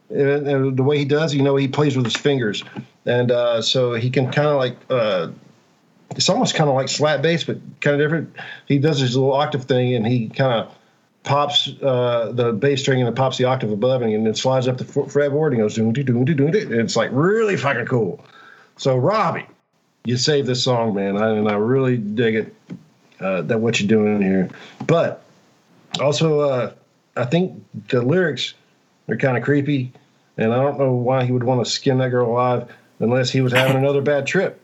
And, 0.10 0.48
and 0.48 0.78
the 0.78 0.84
way 0.84 0.98
he 0.98 1.04
does, 1.04 1.36
you 1.36 1.44
know, 1.44 1.58
he 1.58 1.68
plays 1.68 1.98
with 1.98 2.06
his 2.06 2.16
fingers, 2.16 2.64
and 3.06 3.30
uh, 3.30 3.62
so 3.62 3.94
he 3.94 4.10
can 4.10 4.32
kind 4.32 4.48
of 4.48 4.56
like 4.56 4.78
uh, 4.90 5.28
it's 6.12 6.30
almost 6.30 6.56
kind 6.56 6.70
of 6.70 6.76
like 6.76 6.88
slap 6.88 7.22
bass, 7.22 7.44
but 7.44 7.58
kind 7.82 8.00
of 8.00 8.06
different. 8.06 8.34
He 8.68 8.80
does 8.80 9.00
his 9.00 9.18
little 9.18 9.34
octave 9.34 9.66
thing, 9.66 9.96
and 9.96 10.08
he 10.08 10.30
kind 10.30 10.54
of 10.54 10.74
pops 11.24 11.70
uh, 11.82 12.32
the 12.34 12.54
bass 12.54 12.80
string 12.80 13.02
and 13.02 13.10
it 13.10 13.16
pops 13.16 13.38
the 13.38 13.44
octave 13.44 13.72
above, 13.72 14.02
and 14.02 14.26
then 14.26 14.34
slides 14.34 14.70
up 14.70 14.78
the 14.78 14.86
fretboard 14.86 15.50
and 15.50 15.58
goes 15.58 15.76
doom 15.76 15.92
doom 15.92 16.24
doom 16.24 16.52
doo. 16.52 16.80
It's 16.80 16.96
like 16.96 17.10
really 17.12 17.58
fucking 17.58 17.88
cool. 17.88 18.24
So 18.78 18.96
Robbie, 18.96 19.46
you 20.06 20.16
saved 20.16 20.48
this 20.48 20.64
song, 20.64 20.96
man, 20.96 21.18
I, 21.18 21.32
and 21.32 21.50
I 21.50 21.56
really 21.56 21.98
dig 21.98 22.36
it. 22.36 22.56
Uh, 23.20 23.42
that 23.42 23.60
what 23.60 23.80
you're 23.80 23.88
doing 23.88 24.22
here, 24.22 24.48
but 24.86 25.24
also 26.00 26.40
uh, 26.40 26.74
I 27.18 27.26
think 27.26 27.64
the 27.90 28.02
lyrics 28.02 28.54
are 29.10 29.18
kind 29.18 29.38
of 29.38 29.44
creepy, 29.44 29.92
and 30.38 30.54
I 30.54 30.62
don't 30.62 30.80
know 30.80 30.94
why 30.94 31.26
he 31.26 31.32
would 31.32 31.44
want 31.44 31.66
to 31.66 31.70
skin 31.70 31.98
that 32.00 32.10
girl 32.10 32.30
alive 32.32 32.70
unless 33.00 33.30
he 33.30 33.42
was 33.42 33.54
having 33.54 33.78
another 33.84 34.02
bad 34.02 34.28
trip. 34.28 34.62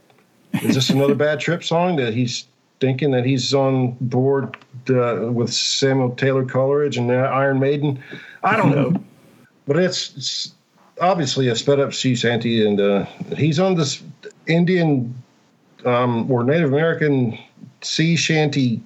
Is 0.62 0.76
this 0.76 0.90
another 0.90 1.16
bad 1.16 1.40
trip 1.40 1.64
song 1.64 1.96
that 1.96 2.14
he's 2.14 2.46
thinking 2.80 3.12
that 3.12 3.26
he's 3.26 3.54
on 3.54 3.98
board 4.02 4.56
uh, 4.90 5.32
with 5.32 5.52
Samuel 5.52 6.12
Taylor 6.12 6.46
Coleridge 6.46 6.98
and 6.98 7.10
uh, 7.10 7.16
Iron 7.16 7.60
Maiden? 7.60 8.04
I 8.44 8.56
don't 8.56 8.72
know, 8.72 9.04
but 9.68 9.78
it's, 9.78 10.16
it's 10.16 10.54
obviously 11.02 11.48
a 11.48 11.56
sped 11.56 11.80
up 11.80 11.94
sea 11.94 12.16
shanty, 12.16 12.66
and 12.66 12.80
uh, 12.80 13.06
he's 13.36 13.60
on 13.60 13.76
this 13.76 14.04
Indian 14.46 15.16
um, 15.86 16.32
or 16.32 16.44
Native 16.44 16.70
American 16.70 17.38
sea 17.82 18.16
shanty 18.16 18.82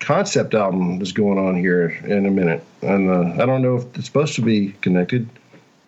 concept 0.00 0.54
album 0.54 0.98
that's 0.98 1.12
going 1.12 1.38
on 1.38 1.56
here 1.56 1.88
in 2.04 2.26
a 2.26 2.30
minute, 2.30 2.62
and 2.82 3.10
uh, 3.10 3.42
I 3.42 3.46
don't 3.46 3.62
know 3.62 3.76
if 3.76 3.96
it's 3.96 4.06
supposed 4.06 4.34
to 4.36 4.42
be 4.42 4.72
connected, 4.80 5.28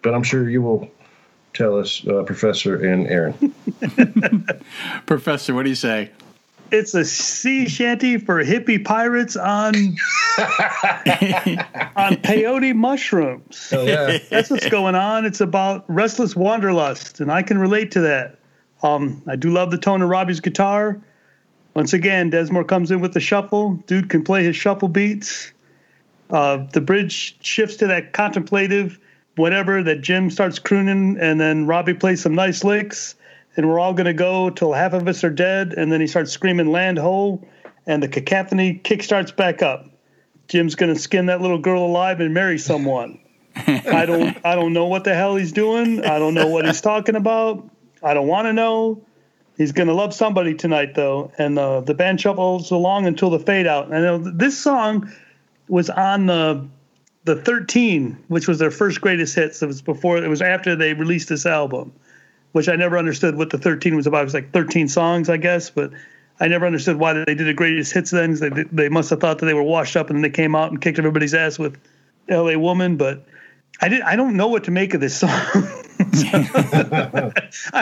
but 0.03 0.15
I'm 0.15 0.23
sure 0.23 0.49
you 0.49 0.63
will 0.63 0.91
tell 1.55 1.79
us, 1.79 2.07
uh, 2.07 2.23
Professor 2.23 2.77
and 2.85 3.07
Aaron. 3.09 3.55
Professor, 5.07 5.55
what 5.55 5.65
do 5.65 5.71
you 5.71 5.77
say? 5.77 6.11
It's 6.71 6.95
a 6.95 7.05
sea 7.05 7.67
shanty 7.67 8.19
for 8.19 8.45
hippie 8.45 8.85
pirates 8.85 9.37
on 9.37 9.75
on 11.97 12.17
peyote 12.23 12.75
mushrooms. 12.75 13.73
Oh 13.73 13.87
yeah, 13.87 14.19
That's 14.31 14.51
what's 14.51 14.69
going 14.69 14.95
on. 14.95 15.25
It's 15.25 15.41
about 15.41 15.85
restless 15.89 16.37
wanderlust, 16.37 17.21
and 17.21 17.33
I 17.33 17.43
can 17.43 17.57
relate 17.59 17.91
to 17.93 18.01
that. 18.01 18.39
Um, 18.83 19.23
I 19.27 19.37
do 19.37 19.51
love 19.51 19.71
the 19.71 19.79
tone 19.79 20.03
of 20.03 20.11
Robbie's 20.11 20.41
guitar. 20.41 21.01
Once 21.79 21.93
again, 21.93 22.29
Densmore 22.29 22.65
comes 22.65 22.91
in 22.91 22.99
with 22.99 23.15
the 23.15 23.21
shuffle. 23.21 23.75
Dude 23.87 24.11
can 24.11 24.25
play 24.25 24.43
his 24.43 24.57
shuffle 24.57 24.89
beats. 24.89 25.53
Uh, 26.29 26.67
the 26.73 26.81
bridge 26.81 27.39
shifts 27.41 27.77
to 27.77 27.87
that 27.87 28.13
contemplative, 28.13 28.99
whatever 29.37 29.81
that 29.85 30.01
Jim 30.01 30.29
starts 30.29 30.59
crooning, 30.59 31.17
and 31.21 31.41
then 31.41 31.69
Robbie 31.69 31.95
plays 31.95 32.21
some 32.21 32.35
nice 32.35 32.65
licks, 32.65 33.15
and 33.57 33.69
we're 33.69 33.79
all 33.79 33.95
gonna 33.95 34.13
go 34.13 34.51
till 34.51 34.73
half 34.73 34.93
of 34.93 35.07
us 35.07 35.23
are 35.23 35.31
dead, 35.31 35.73
and 35.73 35.93
then 35.93 36.01
he 36.01 36.09
starts 36.09 36.33
screaming 36.33 36.73
"land 36.73 36.99
ho," 36.99 37.47
and 37.87 38.03
the 38.03 38.09
cacophony 38.09 38.81
kickstarts 38.83 39.35
back 39.37 39.63
up. 39.63 39.87
Jim's 40.49 40.75
gonna 40.75 40.97
skin 40.97 41.27
that 41.27 41.41
little 41.41 41.61
girl 41.61 41.85
alive 41.85 42.19
and 42.19 42.35
marry 42.35 42.59
someone. 42.59 43.21
I 43.55 44.05
don't 44.05 44.37
I 44.45 44.57
don't 44.57 44.73
know 44.73 44.87
what 44.87 45.05
the 45.05 45.15
hell 45.15 45.37
he's 45.37 45.53
doing. 45.53 46.05
I 46.05 46.19
don't 46.19 46.35
know 46.35 46.49
what 46.49 46.67
he's 46.67 46.81
talking 46.81 47.15
about. 47.15 47.71
I 48.03 48.15
don't 48.15 48.27
want 48.27 48.47
to 48.47 48.53
know. 48.53 49.01
He's 49.59 49.73
gonna 49.73 49.93
love 49.93 50.15
somebody 50.15 50.55
tonight 50.55 50.95
though, 50.95 51.33
and 51.37 51.59
uh, 51.59 51.81
the 51.81 51.93
band 51.93 52.21
shuffles 52.21 52.71
along 52.71 53.07
until 53.07 53.29
the 53.29 53.41
fade 53.41 53.67
out. 53.67 53.93
And 53.93 54.07
I 54.07 54.31
this 54.33 54.57
song 54.57 55.13
was 55.67 55.91
on 55.91 56.27
the 56.27 56.65
the 57.25 57.35
13, 57.37 58.17
which 58.29 58.47
was 58.47 58.61
their 58.61 58.71
first 58.71 59.01
greatest 59.01 59.35
hits. 59.35 59.61
It 59.61 59.67
was 59.67 59.83
before 59.83 60.17
it 60.17 60.29
was 60.29 60.41
after 60.41 60.77
they 60.77 60.95
released 60.95 61.29
this 61.29 61.45
album, 61.45 61.93
which 62.53 62.69
I 62.69 62.77
never 62.77 62.97
understood 62.97 63.35
what 63.35 63.51
the 63.51 63.59
13 63.59 63.97
was 63.97 64.07
about. 64.07 64.23
It 64.23 64.25
was 64.25 64.35
like 64.35 64.53
13 64.53 64.87
songs, 64.87 65.29
I 65.29 65.37
guess, 65.37 65.71
but 65.71 65.91
I 66.39 66.47
never 66.47 66.65
understood 66.65 66.97
why 66.97 67.13
they 67.13 67.35
did 67.35 67.49
a 67.49 67.53
greatest 67.53 67.93
hits 67.93 68.13
then. 68.13 68.35
They 68.35 68.51
they 68.71 68.89
must 68.89 69.11
have 69.11 69.21
thought 69.21 69.41
that 69.41 69.47
they 69.47 69.55
were 69.55 69.65
washed 69.65 69.97
up 69.97 70.09
and 70.09 70.23
they 70.23 70.31
came 70.31 70.55
out 70.55 70.71
and 70.71 70.81
kicked 70.81 71.01
everybody's 71.01 71.35
ass 71.35 71.59
with 71.59 71.77
L.A. 72.29 72.57
Woman, 72.57 72.97
but 72.97 73.27
I 73.81 73.89
did 73.89 74.03
I 74.03 74.15
don't 74.15 74.37
know 74.37 74.47
what 74.47 74.63
to 74.65 74.71
make 74.71 74.95
of 74.95 75.01
this 75.01 75.17
song. 75.17 75.31
I 75.33 75.73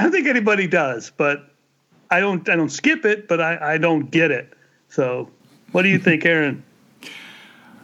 don't 0.01 0.11
think 0.11 0.27
anybody 0.27 0.66
does, 0.66 1.12
but 1.14 1.51
I 2.11 2.21
don't 2.21 2.49
I 2.49 2.57
don't 2.57 2.71
skip 2.71 3.05
it, 3.05 3.29
but 3.29 3.41
I, 3.41 3.75
I 3.75 3.79
don't 3.79 4.11
get 4.11 4.31
it. 4.31 4.53
So 4.89 5.31
what 5.73 5.83
do 5.83 5.89
you 5.89 5.99
think, 5.99 6.25
Aaron? 6.25 6.63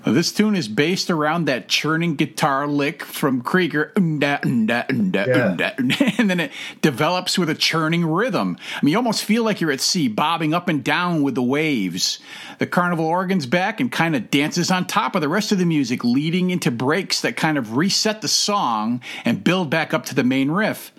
Well, 0.04 0.14
this 0.14 0.32
tune 0.32 0.56
is 0.56 0.68
based 0.68 1.10
around 1.10 1.44
that 1.46 1.68
churning 1.68 2.14
guitar 2.16 2.66
lick 2.66 3.04
from 3.04 3.40
Krieger, 3.42 3.92
um, 3.96 4.14
"Unda, 4.14 4.40
unda, 4.44 4.86
um, 4.88 4.96
unda, 4.96 5.22
um, 5.22 5.28
Yeah. 5.28 5.46
unda, 5.46 5.74
unda," 5.78 6.12
and 6.18 6.30
then 6.30 6.40
it 6.40 6.52
develops 6.80 7.38
with 7.38 7.50
a 7.50 7.54
churning 7.54 8.06
rhythm. 8.06 8.56
I 8.80 8.84
mean, 8.84 8.92
you 8.92 8.98
almost 8.98 9.24
feel 9.24 9.44
like 9.44 9.60
you're 9.60 9.72
at 9.72 9.80
sea, 9.80 10.08
bobbing 10.08 10.54
up 10.54 10.68
and 10.68 10.82
down 10.82 11.22
with 11.22 11.34
the 11.34 11.42
waves. 11.42 12.18
The 12.58 12.66
carnival 12.66 13.06
organ's 13.06 13.46
back 13.46 13.80
and 13.80 13.90
kind 13.90 14.16
of 14.16 14.30
dances 14.30 14.70
on 14.70 14.86
top 14.86 15.14
of 15.14 15.20
the 15.20 15.28
rest 15.28 15.52
of 15.52 15.58
the 15.58 15.66
music, 15.66 16.04
leading 16.04 16.50
into 16.50 16.70
breaks 16.70 17.20
that 17.20 17.36
kind 17.36 17.58
of 17.58 17.76
reset 17.76 18.22
the 18.22 18.28
song 18.28 19.00
and 19.24 19.44
build 19.44 19.70
back 19.70 19.92
up 19.92 20.04
to 20.06 20.14
the 20.14 20.24
main 20.24 20.50
riff. 20.50 20.92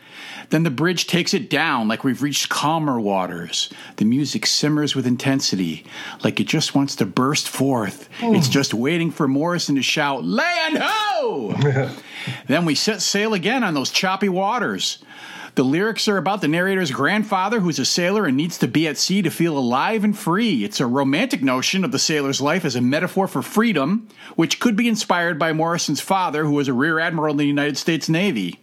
Then 0.50 0.64
the 0.64 0.70
bridge 0.70 1.08
takes 1.08 1.34
it 1.34 1.50
down 1.50 1.88
like 1.88 2.04
we've 2.04 2.22
reached 2.22 2.50
calmer 2.50 3.00
waters. 3.00 3.70
The 3.98 4.06
music 4.06 4.46
simmers 4.46 4.96
with 4.96 5.08
intensity, 5.08 5.86
like 6.24 6.40
it 6.40 6.48
just 6.48 6.76
wants 6.76 6.96
to 6.98 7.06
burst 7.06 7.50
forth. 7.50 8.10
Hmm. 8.20 8.36
It's 8.36 8.50
just 8.50 8.74
waiting 8.74 9.12
for 9.12 9.28
Morrison 9.28 9.76
to 9.76 9.82
shout, 9.82 10.24
Land 10.24 10.78
ho! 10.80 11.90
then 12.48 12.66
we 12.66 12.76
set 12.76 13.02
sail 13.02 13.34
again 13.34 13.64
on 13.64 13.74
those 13.74 13.92
choppy 13.92 14.30
waters. 14.30 15.00
The 15.56 15.64
lyrics 15.64 16.08
are 16.08 16.18
about 16.18 16.42
the 16.42 16.48
narrator's 16.48 16.90
grandfather 16.90 17.60
who's 17.60 17.78
a 17.78 17.86
sailor 17.86 18.26
and 18.26 18.36
needs 18.36 18.58
to 18.58 18.68
be 18.68 18.88
at 18.88 18.98
sea 18.98 19.22
to 19.22 19.30
feel 19.30 19.56
alive 19.56 20.04
and 20.04 20.18
free. 20.18 20.64
It's 20.64 20.80
a 20.80 20.88
romantic 20.88 21.44
notion 21.44 21.84
of 21.84 21.92
the 21.92 22.00
sailor's 22.00 22.42
life 22.42 22.66
as 22.66 22.76
a 22.76 22.82
metaphor 22.82 23.28
for 23.28 23.44
freedom, 23.44 24.08
which 24.36 24.60
could 24.60 24.76
be 24.76 24.88
inspired 24.88 25.38
by 25.38 25.54
Morrison's 25.54 26.02
father, 26.02 26.46
who 26.46 26.54
was 26.54 26.68
a 26.68 26.74
rear 26.74 26.98
admiral 26.98 27.34
in 27.34 27.38
the 27.38 27.46
United 27.46 27.78
States 27.78 28.10
Navy. 28.10 28.60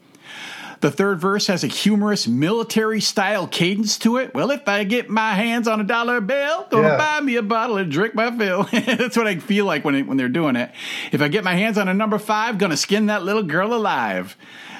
The 0.80 0.90
third 0.90 1.20
verse 1.20 1.46
has 1.48 1.62
a 1.62 1.66
humorous 1.66 2.26
military 2.26 3.02
style 3.02 3.46
cadence 3.46 3.98
to 3.98 4.16
it. 4.16 4.32
Well, 4.32 4.50
if 4.50 4.66
I 4.66 4.84
get 4.84 5.10
my 5.10 5.34
hands 5.34 5.68
on 5.68 5.78
a 5.78 5.84
dollar 5.84 6.22
bill, 6.22 6.66
gonna 6.70 6.88
Yeah. 6.88 6.96
buy 6.96 7.20
me 7.20 7.36
a 7.36 7.42
bottle 7.42 7.76
and 7.76 7.92
drink 7.92 8.14
my 8.14 8.34
fill. 8.36 8.62
That's 8.72 9.14
what 9.16 9.26
I 9.26 9.36
feel 9.36 9.66
like 9.66 9.84
when, 9.84 9.94
it, 9.94 10.06
when 10.06 10.16
they're 10.16 10.30
doing 10.30 10.56
it. 10.56 10.70
If 11.12 11.20
I 11.20 11.28
get 11.28 11.44
my 11.44 11.54
hands 11.54 11.76
on 11.76 11.88
a 11.88 11.92
number 11.94 12.18
five, 12.18 12.56
gonna 12.56 12.78
skin 12.78 13.06
that 13.06 13.22
little 13.24 13.42
girl 13.42 13.74
alive. 13.74 14.36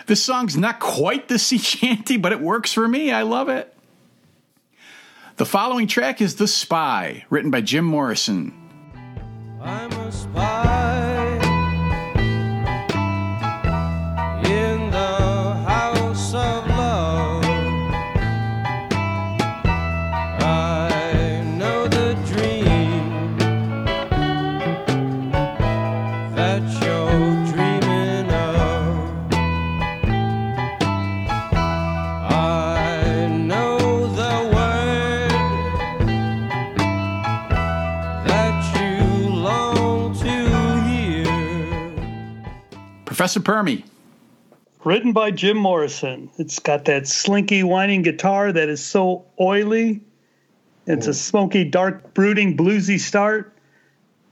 This 0.06 0.22
song's 0.24 0.56
not 0.56 0.80
quite 0.80 1.28
the 1.28 1.38
sea 1.38 1.58
shanty, 1.58 2.16
but 2.16 2.32
it 2.32 2.40
works 2.40 2.72
for 2.72 2.88
me. 2.88 3.12
I 3.12 3.20
love 3.22 3.50
it. 3.50 3.74
The 5.36 5.44
following 5.46 5.86
track 5.86 6.22
is 6.22 6.36
The 6.36 6.48
Spy, 6.48 7.24
written 7.28 7.50
by 7.50 7.60
Jim 7.60 7.84
Morrison. 7.84 8.54
I'm 9.62 9.90
Professor 43.20 43.40
Permy. 43.40 43.84
Written 44.82 45.12
by 45.12 45.30
Jim 45.30 45.58
Morrison. 45.58 46.30
It's 46.38 46.58
got 46.58 46.86
that 46.86 47.06
slinky, 47.06 47.62
whining 47.62 48.00
guitar 48.00 48.50
that 48.50 48.70
is 48.70 48.82
so 48.82 49.26
oily. 49.38 50.00
It's 50.86 51.06
a 51.06 51.12
smoky, 51.12 51.64
dark, 51.64 52.14
brooding, 52.14 52.56
bluesy 52.56 52.98
start. 52.98 53.52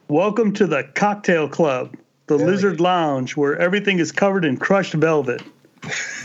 Welcome 0.09 0.55
to 0.55 0.67
the 0.67 0.85
cocktail 0.95 1.51
club, 1.51 1.99
the 2.29 2.39
Lizard 2.39 2.81
Lounge, 2.81 3.37
where 3.37 3.59
everything 3.59 3.99
is 3.99 4.11
covered 4.11 4.47
in 4.47 4.57
crushed 4.57 4.95
velvet. 4.95 5.43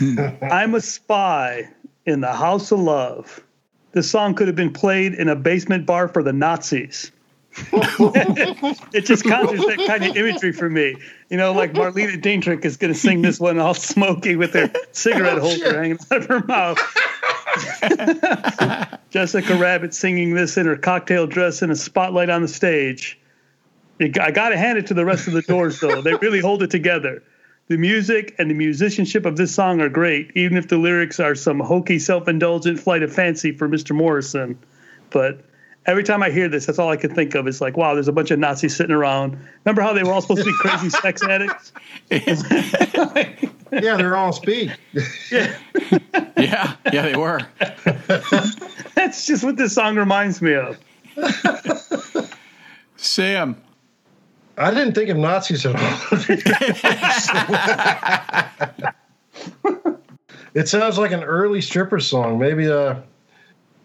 I'm 0.40 0.74
a 0.74 0.80
spy 0.80 1.68
in 2.06 2.22
the 2.22 2.32
house 2.32 2.72
of 2.72 2.78
love. 2.78 3.44
This 3.92 4.10
song 4.10 4.34
could 4.34 4.46
have 4.46 4.56
been 4.56 4.72
played 4.72 5.12
in 5.12 5.28
a 5.28 5.36
basement 5.36 5.84
bar 5.84 6.08
for 6.08 6.22
the 6.22 6.32
Nazis. 6.32 7.12
it 7.72 9.04
just 9.04 9.24
conjures 9.24 9.60
that 9.60 9.84
kind 9.86 10.02
of 10.02 10.16
imagery 10.16 10.52
for 10.52 10.70
me. 10.70 10.96
You 11.34 11.38
know, 11.38 11.52
like 11.52 11.72
Marlene 11.72 12.22
Dietrich 12.22 12.64
is 12.64 12.76
going 12.76 12.92
to 12.92 12.98
sing 12.98 13.20
this 13.20 13.40
one 13.40 13.58
all 13.58 13.74
smoky 13.74 14.36
with 14.36 14.54
her 14.54 14.70
cigarette 14.92 15.38
oh, 15.38 15.40
holder 15.40 15.76
hanging 15.76 15.98
out 16.12 16.18
of 16.18 16.26
her 16.26 16.44
mouth. 16.44 16.78
Jessica 19.10 19.56
Rabbit 19.56 19.94
singing 19.94 20.34
this 20.34 20.56
in 20.56 20.66
her 20.66 20.76
cocktail 20.76 21.26
dress 21.26 21.60
in 21.60 21.72
a 21.72 21.74
spotlight 21.74 22.30
on 22.30 22.42
the 22.42 22.46
stage. 22.46 23.18
I 24.00 24.30
got 24.30 24.50
to 24.50 24.56
hand 24.56 24.78
it 24.78 24.86
to 24.86 24.94
the 24.94 25.04
rest 25.04 25.26
of 25.26 25.32
the 25.32 25.42
Doors, 25.42 25.80
though. 25.80 26.00
They 26.02 26.14
really 26.14 26.38
hold 26.38 26.62
it 26.62 26.70
together. 26.70 27.20
The 27.66 27.78
music 27.78 28.36
and 28.38 28.48
the 28.48 28.54
musicianship 28.54 29.26
of 29.26 29.36
this 29.36 29.52
song 29.52 29.80
are 29.80 29.88
great, 29.88 30.30
even 30.36 30.56
if 30.56 30.68
the 30.68 30.78
lyrics 30.78 31.18
are 31.18 31.34
some 31.34 31.58
hokey, 31.58 31.98
self 31.98 32.28
indulgent 32.28 32.78
flight 32.78 33.02
of 33.02 33.12
fancy 33.12 33.50
for 33.50 33.68
Mr. 33.68 33.90
Morrison. 33.92 34.56
But 35.10 35.40
every 35.86 36.02
time 36.02 36.22
I 36.22 36.30
hear 36.30 36.48
this, 36.48 36.66
that's 36.66 36.78
all 36.78 36.90
I 36.90 36.96
can 36.96 37.14
think 37.14 37.34
of. 37.34 37.46
It's 37.46 37.60
like, 37.60 37.76
wow, 37.76 37.94
there's 37.94 38.08
a 38.08 38.12
bunch 38.12 38.30
of 38.30 38.38
Nazis 38.38 38.76
sitting 38.76 38.94
around. 38.94 39.38
Remember 39.64 39.82
how 39.82 39.92
they 39.92 40.02
were 40.02 40.12
all 40.12 40.20
supposed 40.20 40.44
to 40.44 40.46
be 40.46 40.56
crazy 40.58 40.90
sex 41.02 41.22
addicts? 41.22 41.72
Yeah, 43.72 43.96
they're 43.96 44.16
on 44.16 44.32
speed. 44.32 44.76
Yeah, 46.36 46.76
yeah, 46.92 47.02
they 47.02 47.16
were. 47.16 47.40
That's 48.94 49.26
just 49.26 49.42
what 49.42 49.56
this 49.56 49.74
song 49.74 49.96
reminds 49.96 50.40
me 50.42 50.54
of. 50.54 50.78
Sam. 52.96 53.60
I 54.56 54.70
didn't 54.70 54.94
think 54.94 55.10
of 55.10 55.16
Nazis 55.16 55.66
at 55.66 55.74
all. 55.74 55.98
it 60.54 60.68
sounds 60.68 60.98
like 60.98 61.12
an 61.12 61.24
early 61.24 61.60
stripper 61.60 61.98
song. 61.98 62.38
Maybe 62.38 62.70
uh, 62.70 62.96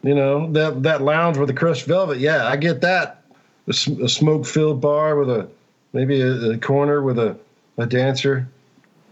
you 0.03 0.15
know 0.15 0.51
that 0.53 0.83
that 0.83 1.01
lounge 1.01 1.37
with 1.37 1.47
the 1.47 1.53
crushed 1.53 1.85
velvet. 1.85 2.19
Yeah, 2.19 2.47
I 2.47 2.55
get 2.55 2.81
that. 2.81 3.23
A, 3.67 3.71
a 3.71 4.09
smoke-filled 4.09 4.81
bar 4.81 5.15
with 5.15 5.29
a 5.29 5.47
maybe 5.93 6.21
a, 6.21 6.51
a 6.51 6.57
corner 6.57 7.03
with 7.03 7.19
a, 7.19 7.37
a 7.77 7.85
dancer 7.85 8.47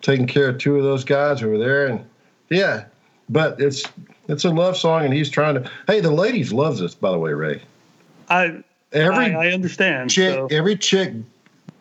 taking 0.02 0.26
care 0.26 0.50
of 0.50 0.58
two 0.58 0.78
of 0.78 0.84
those 0.84 1.04
guys 1.04 1.44
over 1.44 1.58
there, 1.58 1.88
and 1.88 2.06
yeah. 2.50 2.86
But 3.30 3.60
it's 3.60 3.84
it's 4.28 4.46
a 4.46 4.50
love 4.50 4.78
song, 4.78 5.06
and 5.06 5.14
he's 5.14 5.30
trying 5.30 5.56
to. 5.56 5.72
Hey, 5.86 6.00
the 6.00 6.12
ladies 6.12 6.54
loves 6.54 6.80
this, 6.80 6.96
by 6.96 7.12
the 7.12 7.20
way, 7.20 7.34
Ray. 7.34 7.62
I 8.30 8.64
Every 8.94 9.36
I, 9.36 9.48
I 9.48 9.52
understand. 9.52 10.10
chick, 10.10 10.34
so- 10.34 10.48
every 10.50 10.78
chick, 10.78 11.14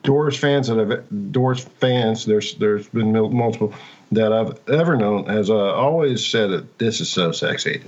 Doors 0.02 0.36
fans 0.36 0.68
that 0.68 0.78
have 0.78 1.32
Doors 1.32 1.64
fans. 1.64 2.26
There's 2.26 2.54
there's 2.56 2.88
been 2.88 3.12
multiple 3.12 3.74
that 4.12 4.32
I've 4.32 4.58
ever 4.68 4.96
known 4.96 5.26
has 5.26 5.50
uh, 5.50 5.74
always 5.74 6.24
said 6.24 6.50
that 6.50 6.78
this 6.78 7.00
is 7.00 7.08
so 7.08 7.32
sexy. 7.32 7.82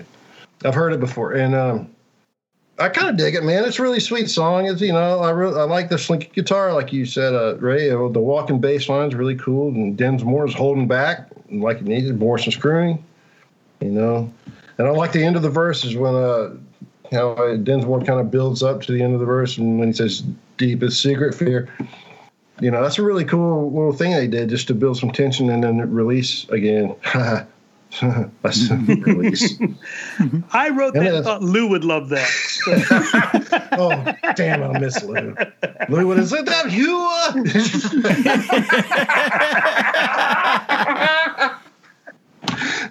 I've 0.64 0.74
heard 0.74 0.92
it 0.92 1.00
before, 1.00 1.32
and 1.32 1.54
um, 1.54 1.90
I 2.78 2.88
kind 2.88 3.08
of 3.08 3.16
dig 3.16 3.34
it, 3.34 3.44
man. 3.44 3.64
It's 3.64 3.78
a 3.78 3.82
really 3.82 4.00
sweet 4.00 4.30
song. 4.30 4.66
It's 4.66 4.80
you 4.80 4.92
know 4.92 5.20
I 5.20 5.30
really 5.30 5.58
I 5.58 5.64
like 5.64 5.88
the 5.88 5.98
slinky 5.98 6.30
guitar, 6.32 6.72
like 6.72 6.92
you 6.92 7.06
said, 7.06 7.34
uh, 7.34 7.56
Ray. 7.56 7.90
Uh, 7.90 8.08
the 8.08 8.20
walking 8.20 8.60
bass 8.60 8.88
line's 8.88 9.14
really 9.14 9.36
cool, 9.36 9.68
and 9.68 9.96
Densmore's 9.96 10.54
holding 10.54 10.88
back 10.88 11.28
like 11.50 11.78
he 11.78 11.84
needed. 11.84 12.18
Morrison's 12.18 12.56
crooning, 12.56 13.04
you 13.80 13.90
know, 13.90 14.32
and 14.78 14.86
I 14.86 14.90
like 14.90 15.12
the 15.12 15.24
end 15.24 15.36
of 15.36 15.42
the 15.42 15.50
verses 15.50 15.96
when 15.96 16.14
uh 16.14 16.54
how 17.10 17.30
uh, 17.32 17.56
Densmore 17.56 18.04
kind 18.04 18.20
of 18.20 18.30
builds 18.30 18.62
up 18.62 18.82
to 18.82 18.92
the 18.92 19.02
end 19.02 19.14
of 19.14 19.20
the 19.20 19.26
verse, 19.26 19.58
and 19.58 19.78
when 19.78 19.88
he 19.88 19.94
says 19.94 20.22
"deepest 20.56 21.02
secret 21.02 21.34
fear," 21.34 21.68
you 22.60 22.70
know, 22.70 22.82
that's 22.82 22.98
a 22.98 23.02
really 23.02 23.24
cool 23.24 23.72
little 23.72 23.92
thing 23.92 24.12
they 24.12 24.26
did 24.26 24.48
just 24.48 24.66
to 24.68 24.74
build 24.74 24.98
some 24.98 25.10
tension 25.10 25.50
and 25.50 25.62
then 25.62 25.78
release 25.92 26.48
again. 26.48 26.94
that's 28.42 28.70
release. 28.70 29.58
I 30.52 30.68
wrote 30.70 30.94
And 30.94 31.06
that. 31.06 31.14
it- 31.14 31.22
Thought 31.24 31.42
Lou 31.42 31.68
would 31.68 31.84
love 31.84 32.10
that. 32.10 32.28
oh, 33.72 34.32
damn, 34.34 34.62
I 34.62 34.78
miss 34.78 35.02
Lou. 35.02 35.34
Lou, 35.88 36.06
what 36.06 36.18
is 36.18 36.32
it? 36.32 36.44
That 36.46 36.70
you? 36.70 36.96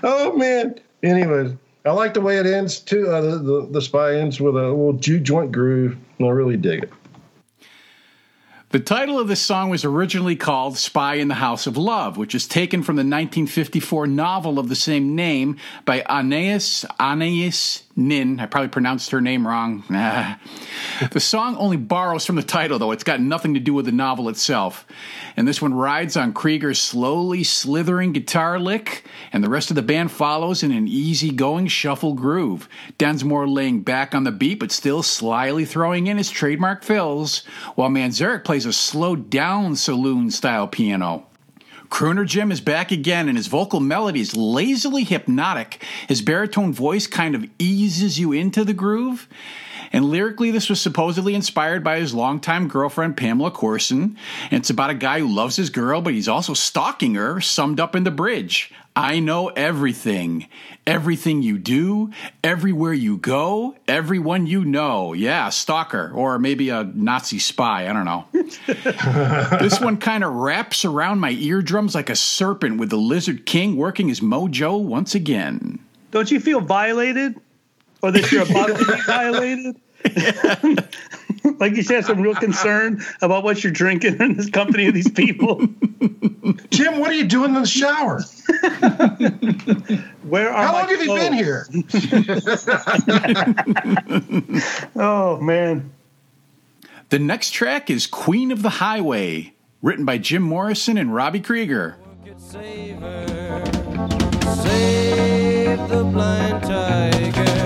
oh 0.03 0.33
man. 0.37 0.75
Anyways, 1.03 1.53
I 1.85 1.91
like 1.91 2.13
the 2.13 2.21
way 2.21 2.37
it 2.37 2.45
ends 2.45 2.79
too. 2.79 3.07
Uh, 3.09 3.21
the, 3.21 3.37
the 3.37 3.67
the 3.71 3.81
spy 3.81 4.15
ends 4.15 4.39
with 4.41 4.55
a 4.55 4.67
little 4.67 4.93
juke 4.93 5.23
joint 5.23 5.51
groove. 5.51 5.95
and 6.19 6.27
I 6.27 6.31
really 6.31 6.57
dig 6.57 6.83
it. 6.83 6.91
The 8.69 8.81
title 8.81 9.17
of 9.17 9.29
this 9.29 9.41
song 9.41 9.69
was 9.69 9.85
originally 9.85 10.35
called 10.35 10.77
Spy 10.77 11.15
in 11.15 11.29
the 11.29 11.35
House 11.35 11.67
of 11.67 11.77
Love, 11.77 12.17
which 12.17 12.35
is 12.35 12.45
taken 12.45 12.83
from 12.83 12.97
the 12.97 12.99
1954 12.99 14.07
novel 14.07 14.59
of 14.59 14.67
the 14.67 14.75
same 14.75 15.15
name 15.15 15.55
by 15.85 16.01
Anais 16.03 16.83
Anais 16.99 17.83
Nin. 17.97 18.39
I 18.39 18.45
probably 18.45 18.69
pronounced 18.69 19.09
her 19.09 19.19
name 19.19 19.45
wrong. 19.45 19.83
Ah. 19.89 20.39
The 21.11 21.19
song 21.19 21.55
only 21.57 21.77
borrows 21.77 22.25
from 22.25 22.37
the 22.37 22.43
title, 22.43 22.79
though. 22.79 22.91
It's 22.91 23.03
got 23.03 23.21
nothing 23.21 23.53
to 23.53 23.59
do 23.59 23.73
with 23.73 23.85
the 23.85 23.91
novel 23.91 24.29
itself. 24.29 24.85
And 25.35 25.47
this 25.47 25.61
one 25.61 25.73
rides 25.73 26.17
on 26.17 26.33
Krieger's 26.33 26.79
slowly 26.79 27.43
slithering 27.43 28.13
guitar 28.13 28.59
lick, 28.59 29.05
and 29.31 29.43
the 29.43 29.49
rest 29.49 29.69
of 29.69 29.75
the 29.75 29.83
band 29.83 30.11
follows 30.11 30.63
in 30.63 30.71
an 30.71 30.87
easy-going 30.87 31.67
shuffle 31.67 32.13
groove. 32.13 32.67
Densmore 32.97 33.47
laying 33.47 33.81
back 33.81 34.15
on 34.15 34.23
the 34.23 34.31
beat, 34.31 34.59
but 34.59 34.71
still 34.71 35.03
slyly 35.03 35.65
throwing 35.65 36.07
in 36.07 36.17
his 36.17 36.31
trademark 36.31 36.83
fills, 36.83 37.43
while 37.75 37.89
Manzarek 37.89 38.43
plays 38.43 38.65
a 38.65 38.73
slowed 38.73 39.29
down 39.29 39.75
saloon 39.75 40.31
style 40.31 40.67
piano. 40.67 41.27
Crooner 41.89 42.25
Jim 42.25 42.51
is 42.51 42.61
back 42.61 42.91
again, 42.91 43.27
and 43.27 43.37
his 43.37 43.47
vocal 43.47 43.79
melody 43.79 44.19
is 44.19 44.35
lazily 44.35 45.03
hypnotic. 45.03 45.83
His 46.07 46.21
baritone 46.21 46.73
voice 46.73 47.07
kind 47.07 47.35
of 47.35 47.49
eases 47.57 48.19
you 48.19 48.31
into 48.31 48.63
the 48.63 48.73
groove. 48.73 49.27
And 49.93 50.05
lyrically, 50.05 50.51
this 50.51 50.69
was 50.69 50.81
supposedly 50.81 51.33
inspired 51.33 51.83
by 51.83 51.99
his 51.99 52.13
longtime 52.13 52.67
girlfriend, 52.67 53.15
Pamela 53.15 53.51
Courson. 53.51 54.17
And 54.51 54.59
it's 54.59 54.69
about 54.69 54.89
a 54.89 54.95
guy 54.95 55.19
who 55.19 55.33
loves 55.33 55.55
his 55.55 55.69
girl, 55.69 56.01
but 56.01 56.13
he's 56.13 56.27
also 56.27 56.53
stalking 56.53 57.15
her, 57.15 57.39
summed 57.39 57.79
up 57.79 57.95
in 57.95 58.03
the 58.03 58.11
bridge. 58.11 58.73
I 58.97 59.19
know 59.19 59.49
everything. 59.49 60.47
Everything 60.87 61.43
you 61.43 61.59
do, 61.59 62.09
everywhere 62.43 62.93
you 62.93 63.17
go, 63.17 63.75
everyone 63.87 64.47
you 64.47 64.65
know. 64.65 65.13
Yeah, 65.13 65.49
stalker, 65.49 66.11
or 66.15 66.39
maybe 66.39 66.69
a 66.69 66.83
Nazi 66.83 67.37
spy. 67.37 67.87
I 67.87 67.93
don't 67.93 68.05
know. 68.05 68.25
this 69.59 69.79
one 69.79 69.97
kind 69.97 70.23
of 70.23 70.33
wraps 70.33 70.83
around 70.83 71.19
my 71.19 71.29
eardrums 71.29 71.93
like 71.93 72.09
a 72.09 72.15
serpent 72.15 72.79
with 72.79 72.89
the 72.89 72.97
Lizard 72.97 73.45
King 73.45 73.77
working 73.77 74.07
his 74.07 74.19
mojo 74.19 74.81
once 74.81 75.13
again. 75.13 75.77
Don't 76.09 76.31
you 76.31 76.39
feel 76.39 76.59
violated? 76.59 77.35
Or 78.01 78.11
that 78.11 78.31
you're 78.31 78.49
about 78.49 78.77
to 78.79 78.83
be 78.83 79.01
violated? 79.05 79.75
like 81.59 81.75
you 81.75 81.83
should 81.83 81.95
have 81.97 82.05
some 82.05 82.21
real 82.21 82.35
concern 82.35 83.03
about 83.21 83.43
what 83.43 83.63
you're 83.63 83.73
drinking 83.73 84.19
in 84.21 84.35
this 84.35 84.49
company 84.49 84.87
of 84.87 84.93
these 84.93 85.09
people. 85.09 85.57
Jim, 86.69 86.99
what 86.99 87.11
are 87.11 87.15
you 87.15 87.25
doing 87.25 87.55
in 87.55 87.61
the 87.61 87.67
shower? 87.67 88.21
Where 90.23 90.51
are 90.51 90.65
How 90.65 90.71
my 90.71 90.79
long 90.79 90.89
have 90.89 91.03
you 91.03 91.13
been 91.15 91.33
here? 91.33 91.67
Oh 94.95 95.37
man. 95.41 95.91
The 97.09 97.19
next 97.19 97.51
track 97.51 97.89
is 97.89 98.05
Queen 98.05 98.51
of 98.51 98.61
the 98.61 98.69
Highway, 98.69 99.53
written 99.81 100.03
by 100.03 100.17
Jim 100.17 100.41
Morrison 100.41 100.97
and 100.97 101.13
Robbie 101.13 101.39
Krieger. 101.39 101.95
could 102.25 102.39
save 102.39 102.99
her. 102.99 103.63
Save 104.55 105.87
the 105.87 106.03
blind 106.03 106.63
tiger. 106.63 107.56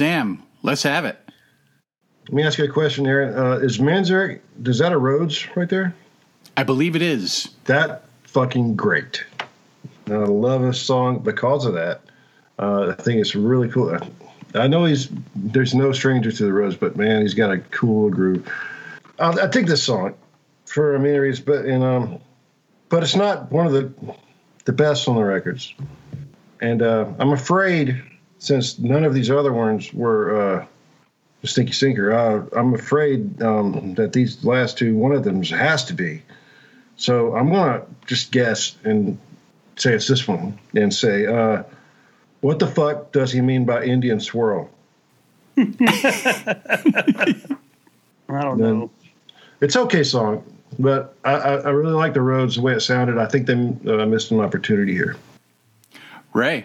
Sam, 0.00 0.42
let's 0.62 0.82
have 0.84 1.04
it. 1.04 1.18
Let 2.28 2.32
me 2.32 2.42
ask 2.42 2.56
you 2.56 2.64
a 2.64 2.68
question, 2.68 3.06
Aaron. 3.06 3.38
Uh, 3.38 3.58
is 3.58 3.76
Manzarek, 3.76 4.40
is 4.64 4.78
that 4.78 4.92
a 4.92 4.96
Rhodes 4.96 5.46
right 5.54 5.68
there? 5.68 5.94
I 6.56 6.62
believe 6.62 6.96
it 6.96 7.02
is. 7.02 7.50
That 7.66 8.04
fucking 8.22 8.76
great. 8.76 9.22
And 10.06 10.14
I 10.14 10.24
love 10.24 10.62
this 10.62 10.80
song 10.80 11.18
because 11.18 11.66
of 11.66 11.74
that. 11.74 12.00
Uh, 12.58 12.94
I 12.98 13.02
think 13.02 13.20
it's 13.20 13.34
really 13.34 13.68
cool. 13.68 13.94
I 14.54 14.68
know 14.68 14.86
he's 14.86 15.10
there's 15.34 15.74
no 15.74 15.92
stranger 15.92 16.32
to 16.32 16.44
the 16.44 16.52
Rhodes, 16.54 16.76
but 16.76 16.96
man, 16.96 17.20
he's 17.20 17.34
got 17.34 17.50
a 17.50 17.58
cool 17.58 18.08
groove. 18.08 18.50
I, 19.18 19.32
I 19.32 19.48
think 19.48 19.68
this 19.68 19.82
song 19.82 20.14
for 20.64 20.98
many 20.98 21.18
reasons, 21.18 21.44
but 21.44 21.66
and 21.66 21.84
um, 21.84 22.18
but 22.88 23.02
it's 23.02 23.16
not 23.16 23.52
one 23.52 23.66
of 23.66 23.72
the 23.72 23.92
the 24.64 24.72
best 24.72 25.06
on 25.08 25.16
the 25.16 25.24
records. 25.24 25.74
And 26.62 26.80
uh, 26.80 27.12
I'm 27.18 27.32
afraid, 27.32 28.02
since 28.40 28.78
none 28.78 29.04
of 29.04 29.14
these 29.14 29.30
other 29.30 29.52
ones 29.52 29.92
were 29.94 30.58
uh, 30.60 30.66
Stinky 31.44 31.72
Sinker, 31.72 32.12
uh, 32.12 32.44
I'm 32.58 32.74
afraid 32.74 33.40
um, 33.42 33.94
that 33.94 34.12
these 34.12 34.44
last 34.44 34.76
two, 34.76 34.96
one 34.96 35.12
of 35.12 35.22
them 35.24 35.42
has 35.44 35.84
to 35.84 35.94
be. 35.94 36.22
So 36.96 37.34
I'm 37.36 37.50
gonna 37.52 37.82
just 38.06 38.32
guess 38.32 38.76
and 38.84 39.16
say 39.76 39.94
it's 39.94 40.06
this 40.08 40.26
one, 40.28 40.58
and 40.74 40.92
say, 40.92 41.26
uh, 41.26 41.62
what 42.40 42.58
the 42.58 42.66
fuck 42.66 43.12
does 43.12 43.30
he 43.32 43.40
mean 43.40 43.64
by 43.64 43.84
Indian 43.84 44.20
swirl? 44.20 44.68
I 45.56 45.64
don't 48.28 48.58
Then- 48.58 48.78
know. 48.80 48.90
It's 49.62 49.76
okay 49.76 50.02
song, 50.04 50.42
but 50.78 51.14
I, 51.22 51.32
I, 51.34 51.54
I 51.56 51.68
really 51.70 51.92
like 51.92 52.14
the 52.14 52.22
Rhodes 52.22 52.54
the 52.56 52.62
way 52.62 52.72
it 52.72 52.80
sounded. 52.80 53.18
I 53.18 53.26
think 53.26 53.46
they 53.46 53.52
uh, 53.92 54.06
missed 54.06 54.30
an 54.30 54.40
opportunity 54.40 54.94
here. 54.94 55.16
Ray. 56.32 56.64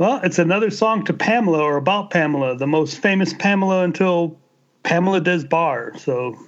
Well, 0.00 0.18
it's 0.22 0.38
another 0.38 0.70
song 0.70 1.04
to 1.04 1.12
Pamela 1.12 1.60
or 1.62 1.76
about 1.76 2.08
Pamela, 2.08 2.56
the 2.56 2.66
most 2.66 3.02
famous 3.02 3.34
Pamela 3.34 3.84
until 3.84 4.34
Pamela 4.82 5.20
Des 5.20 5.44
Barres. 5.44 6.00
So, 6.00 6.38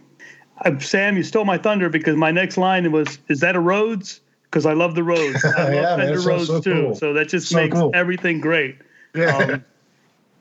Sam, 0.78 1.18
you 1.18 1.22
stole 1.22 1.44
my 1.44 1.59
thunder 1.59 1.90
because 1.90 2.16
my 2.16 2.30
next 2.30 2.57
line 2.57 2.90
was, 2.92 3.18
"Is 3.28 3.40
that 3.40 3.55
a 3.55 3.61
Rhodes?" 3.61 4.22
Because 4.44 4.64
I 4.64 4.72
love 4.72 4.94
the 4.94 5.03
Rhodes. 5.03 5.44
I 5.59 5.64
love 5.64 5.74
Yeah, 5.74 5.82
man, 5.82 5.98
Fender 5.98 6.14
sounds 6.14 6.26
Rhodes 6.26 6.46
so 6.48 6.61
too. 6.62 6.72
cool. 6.82 6.94
So 6.94 7.12
that 7.12 7.28
just 7.28 7.48
So 7.50 7.57
makes 7.59 7.74
cool. 7.78 7.90
everything 7.92 8.40
great. 8.40 8.78
Yeah. 9.14 9.36
Um, 9.36 9.64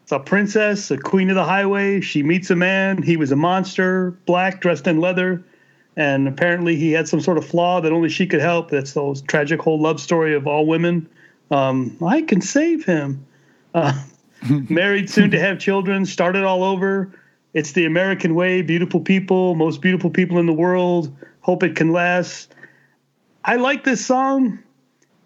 it's 0.03 0.13
a 0.13 0.19
princess, 0.19 0.89
a 0.89 0.97
queen 0.97 1.29
of 1.29 1.35
the 1.35 1.43
highway. 1.43 1.99
She 1.99 2.23
meets 2.23 2.49
a 2.49 2.55
man. 2.55 3.03
He 3.03 3.17
was 3.17 3.33
a 3.33 3.35
monster, 3.35 4.11
black, 4.25 4.61
dressed 4.61 4.87
in 4.87 5.01
leather. 5.01 5.43
And 5.97 6.29
apparently 6.29 6.77
he 6.77 6.93
had 6.93 7.09
some 7.09 7.19
sort 7.19 7.37
of 7.37 7.45
flaw 7.45 7.81
that 7.81 7.91
only 7.91 8.07
she 8.07 8.25
could 8.25 8.39
help. 8.39 8.69
That's 8.71 8.93
the 8.93 9.21
tragic 9.27 9.61
whole 9.61 9.81
love 9.81 9.99
story 9.99 10.33
of 10.33 10.47
all 10.47 10.65
women. 10.65 11.09
Um, 11.51 11.97
I 12.03 12.21
can 12.21 12.41
save 12.41 12.85
him. 12.85 13.25
Uh, 13.73 13.93
married, 14.69 15.09
soon 15.09 15.29
to 15.31 15.39
have 15.39 15.59
children, 15.59 16.05
started 16.05 16.43
all 16.43 16.63
over. 16.63 17.11
It's 17.53 17.73
the 17.73 17.85
American 17.85 18.33
way. 18.33 18.61
Beautiful 18.61 19.01
people, 19.01 19.55
most 19.55 19.81
beautiful 19.81 20.09
people 20.09 20.39
in 20.39 20.45
the 20.45 20.53
world. 20.53 21.15
Hope 21.41 21.63
it 21.63 21.75
can 21.75 21.91
last. 21.91 22.55
I 23.45 23.57
like 23.57 23.83
this 23.83 24.05
song. 24.05 24.59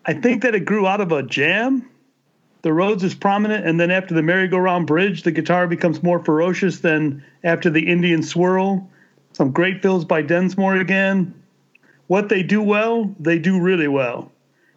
I 0.05 0.13
think 0.13 0.41
that 0.41 0.55
it 0.55 0.65
grew 0.65 0.88
out 0.88 1.01
of 1.01 1.11
a 1.11 1.23
jam 1.23 1.89
the 2.65 2.73
Rhodes 2.73 3.03
is 3.03 3.13
prominent, 3.13 3.67
and 3.67 3.80
then 3.80 3.91
after 3.91 4.15
the 4.15 4.23
merry-go-round 4.23 4.88
bridge, 4.88 5.21
the 5.21 5.32
guitar 5.32 5.67
becomes 5.67 6.01
more 6.01 6.17
ferocious 6.26 6.80
than 6.80 7.23
after 7.43 7.69
the 7.69 7.88
Indian 7.88 8.23
swirl. 8.23 8.89
Some 9.34 9.51
great 9.51 9.84
fills 9.84 10.03
by 10.03 10.23
Densmore 10.23 10.82
again. 10.82 11.32
What 12.07 12.30
they 12.30 12.41
do 12.41 12.63
well, 12.63 13.13
they 13.19 13.38
do 13.38 13.61
really 13.61 13.88
well. 13.88 14.32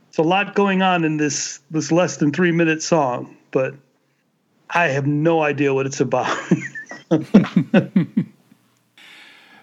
It's 0.09 0.19
a 0.19 0.23
lot 0.23 0.55
going 0.55 0.83
on 0.83 1.05
in 1.05 1.17
this 1.17 1.61
this 1.71 1.93
less 1.93 2.17
than 2.17 2.33
three 2.33 2.53
minute 2.53 2.83
song, 2.83 3.37
but 3.51 3.75
I 4.71 4.89
have 4.89 5.07
no 5.07 5.43
idea 5.43 5.73
what 5.75 5.87
it's 5.87 6.01
about. 6.01 6.37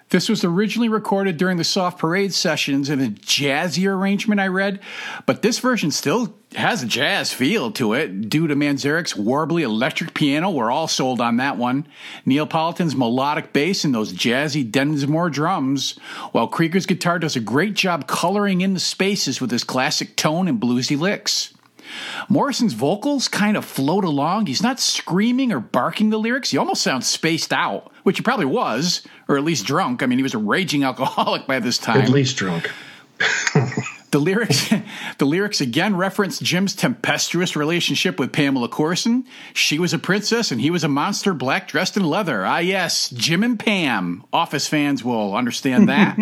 This 0.09 0.29
was 0.29 0.43
originally 0.43 0.87
recorded 0.87 1.37
during 1.37 1.57
the 1.57 1.63
Soft 1.63 1.97
Parade 1.97 2.31
sessions 2.33 2.89
in 2.91 3.01
a 3.01 3.07
jazzier 3.07 3.97
arrangement, 3.97 4.39
I 4.39 4.47
read, 4.47 4.79
but 5.25 5.41
this 5.41 5.57
version 5.57 5.89
still 5.89 6.35
has 6.53 6.83
a 6.83 6.85
jazz 6.85 7.33
feel 7.33 7.71
to 7.71 7.93
it 7.93 8.29
due 8.29 8.45
to 8.45 8.55
Manzarek's 8.55 9.15
warbly 9.15 9.63
electric 9.63 10.13
piano. 10.13 10.51
We're 10.51 10.69
all 10.71 10.87
sold 10.87 11.19
on 11.19 11.37
that 11.37 11.57
one. 11.57 11.87
Neapolitan's 12.23 12.95
melodic 12.95 13.51
bass 13.51 13.83
and 13.83 13.95
those 13.95 14.13
jazzy 14.13 14.69
Densmore 14.69 15.31
drums, 15.31 15.97
while 16.31 16.47
Krieger's 16.47 16.85
guitar 16.85 17.17
does 17.17 17.35
a 17.35 17.41
great 17.41 17.73
job 17.73 18.07
coloring 18.07 18.61
in 18.61 18.75
the 18.75 18.79
spaces 18.79 19.41
with 19.41 19.49
his 19.49 19.63
classic 19.63 20.15
tone 20.15 20.47
and 20.47 20.61
bluesy 20.61 20.97
licks. 20.97 21.54
Morrison's 22.29 22.73
vocals 22.73 23.27
kind 23.27 23.57
of 23.57 23.65
float 23.65 24.03
along. 24.03 24.45
He's 24.45 24.63
not 24.63 24.79
screaming 24.79 25.51
or 25.51 25.59
barking 25.59 26.09
the 26.09 26.17
lyrics. 26.17 26.51
He 26.51 26.57
almost 26.57 26.81
sounds 26.81 27.07
spaced 27.07 27.53
out, 27.53 27.91
which 28.03 28.17
he 28.17 28.23
probably 28.23 28.45
was, 28.45 29.05
or 29.27 29.37
at 29.37 29.43
least 29.43 29.65
drunk. 29.65 30.03
I 30.03 30.05
mean, 30.05 30.19
he 30.19 30.23
was 30.23 30.33
a 30.33 30.39
raging 30.39 30.83
alcoholic 30.85 31.47
by 31.47 31.59
this 31.59 31.77
time. 31.77 32.01
At 32.01 32.09
least 32.09 32.37
drunk. 32.37 32.71
The 34.15 34.21
lyrics, 34.21 34.73
the 35.17 35.25
lyrics 35.25 35.59
again 35.59 35.97
reference 35.97 36.39
Jim's 36.39 36.73
tempestuous 36.73 37.57
relationship 37.57 38.17
with 38.17 38.31
Pamela 38.31 38.69
Courson. 38.69 39.25
She 39.53 39.77
was 39.77 39.93
a 39.93 39.99
princess 39.99 40.53
and 40.53 40.61
he 40.61 40.69
was 40.69 40.85
a 40.85 40.87
monster, 40.87 41.33
black 41.33 41.67
dressed 41.67 41.97
in 41.97 42.05
leather. 42.05 42.45
Ah, 42.45 42.59
yes, 42.59 43.09
Jim 43.09 43.43
and 43.43 43.59
Pam. 43.59 44.23
Office 44.31 44.67
fans 44.67 45.03
will 45.03 45.35
understand 45.35 45.89
that. 45.89 46.17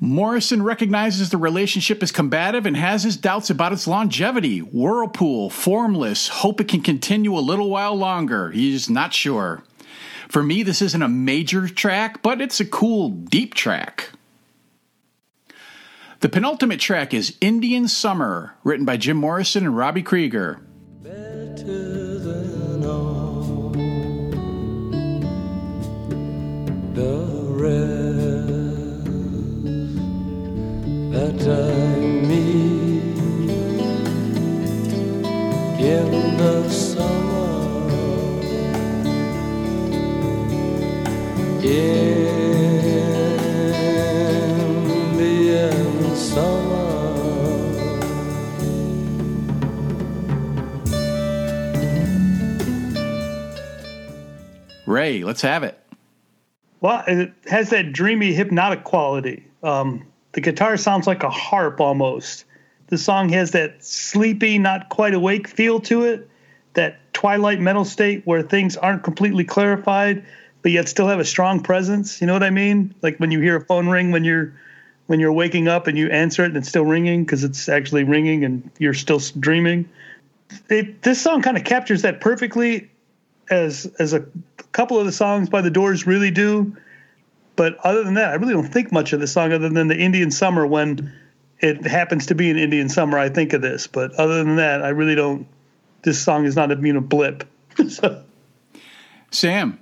Morrison 0.00 0.62
recognizes 0.62 1.30
the 1.30 1.36
relationship 1.36 2.02
as 2.02 2.12
combative 2.12 2.66
and 2.66 2.76
has 2.76 3.04
his 3.04 3.16
doubts 3.16 3.50
about 3.50 3.72
its 3.72 3.86
longevity. 3.86 4.58
Whirlpool, 4.58 5.50
formless, 5.50 6.28
hope 6.28 6.60
it 6.60 6.68
can 6.68 6.82
continue 6.82 7.36
a 7.36 7.40
little 7.40 7.70
while 7.70 7.94
longer. 7.94 8.50
He's 8.50 8.90
not 8.90 9.14
sure. 9.14 9.62
For 10.28 10.42
me, 10.42 10.62
this 10.62 10.82
isn't 10.82 11.02
a 11.02 11.08
major 11.08 11.68
track, 11.68 12.22
but 12.22 12.40
it's 12.40 12.60
a 12.60 12.64
cool, 12.64 13.10
deep 13.10 13.54
track. 13.54 14.10
The 16.20 16.28
penultimate 16.28 16.80
track 16.80 17.12
is 17.14 17.36
Indian 17.40 17.86
Summer, 17.86 18.54
written 18.64 18.84
by 18.84 18.96
Jim 18.96 19.18
Morrison 19.18 19.64
and 19.64 19.76
Robbie 19.76 20.02
Krieger. 20.02 20.60
that 31.14 31.46
I 31.48 32.00
meet 32.00 33.02
in 35.80 36.36
the 36.36 36.68
summer 36.68 37.14
in 41.62 42.24
the 45.16 46.16
summer. 46.16 46.74
Ray, 54.86 55.22
let's 55.22 55.42
have 55.42 55.62
it. 55.62 55.78
Well, 56.80 57.04
it 57.06 57.32
has 57.46 57.70
that 57.70 57.92
dreamy, 57.92 58.34
hypnotic 58.34 58.82
quality. 58.82 59.46
Um, 59.62 60.04
the 60.34 60.40
guitar 60.40 60.76
sounds 60.76 61.06
like 61.06 61.22
a 61.22 61.30
harp 61.30 61.80
almost. 61.80 62.44
The 62.88 62.98
song 62.98 63.28
has 63.30 63.52
that 63.52 63.82
sleepy, 63.82 64.58
not 64.58 64.88
quite 64.88 65.14
awake 65.14 65.48
feel 65.48 65.80
to 65.80 66.02
it, 66.02 66.28
that 66.74 66.98
twilight 67.14 67.60
mental 67.60 67.84
state 67.84 68.22
where 68.26 68.42
things 68.42 68.76
aren't 68.76 69.02
completely 69.02 69.44
clarified, 69.44 70.24
but 70.62 70.72
yet 70.72 70.88
still 70.88 71.06
have 71.06 71.20
a 71.20 71.24
strong 71.24 71.60
presence. 71.60 72.20
You 72.20 72.26
know 72.26 72.32
what 72.32 72.42
I 72.42 72.50
mean? 72.50 72.94
Like 73.00 73.18
when 73.18 73.30
you 73.30 73.40
hear 73.40 73.56
a 73.56 73.64
phone 73.64 73.88
ring 73.88 74.10
when 74.10 74.24
you're 74.24 74.52
when 75.06 75.20
you're 75.20 75.32
waking 75.32 75.68
up 75.68 75.86
and 75.86 75.98
you 75.98 76.08
answer 76.08 76.42
it 76.42 76.48
and 76.48 76.56
it's 76.56 76.68
still 76.68 76.84
ringing 76.84 77.24
because 77.24 77.44
it's 77.44 77.68
actually 77.68 78.04
ringing 78.04 78.44
and 78.44 78.70
you're 78.78 78.94
still 78.94 79.20
dreaming. 79.38 79.88
It, 80.70 81.02
this 81.02 81.20
song 81.20 81.42
kind 81.42 81.56
of 81.56 81.64
captures 81.64 82.02
that 82.02 82.20
perfectly, 82.20 82.90
as 83.50 83.86
as 83.98 84.12
a 84.12 84.24
couple 84.72 84.98
of 84.98 85.06
the 85.06 85.12
songs 85.12 85.48
by 85.48 85.60
the 85.60 85.70
Doors 85.70 86.06
really 86.06 86.30
do. 86.30 86.76
But 87.56 87.76
other 87.84 88.02
than 88.02 88.14
that, 88.14 88.30
I 88.30 88.34
really 88.34 88.52
don't 88.52 88.72
think 88.72 88.90
much 88.90 89.12
of 89.12 89.20
the 89.20 89.26
song 89.26 89.52
other 89.52 89.68
than 89.68 89.88
the 89.88 89.96
Indian 89.96 90.30
Summer 90.30 90.66
when 90.66 91.12
it 91.60 91.86
happens 91.86 92.26
to 92.26 92.34
be 92.34 92.50
an 92.50 92.58
Indian 92.58 92.88
Summer. 92.88 93.18
I 93.18 93.28
think 93.28 93.52
of 93.52 93.62
this, 93.62 93.86
but 93.86 94.12
other 94.14 94.42
than 94.42 94.56
that, 94.56 94.82
I 94.82 94.88
really 94.88 95.14
don't. 95.14 95.46
This 96.02 96.20
song 96.20 96.44
is 96.44 96.56
not 96.56 96.72
a 96.72 96.76
you 96.76 96.92
know 96.92 97.00
blip. 97.00 97.44
so, 97.88 98.22
Sam, 99.30 99.78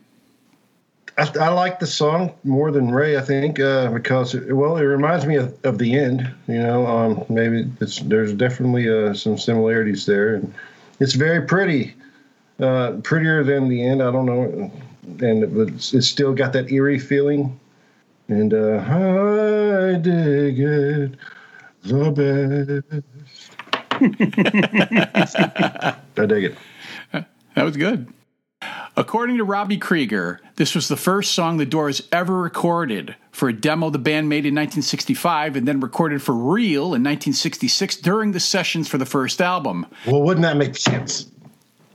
I, 1.19 1.31
I 1.41 1.49
like 1.49 1.79
the 1.79 1.87
song 1.87 2.33
more 2.45 2.71
than 2.71 2.91
Ray, 2.91 3.17
I 3.17 3.21
think, 3.21 3.61
uh, 3.61 3.91
because 3.91 4.35
it, 4.35 4.53
well, 4.53 4.77
it 4.77 4.83
reminds 4.83 5.27
me 5.27 5.37
of, 5.37 5.57
of 5.65 5.79
the 5.79 5.99
end. 5.99 6.33
You 6.49 6.59
know, 6.63 6.87
um, 6.87 7.25
maybe 7.29 7.71
it's 7.81 7.99
there's 8.01 8.33
definitely 8.33 8.89
uh, 8.89 9.15
some 9.15 9.37
similarities 9.37 10.07
there, 10.07 10.37
and 10.37 10.55
it's 11.01 11.15
very 11.15 11.43
pretty, 11.47 11.95
uh, 12.61 12.93
prettier 13.03 13.45
than 13.45 13.69
the 13.69 13.85
end. 13.85 14.03
I 14.03 14.11
don't 14.11 14.27
know, 14.27 14.73
and 15.03 15.45
it, 15.45 15.75
it's, 15.75 15.93
it's 15.93 16.09
still 16.09 16.33
got 16.33 16.53
that 16.55 16.71
eerie 16.71 16.99
feeling, 16.99 17.59
and 18.33 18.55
uh, 18.55 18.79
I 18.89 19.99
dig 19.99 20.59
it 20.59 21.17
the 21.85 22.83
best. 22.91 23.51
I 26.17 26.27
dig 26.27 26.45
it. 26.45 26.57
that 27.13 27.63
was 27.63 27.77
good. 27.77 28.13
According 28.97 29.39
to 29.39 29.45
Robbie 29.45 29.79
Krieger, 29.79 30.41
this 30.57 30.75
was 30.75 30.89
the 30.89 30.97
first 30.97 31.33
song 31.33 31.57
the 31.57 31.67
Doors 31.67 32.09
ever 32.13 32.41
recorded 32.41 33.17
for 33.31 33.49
a 33.49 33.53
demo 33.53 33.91
the 33.91 33.99
band 33.99 34.29
made 34.29 34.47
in 34.47 34.55
1965 34.55 35.57
and 35.57 35.67
then 35.67 35.81
recorded 35.81 36.23
for 36.23 36.35
real 36.35 36.95
in 36.95 37.03
1966 37.03 37.97
during 37.97 38.33
the 38.33 38.41
sessions 38.41 38.89
for 38.89 38.99
the 38.99 39.07
first 39.07 39.41
album. 39.41 39.87
Well, 40.07 40.23
wouldn't 40.23 40.43
that 40.43 40.57
make 40.57 40.77
sense? 40.77 41.31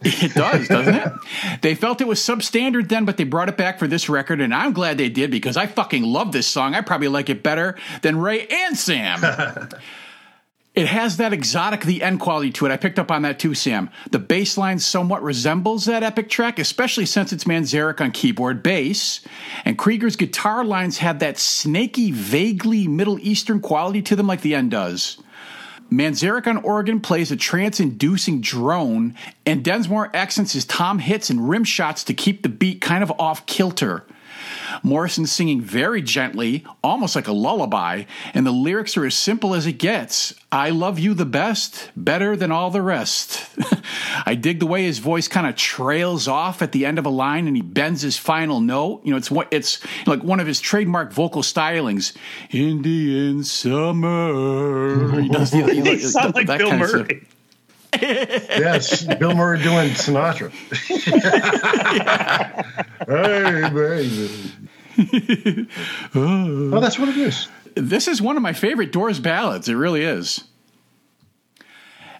It 0.01 0.33
does, 0.33 0.67
doesn't 0.67 0.95
it? 0.95 1.13
They 1.61 1.75
felt 1.75 2.01
it 2.01 2.07
was 2.07 2.19
substandard 2.19 2.89
then, 2.89 3.05
but 3.05 3.17
they 3.17 3.23
brought 3.23 3.49
it 3.49 3.57
back 3.57 3.79
for 3.79 3.87
this 3.87 4.09
record, 4.09 4.41
and 4.41 4.53
I'm 4.53 4.73
glad 4.73 4.97
they 4.97 5.09
did 5.09 5.31
because 5.31 5.57
I 5.57 5.65
fucking 5.65 6.03
love 6.03 6.31
this 6.31 6.47
song. 6.47 6.75
I 6.75 6.81
probably 6.81 7.07
like 7.07 7.29
it 7.29 7.43
better 7.43 7.75
than 8.01 8.17
Ray 8.17 8.45
and 8.47 8.77
Sam. 8.77 9.21
it 10.75 10.87
has 10.87 11.17
that 11.17 11.33
exotic 11.33 11.81
the 11.81 12.03
end 12.03 12.19
quality 12.19 12.51
to 12.51 12.65
it. 12.67 12.71
I 12.71 12.77
picked 12.77 12.99
up 12.99 13.09
on 13.09 13.23
that 13.23 13.39
too, 13.39 13.55
Sam. 13.55 13.89
The 14.11 14.19
bass 14.19 14.57
line 14.57 14.77
somewhat 14.79 15.23
resembles 15.23 15.85
that 15.85 16.03
epic 16.03 16.29
track, 16.29 16.59
especially 16.59 17.07
since 17.07 17.33
it's 17.33 17.45
Manzarek 17.45 17.99
on 17.99 18.11
keyboard 18.11 18.61
bass. 18.61 19.21
And 19.65 19.77
Krieger's 19.77 20.15
guitar 20.15 20.63
lines 20.63 20.99
have 20.99 21.19
that 21.19 21.39
snaky, 21.39 22.11
vaguely 22.11 22.87
Middle 22.87 23.19
Eastern 23.19 23.59
quality 23.59 24.03
to 24.03 24.15
them 24.15 24.27
like 24.27 24.41
the 24.41 24.53
end 24.53 24.71
does. 24.71 25.17
Manzarek 25.91 26.47
on 26.47 26.57
organ 26.57 26.99
plays 26.99 27.31
a 27.31 27.37
trance 27.37 27.79
inducing 27.79 28.41
drone, 28.41 29.15
and 29.45 29.63
Densmore 29.63 30.13
accents 30.13 30.53
his 30.53 30.65
tom 30.65 30.99
hits 30.99 31.29
and 31.29 31.49
rim 31.49 31.63
shots 31.63 32.03
to 32.05 32.13
keep 32.13 32.43
the 32.43 32.49
beat 32.49 32.81
kind 32.81 33.03
of 33.03 33.11
off 33.19 33.45
kilter. 33.45 34.05
Morrison 34.83 35.25
singing 35.25 35.61
very 35.61 36.01
gently, 36.01 36.65
almost 36.83 37.15
like 37.15 37.27
a 37.27 37.31
lullaby, 37.31 38.03
and 38.33 38.45
the 38.45 38.51
lyrics 38.51 38.97
are 38.97 39.05
as 39.05 39.15
simple 39.15 39.53
as 39.53 39.65
it 39.65 39.73
gets. 39.73 40.33
I 40.51 40.69
love 40.69 40.97
you 40.97 41.13
the 41.13 41.25
best, 41.25 41.91
better 41.95 42.35
than 42.35 42.51
all 42.51 42.71
the 42.71 42.81
rest. 42.81 43.45
I 44.25 44.35
dig 44.35 44.59
the 44.59 44.65
way 44.65 44.83
his 44.83 44.99
voice 44.99 45.27
kind 45.27 45.45
of 45.45 45.55
trails 45.55 46.27
off 46.27 46.61
at 46.61 46.71
the 46.71 46.85
end 46.85 46.99
of 46.99 47.05
a 47.05 47.09
line 47.09 47.47
and 47.47 47.55
he 47.55 47.61
bends 47.61 48.01
his 48.01 48.17
final 48.17 48.61
note. 48.61 49.01
You 49.03 49.11
know, 49.11 49.17
it's 49.17 49.29
what 49.29 49.47
it's 49.51 49.79
like 50.05 50.23
one 50.23 50.39
of 50.39 50.47
his 50.47 50.59
trademark 50.59 51.11
vocal 51.11 51.41
stylings. 51.41 52.15
Indian 52.51 53.43
summer. 53.43 55.17
He 55.27 55.29
does 55.29 55.51
the, 55.51 55.63
he, 55.63 55.81
you 55.81 55.99
sound 55.99 56.35
like 56.35 56.47
Bill. 56.47 56.77
Murray. 56.77 57.27
Yes, 58.57 59.03
Bill 59.03 59.35
Murray 59.35 59.61
doing 59.61 59.89
Sinatra. 59.91 60.51
hey, 63.07 63.69
baby. 63.69 64.29
oh, 66.15 66.79
that's 66.79 66.97
what 66.97 67.09
it 67.09 67.17
is. 67.17 67.47
This 67.75 68.07
is 68.07 68.19
one 68.21 68.35
of 68.35 68.43
my 68.43 68.53
favorite 68.53 68.91
Doors 68.91 69.19
ballads. 69.19 69.69
It 69.69 69.75
really 69.75 70.03
is. 70.03 70.43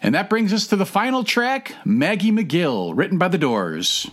And 0.00 0.14
that 0.14 0.30
brings 0.30 0.52
us 0.52 0.68
to 0.68 0.76
the 0.76 0.86
final 0.86 1.24
track, 1.24 1.74
Maggie 1.84 2.30
McGill, 2.30 2.96
written 2.96 3.18
by 3.18 3.26
the 3.28 3.38
Doors. 3.38 4.08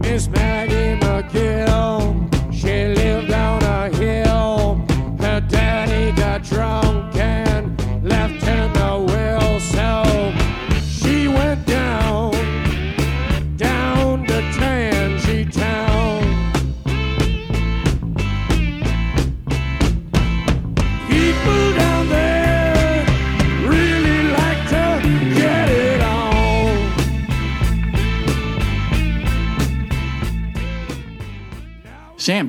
Miss 0.00 0.28
Maggie 0.28 0.98
McGill, 1.04 2.52
she 2.52 3.03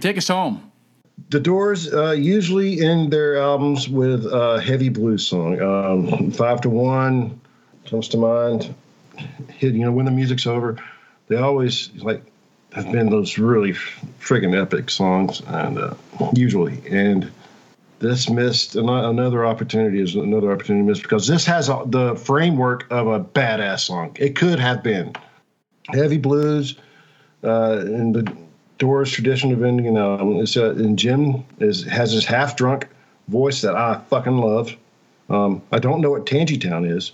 take 0.06 0.18
us 0.18 0.28
home. 0.28 0.72
The 1.30 1.40
Doors 1.40 1.92
uh, 1.92 2.12
usually 2.12 2.82
end 2.82 3.12
their 3.12 3.38
albums 3.38 3.90
with 3.90 4.26
a 4.26 4.62
heavy 4.62 4.90
blues 4.90 5.26
song. 5.26 5.60
Um, 5.62 6.32
Five 6.32 6.62
to 6.62 6.70
One 6.70 7.40
comes 7.90 8.08
to 8.10 8.18
mind. 8.18 8.74
Hit, 9.48 9.74
you 9.74 9.86
know, 9.86 9.92
when 9.92 10.06
the 10.06 10.12
music's 10.12 10.46
over, 10.46 10.78
they 11.28 11.38
always 11.38 11.90
like 11.96 12.22
have 12.74 12.92
been 12.92 13.10
those 13.10 13.38
really 13.38 13.74
friggin' 14.20 14.62
epic 14.62 14.90
songs, 14.90 15.42
and 15.48 15.80
uh, 15.80 15.94
usually 16.34 16.82
and. 16.90 17.32
This 17.98 18.30
missed 18.30 18.76
another 18.76 19.46
opportunity 19.46 20.02
is 20.02 20.16
another 20.16 20.52
opportunity 20.52 20.86
missed 20.86 21.02
because 21.02 21.28
this 21.28 21.46
has 21.46 21.70
a, 21.70 21.82
the 21.86 22.16
framework 22.16 22.86
of 22.92 23.08
a 23.08 23.22
badass 23.22 23.80
song. 23.80 24.16
It 24.20 24.36
could 24.36 24.60
have 24.60 24.84
been 24.84 25.14
heavy 25.88 26.18
blues, 26.18 26.76
uh, 27.42 27.84
in 27.86 28.12
the 28.12 28.45
Doors 28.78 29.12
tradition 29.12 29.52
of 29.52 29.64
ending. 29.64 29.96
It's, 29.96 30.58
uh, 30.58 30.72
and 30.72 31.00
Jim 31.00 31.46
is 31.60 31.84
has 31.86 32.14
this 32.14 32.26
half 32.26 32.58
drunk 32.58 32.88
voice 33.28 33.62
that 33.62 33.76
I 33.76 34.02
fucking 34.10 34.38
love. 34.38 34.76
Um, 35.30 35.62
I 35.72 35.80
don't 35.80 36.02
know 36.02 36.12
what 36.12 36.26
Tangie 36.26 36.62
Town 36.62 36.86
is, 36.86 37.14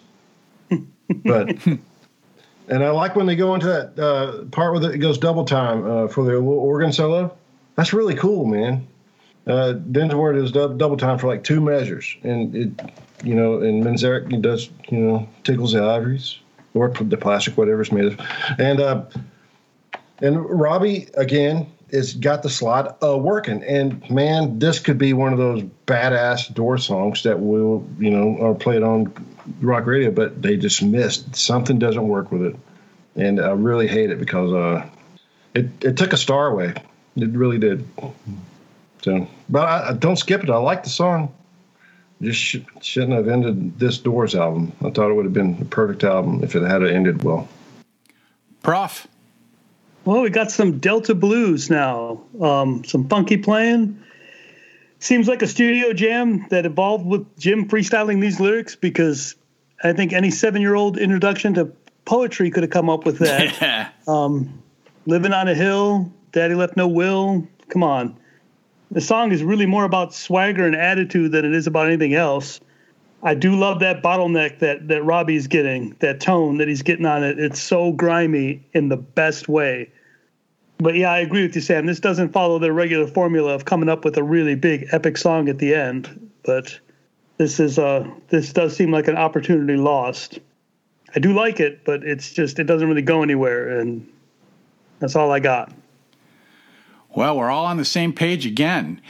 but 1.24 1.50
and 2.68 2.84
I 2.84 2.90
like 2.90 3.16
when 3.16 3.26
they 3.26 3.36
go 3.36 3.54
into 3.54 3.68
that 3.68 4.00
uh, 4.00 4.46
part 4.46 4.74
where 4.74 4.92
it 4.92 4.98
goes 4.98 5.18
double 5.18 5.46
time 5.46 5.86
uh, 5.90 6.08
for 6.08 6.26
their 6.26 6.40
little 6.40 6.60
organ 6.60 6.92
solo. 6.92 7.36
That's 7.76 7.94
really 7.94 8.16
cool, 8.16 8.46
man. 8.46 8.88
Uh, 9.48 9.74
Densmore 9.74 10.34
does 10.34 10.52
dou- 10.52 10.78
double 10.78 10.98
time 10.98 11.18
for 11.18 11.28
like 11.28 11.44
two 11.44 11.60
measures, 11.62 12.16
and 12.24 12.56
it, 12.56 12.70
you 13.24 13.34
know, 13.34 13.62
and 13.62 13.84
Manzarek 13.84 14.42
does, 14.42 14.70
you 14.90 15.00
know, 15.00 15.30
tickles 15.44 15.74
the 15.74 15.84
ivories 15.84 16.38
or 16.74 16.90
the 16.90 17.18
plastic, 17.18 17.58
whatever 17.58 17.82
it's 17.82 17.92
made 17.92 18.06
of, 18.06 18.20
and 18.60 18.80
uh, 18.80 19.04
and 20.22 20.50
Robbie 20.50 21.10
again 21.16 21.68
has 21.92 22.14
got 22.14 22.44
the 22.44 22.50
slot 22.50 22.98
uh, 23.04 23.18
working, 23.18 23.64
and 23.64 24.10
man, 24.10 24.60
this 24.60 24.80
could 24.80 24.98
be 24.98 25.14
one 25.14 25.34
of 25.34 25.40
those 25.40 25.64
badass 25.86 26.54
door 26.54 26.78
songs 26.78 27.24
that 27.24 27.40
will, 27.40 27.86
you 28.00 28.10
know, 28.10 28.38
are 28.42 28.56
played 28.56 28.84
on 28.84 29.14
rock 29.60 29.86
radio, 29.86 30.12
but 30.12 30.42
they 30.42 30.56
just 30.56 30.82
missed 30.82 31.36
something 31.36 31.80
doesn't 31.80 32.08
work 32.08 32.32
with 32.32 32.44
it, 32.44 32.56
and 33.16 33.42
I 33.42 33.52
really 33.52 33.88
hate 33.88 34.10
it 34.10 34.20
because 34.20 34.54
uh, 34.54 34.88
it 35.54 35.68
it 35.84 35.98
took 35.98 36.14
a 36.14 36.18
star 36.18 36.48
away, 36.48 36.74
it 37.16 37.30
really 37.30 37.58
did. 37.58 37.86
So, 39.02 39.28
but 39.50 39.68
I, 39.68 39.90
I 39.90 39.94
don't 39.94 40.18
skip 40.18 40.44
it. 40.44 40.50
I 40.50 40.58
like 40.58 40.84
the 40.84 40.90
song. 40.90 41.34
Just 42.22 42.40
sh- 42.40 42.58
shouldn't 42.82 43.14
have 43.14 43.28
ended 43.28 43.80
this 43.80 43.98
Doors 43.98 44.36
album. 44.36 44.72
I 44.86 44.92
thought 44.92 45.10
it 45.10 45.14
would 45.14 45.26
have 45.26 45.34
been 45.34 45.58
the 45.58 45.66
perfect 45.66 46.04
album 46.04 46.44
if 46.44 46.56
it 46.56 46.62
had 46.62 46.84
ended 46.84 47.24
well. 47.24 47.50
Prof. 48.62 49.08
Well, 50.04 50.22
we 50.22 50.30
got 50.30 50.52
some 50.52 50.80
Delta 50.80 51.14
blues 51.14 51.70
now, 51.70 52.24
um, 52.40 52.84
some 52.84 53.08
funky 53.08 53.38
playing. 53.38 54.02
Seems 55.00 55.28
like 55.28 55.42
a 55.42 55.48
studio 55.48 55.94
jam 55.94 56.48
that 56.50 56.66
evolved 56.66 57.06
with 57.06 57.38
Jim 57.38 57.68
freestyling 57.68 58.22
these 58.22 58.40
lyrics 58.40 58.76
because 58.76 59.36
I 59.84 59.94
think 59.94 60.14
any 60.14 60.32
seven 60.32 60.62
year 60.62 60.76
old 60.76 60.98
introduction 60.98 61.54
to 61.56 61.72
poetry 62.06 62.50
could 62.50 62.64
have 62.64 62.72
come 62.72 62.90
up 62.90 63.06
with 63.06 63.20
that. 63.20 63.94
um, 64.08 64.62
Living 65.06 65.34
on 65.34 65.48
a 65.48 65.56
Hill, 65.56 66.12
Daddy 66.32 66.56
Left 66.56 66.78
No 66.78 66.88
Will. 66.88 67.48
Come 67.70 67.84
on. 67.84 68.18
The 68.92 69.02
song 69.02 69.32
is 69.32 69.44
really 69.44 69.66
more 69.66 69.86
about 69.86 70.14
swagger 70.14 70.66
and 70.66 70.76
attitude 70.76 71.32
than 71.32 71.46
it 71.46 71.54
is 71.54 71.66
about 71.66 71.88
anything 71.88 72.14
else. 72.14 72.60
I 73.24 73.36
do 73.36 73.56
love 73.56 73.80
that 73.80 74.02
bottleneck 74.02 74.60
that 74.60 74.88
that 74.88 75.04
Robbie's 75.04 75.48
getting, 75.48 75.96
that 76.00 76.20
tone 76.20 76.58
that 76.58 76.68
he's 76.68 76.82
getting 76.82 77.06
on 77.06 77.24
it. 77.24 77.40
It's 77.40 77.62
so 77.62 77.92
grimy 77.92 78.66
in 78.74 78.90
the 78.90 78.98
best 78.98 79.48
way. 79.48 79.92
But 80.80 80.96
yeah, 80.96 81.12
I 81.12 81.20
agree 81.20 81.44
with 81.44 81.56
you, 81.56 81.62
Sam. 81.62 81.86
This 81.86 82.00
doesn't 82.00 82.34
follow 82.34 82.58
their 82.58 82.74
regular 82.74 83.06
formula 83.06 83.54
of 83.54 83.66
coming 83.66 83.90
up 83.90 84.04
with 84.04 84.18
a 84.18 84.24
really 84.24 84.56
big 84.56 84.88
epic 84.92 85.18
song 85.18 85.48
at 85.48 85.60
the 85.60 85.76
end. 85.76 86.32
But 86.44 86.80
this 87.38 87.60
is 87.60 87.78
uh 87.78 88.10
this 88.30 88.52
does 88.52 88.76
seem 88.76 88.92
like 88.92 89.08
an 89.08 89.18
opportunity 89.18 89.78
lost. 89.78 90.40
I 91.16 91.20
do 91.20 91.34
like 91.34 91.60
it, 91.60 91.84
but 91.86 92.04
it's 92.04 92.32
just 92.32 92.58
it 92.58 92.64
doesn't 92.64 92.88
really 92.88 93.02
go 93.02 93.22
anywhere, 93.22 93.80
and 93.80 94.08
that's 95.00 95.16
all 95.16 95.32
I 95.32 95.40
got. 95.40 95.72
Well, 97.14 97.38
we're 97.38 97.50
all 97.50 97.66
on 97.66 97.78
the 97.78 97.86
same 97.86 98.14
page 98.14 98.46
again. 98.46 99.02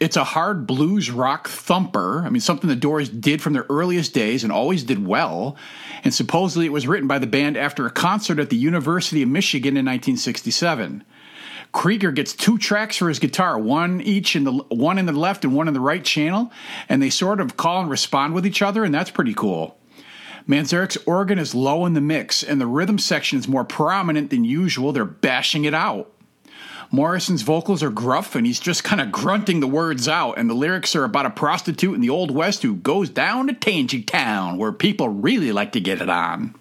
It's 0.00 0.16
a 0.16 0.24
hard 0.24 0.66
blues 0.66 1.10
rock 1.10 1.46
thumper. 1.46 2.24
I 2.24 2.30
mean, 2.30 2.40
something 2.40 2.68
the 2.68 2.74
Doors 2.74 3.10
did 3.10 3.42
from 3.42 3.52
their 3.52 3.66
earliest 3.68 4.14
days 4.14 4.42
and 4.42 4.50
always 4.50 4.82
did 4.82 5.06
well. 5.06 5.56
And 6.02 6.14
supposedly 6.14 6.64
it 6.64 6.72
was 6.72 6.88
written 6.88 7.06
by 7.06 7.18
the 7.18 7.26
band 7.26 7.58
after 7.58 7.84
a 7.84 7.90
concert 7.90 8.38
at 8.38 8.48
the 8.48 8.56
University 8.56 9.22
of 9.22 9.28
Michigan 9.28 9.76
in 9.76 9.84
1967. 9.84 11.04
Krieger 11.72 12.12
gets 12.12 12.32
two 12.32 12.56
tracks 12.56 12.96
for 12.96 13.08
his 13.08 13.18
guitar, 13.18 13.58
one 13.58 14.00
each 14.00 14.34
in 14.34 14.44
the 14.44 14.52
one 14.52 14.98
in 14.98 15.06
the 15.06 15.12
left 15.12 15.44
and 15.44 15.54
one 15.54 15.68
in 15.68 15.74
the 15.74 15.80
right 15.80 16.04
channel, 16.04 16.50
and 16.88 17.00
they 17.00 17.10
sort 17.10 17.38
of 17.38 17.56
call 17.56 17.82
and 17.82 17.90
respond 17.90 18.34
with 18.34 18.44
each 18.44 18.62
other, 18.62 18.82
and 18.82 18.92
that's 18.92 19.10
pretty 19.10 19.34
cool. 19.34 19.78
Manzarek's 20.48 20.98
organ 21.06 21.38
is 21.38 21.54
low 21.54 21.86
in 21.86 21.92
the 21.92 22.00
mix, 22.00 22.42
and 22.42 22.60
the 22.60 22.66
rhythm 22.66 22.98
section 22.98 23.38
is 23.38 23.46
more 23.46 23.64
prominent 23.64 24.30
than 24.30 24.44
usual. 24.44 24.92
They're 24.92 25.04
bashing 25.04 25.64
it 25.64 25.74
out. 25.74 26.10
Morrison's 26.92 27.42
vocals 27.42 27.84
are 27.84 27.90
gruff, 27.90 28.34
and 28.34 28.44
he's 28.44 28.58
just 28.58 28.82
kind 28.82 29.00
of 29.00 29.12
grunting 29.12 29.60
the 29.60 29.68
words 29.68 30.08
out, 30.08 30.38
and 30.38 30.50
the 30.50 30.54
lyrics 30.54 30.96
are 30.96 31.04
about 31.04 31.24
a 31.24 31.30
prostitute 31.30 31.94
in 31.94 32.00
the 32.00 32.10
Old 32.10 32.32
West 32.32 32.62
who 32.62 32.74
goes 32.74 33.08
down 33.08 33.46
to 33.46 33.52
Tangie 33.52 34.04
Town, 34.04 34.58
where 34.58 34.72
people 34.72 35.08
really 35.08 35.52
like 35.52 35.70
to 35.72 35.80
get 35.80 36.02
it 36.02 36.10
on. 36.10 36.52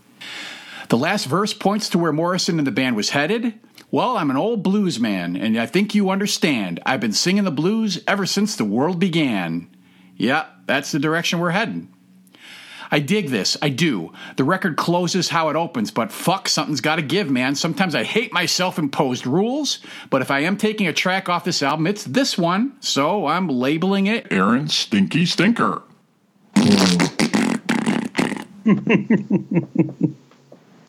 The 0.90 0.98
last 0.98 1.26
verse 1.26 1.54
points 1.54 1.90
to 1.90 1.98
where 1.98 2.14
Morrison 2.14 2.60
and 2.60 2.68
the 2.68 2.72
band 2.72 2.96
was 2.96 3.10
headed. 3.10 3.56
Well, 3.90 4.18
I'm 4.18 4.30
an 4.30 4.38
old 4.38 4.62
blues 4.62 5.00
man, 5.00 5.36
and 5.36 5.58
I 5.58 5.66
think 5.66 5.96
you 5.96 6.12
understand. 6.12 6.80
I've 6.86 7.00
been 7.00 7.12
singing 7.12 7.44
the 7.44 7.52
blues 7.52 8.04
ever 8.08 8.28
since 8.28 8.56
the 8.56 8.66
world 8.66 9.00
began. 9.00 9.68
Yeah, 10.16 10.46
that's 10.68 10.92
the 10.92 11.00
direction 11.00 11.40
we're 11.40 11.52
heading. 11.52 11.92
I 12.92 13.00
dig 13.00 13.30
this. 13.30 13.56
I 13.62 13.70
do. 13.70 14.12
The 14.38 14.44
record 14.44 14.78
closes 14.78 15.30
how 15.30 15.50
it 15.50 15.56
opens, 15.56 15.92
but 15.92 16.12
fuck, 16.12 16.48
something's 16.50 16.82
got 16.82 16.96
to 16.96 17.02
give, 17.02 17.30
man. 17.30 17.56
Sometimes 17.56 17.96
I 17.96 18.04
hate 18.04 18.34
my 18.34 18.46
self 18.46 18.80
imposed 18.80 19.28
rules, 19.28 19.80
but 20.10 20.22
if 20.22 20.32
I 20.32 20.40
am 20.40 20.58
taking 20.58 20.88
a 20.88 20.94
track 20.94 21.30
off 21.30 21.44
this 21.44 21.62
album, 21.62 21.88
it's 21.88 22.04
this 22.04 22.38
one, 22.38 22.74
so 22.80 23.28
I'm 23.28 23.48
labeling 23.48 24.08
it 24.08 24.28
Aaron 24.32 24.68
Stinky 24.68 25.26
Stinker. 25.26 25.84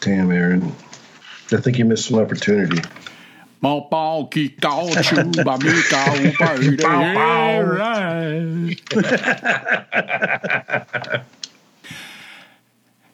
Damn, 0.01 0.31
Aaron. 0.33 0.75
I 1.53 1.57
think 1.57 1.79
you 1.79 1.85
missed 1.85 2.07
some 2.07 2.19
opportunity. 2.19 2.81
Mau 3.63 3.89
bao 3.93 4.31
ki 4.31 4.57
cao 4.61 4.89
chu 5.03 5.17
ba 5.45 5.59
mi 5.59 5.71
cao 5.91 6.17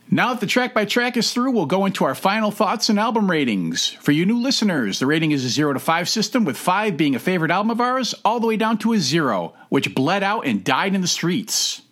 Now 0.08 0.28
that 0.32 0.40
the 0.40 0.46
track 0.46 0.72
by 0.72 0.84
track 0.84 1.16
is 1.16 1.32
through, 1.32 1.50
we'll 1.50 1.66
go 1.66 1.84
into 1.84 2.04
our 2.04 2.14
final 2.14 2.52
thoughts 2.52 2.88
and 2.88 2.98
album 2.98 3.28
ratings. 3.28 3.88
For 3.88 4.12
you 4.12 4.24
new 4.24 4.38
listeners, 4.38 5.00
the 5.00 5.06
rating 5.06 5.32
is 5.32 5.44
a 5.44 5.48
0 5.48 5.72
to 5.72 5.80
5 5.80 6.08
system, 6.08 6.44
with 6.44 6.56
5 6.56 6.96
being 6.96 7.16
a 7.16 7.18
favorite 7.18 7.50
album 7.50 7.70
of 7.70 7.80
ours, 7.80 8.14
all 8.24 8.38
the 8.38 8.46
way 8.46 8.56
down 8.56 8.78
to 8.78 8.92
a 8.92 8.98
0, 8.98 9.52
which 9.68 9.96
bled 9.96 10.22
out 10.22 10.46
and 10.46 10.62
died 10.62 10.94
in 10.94 11.00
the 11.00 11.08
streets. 11.08 11.82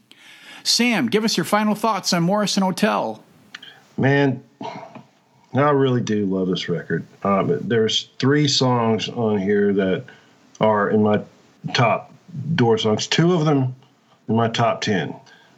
Sam, 0.63 1.09
give 1.09 1.25
us 1.25 1.37
your 1.37 1.45
final 1.45 1.75
thoughts 1.75 2.13
on 2.13 2.23
Morrison 2.23 2.63
Hotel. 2.63 3.23
Man, 3.99 4.45
I 5.53 5.71
really 5.71 6.01
do 6.01 6.25
love 6.25 6.47
this 6.49 6.69
record. 6.69 7.05
Um, 7.25 7.59
there's 7.63 8.11
three 8.19 8.47
songs 8.47 9.09
on 9.09 9.39
here 9.39 9.73
that 9.73 10.05
are 10.61 10.89
in 10.89 11.03
my 11.03 11.21
top 11.75 12.13
door 12.55 12.79
songs, 12.79 13.09
two 13.09 13.35
of 13.35 13.45
them 13.45 13.75
in 14.29 14.37
my 14.37 14.49
top 14.49 14.83
10 14.83 15.15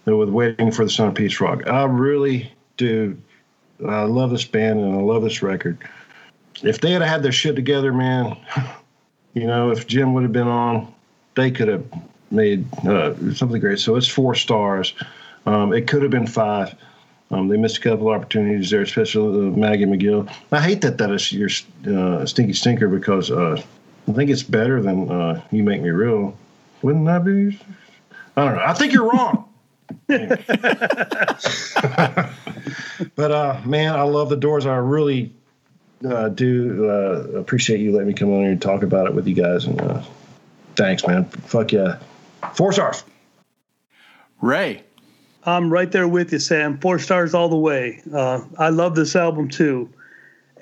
with 0.06 0.28
"Waiting 0.28 0.70
for 0.70 0.84
the 0.84 0.90
Sun 0.90 1.08
of 1.08 1.14
Peace 1.14 1.34
Frog." 1.34 1.66
I 1.66 1.84
really 1.84 2.52
do. 2.76 3.16
I 3.86 4.02
love 4.02 4.30
this 4.30 4.44
band 4.44 4.80
and 4.80 4.94
I 4.94 5.00
love 5.00 5.22
this 5.22 5.42
record. 5.42 5.78
If 6.62 6.80
they 6.80 6.92
had 6.92 7.02
had 7.02 7.22
their 7.22 7.32
shit 7.32 7.56
together, 7.56 7.92
man, 7.92 8.36
you 9.34 9.46
know, 9.46 9.70
if 9.70 9.86
Jim 9.86 10.14
would 10.14 10.22
have 10.22 10.32
been 10.32 10.48
on, 10.48 10.92
they 11.34 11.50
could 11.50 11.68
have 11.68 11.84
made 12.30 12.66
uh, 12.86 13.14
something 13.34 13.60
great. 13.60 13.78
So 13.78 13.96
it's 13.96 14.08
four 14.08 14.34
stars. 14.34 14.94
Um, 15.44 15.72
it 15.72 15.86
could 15.86 16.02
have 16.02 16.10
been 16.10 16.26
five. 16.26 16.74
Um, 17.30 17.48
they 17.48 17.56
missed 17.56 17.78
a 17.78 17.80
couple 17.80 18.08
opportunities 18.08 18.70
there, 18.70 18.82
especially 18.82 19.48
uh, 19.48 19.50
Maggie 19.50 19.84
McGill. 19.84 20.32
I 20.52 20.60
hate 20.60 20.80
that 20.82 20.98
that 20.98 21.10
is 21.10 21.32
your 21.32 21.48
uh, 21.88 22.24
stinky 22.24 22.52
stinker 22.52 22.88
because 22.88 23.30
uh, 23.30 23.60
I 24.08 24.12
think 24.12 24.30
it's 24.30 24.44
better 24.44 24.80
than 24.80 25.10
uh, 25.10 25.42
You 25.50 25.64
Make 25.64 25.82
Me 25.82 25.90
Real. 25.90 26.36
Wouldn't 26.82 27.06
that 27.06 27.24
be? 27.24 27.58
I 28.36 28.44
don't 28.44 28.56
know. 28.56 28.64
I 28.64 28.74
think 28.74 28.92
you're 28.92 29.10
wrong. 29.10 29.48
but 30.08 31.40
uh, 33.18 33.60
man, 33.64 33.94
I 33.94 34.02
love 34.02 34.28
the 34.28 34.36
Doors. 34.36 34.66
I 34.66 34.76
really 34.76 35.32
uh, 36.04 36.28
do 36.28 36.90
uh, 36.90 37.38
appreciate 37.38 37.80
you 37.80 37.92
letting 37.92 38.08
me 38.08 38.14
come 38.14 38.32
on 38.32 38.42
here 38.42 38.50
and 38.50 38.62
talk 38.62 38.82
about 38.82 39.06
it 39.06 39.14
with 39.14 39.26
you 39.26 39.34
guys. 39.34 39.64
And 39.64 39.80
uh, 39.80 40.02
thanks, 40.74 41.06
man. 41.06 41.24
Fuck 41.24 41.72
yeah. 41.72 41.98
Four 42.54 42.72
stars. 42.72 43.04
Ray. 44.40 44.82
I'm 45.44 45.72
right 45.72 45.90
there 45.90 46.08
with 46.08 46.32
you, 46.32 46.40
Sam. 46.40 46.78
Four 46.78 46.98
stars 46.98 47.32
all 47.32 47.48
the 47.48 47.56
way. 47.56 48.02
Uh, 48.12 48.40
I 48.58 48.70
love 48.70 48.96
this 48.96 49.14
album 49.14 49.48
too. 49.48 49.88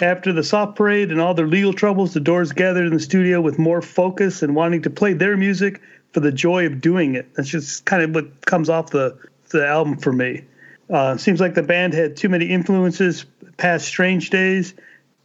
After 0.00 0.32
the 0.32 0.42
soft 0.42 0.76
parade 0.76 1.10
and 1.10 1.20
all 1.20 1.34
their 1.34 1.46
legal 1.46 1.72
troubles, 1.72 2.12
the 2.12 2.20
Doors 2.20 2.52
gathered 2.52 2.86
in 2.86 2.92
the 2.92 3.00
studio 3.00 3.40
with 3.40 3.58
more 3.58 3.80
focus 3.80 4.42
and 4.42 4.54
wanting 4.54 4.82
to 4.82 4.90
play 4.90 5.12
their 5.12 5.36
music 5.36 5.80
for 6.14 6.20
the 6.20 6.32
joy 6.32 6.64
of 6.64 6.80
doing 6.80 7.16
it. 7.16 7.34
That's 7.34 7.48
just 7.48 7.84
kind 7.84 8.02
of 8.02 8.14
what 8.14 8.46
comes 8.46 8.70
off 8.70 8.90
the 8.90 9.18
the 9.50 9.66
album 9.66 9.98
for 9.98 10.12
me. 10.12 10.44
Uh, 10.88 11.16
seems 11.16 11.40
like 11.40 11.54
the 11.54 11.62
band 11.62 11.92
had 11.92 12.16
too 12.16 12.28
many 12.28 12.46
influences 12.46 13.26
past 13.56 13.86
Strange 13.86 14.30
Days, 14.30 14.74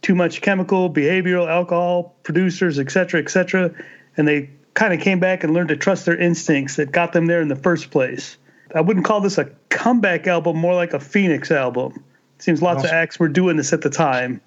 too 0.02 0.14
much 0.14 0.40
chemical, 0.40 0.90
behavioral, 0.90 1.48
alcohol, 1.48 2.14
producers, 2.22 2.78
etc., 2.78 3.20
etc., 3.20 3.72
and 4.16 4.26
they 4.26 4.50
kind 4.74 4.92
of 4.92 5.00
came 5.00 5.20
back 5.20 5.44
and 5.44 5.52
learned 5.52 5.68
to 5.68 5.76
trust 5.76 6.06
their 6.06 6.16
instincts 6.16 6.76
that 6.76 6.92
got 6.92 7.12
them 7.12 7.26
there 7.26 7.40
in 7.40 7.48
the 7.48 7.56
first 7.56 7.90
place. 7.90 8.36
I 8.74 8.80
wouldn't 8.80 9.04
call 9.04 9.20
this 9.20 9.38
a 9.38 9.50
comeback 9.68 10.26
album, 10.26 10.56
more 10.56 10.74
like 10.74 10.92
a 10.92 11.00
Phoenix 11.00 11.50
album. 11.50 12.04
Seems 12.38 12.62
lots 12.62 12.84
of 12.84 12.90
acts 12.90 13.18
were 13.18 13.28
doing 13.28 13.56
this 13.56 13.72
at 13.72 13.82
the 13.82 13.90
time. 13.90 14.40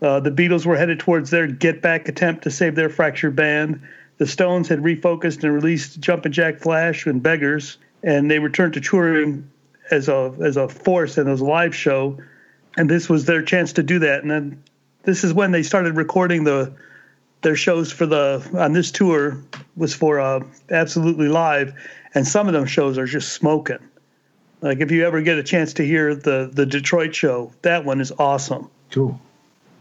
Uh, 0.00 0.20
the 0.20 0.30
Beatles 0.30 0.66
were 0.66 0.76
headed 0.76 1.00
towards 1.00 1.30
their 1.30 1.46
get 1.46 1.80
back 1.80 2.08
attempt 2.08 2.44
to 2.44 2.50
save 2.50 2.74
their 2.74 2.88
fractured 2.88 3.34
band. 3.34 3.80
The 4.22 4.28
Stones 4.28 4.68
had 4.68 4.78
refocused 4.78 5.42
and 5.42 5.52
released 5.52 5.98
Jumpin' 5.98 6.30
Jack 6.30 6.60
Flash 6.60 7.06
and 7.06 7.20
Beggars, 7.20 7.78
and 8.04 8.30
they 8.30 8.38
returned 8.38 8.72
to 8.74 8.80
touring 8.80 9.50
as 9.90 10.08
a 10.08 10.32
as 10.40 10.56
a 10.56 10.68
force 10.68 11.18
and 11.18 11.28
as 11.28 11.40
a 11.40 11.44
live 11.44 11.74
show. 11.74 12.16
And 12.76 12.88
this 12.88 13.08
was 13.08 13.24
their 13.24 13.42
chance 13.42 13.72
to 13.72 13.82
do 13.82 13.98
that. 13.98 14.22
And 14.22 14.30
then 14.30 14.62
this 15.02 15.24
is 15.24 15.34
when 15.34 15.50
they 15.50 15.64
started 15.64 15.96
recording 15.96 16.44
the 16.44 16.72
their 17.40 17.56
shows 17.56 17.90
for 17.90 18.06
the 18.06 18.48
on 18.56 18.74
this 18.74 18.92
tour 18.92 19.42
was 19.76 19.92
for 19.92 20.20
uh, 20.20 20.44
absolutely 20.70 21.26
live, 21.26 21.74
and 22.14 22.24
some 22.24 22.46
of 22.46 22.52
them 22.52 22.66
shows 22.66 22.98
are 22.98 23.06
just 23.06 23.32
smoking. 23.32 23.80
Like 24.60 24.78
if 24.78 24.92
you 24.92 25.04
ever 25.04 25.20
get 25.20 25.36
a 25.36 25.42
chance 25.42 25.72
to 25.72 25.84
hear 25.84 26.14
the 26.14 26.48
the 26.52 26.64
Detroit 26.64 27.12
show, 27.12 27.50
that 27.62 27.84
one 27.84 28.00
is 28.00 28.12
awesome. 28.20 28.70
Cool. 28.92 29.20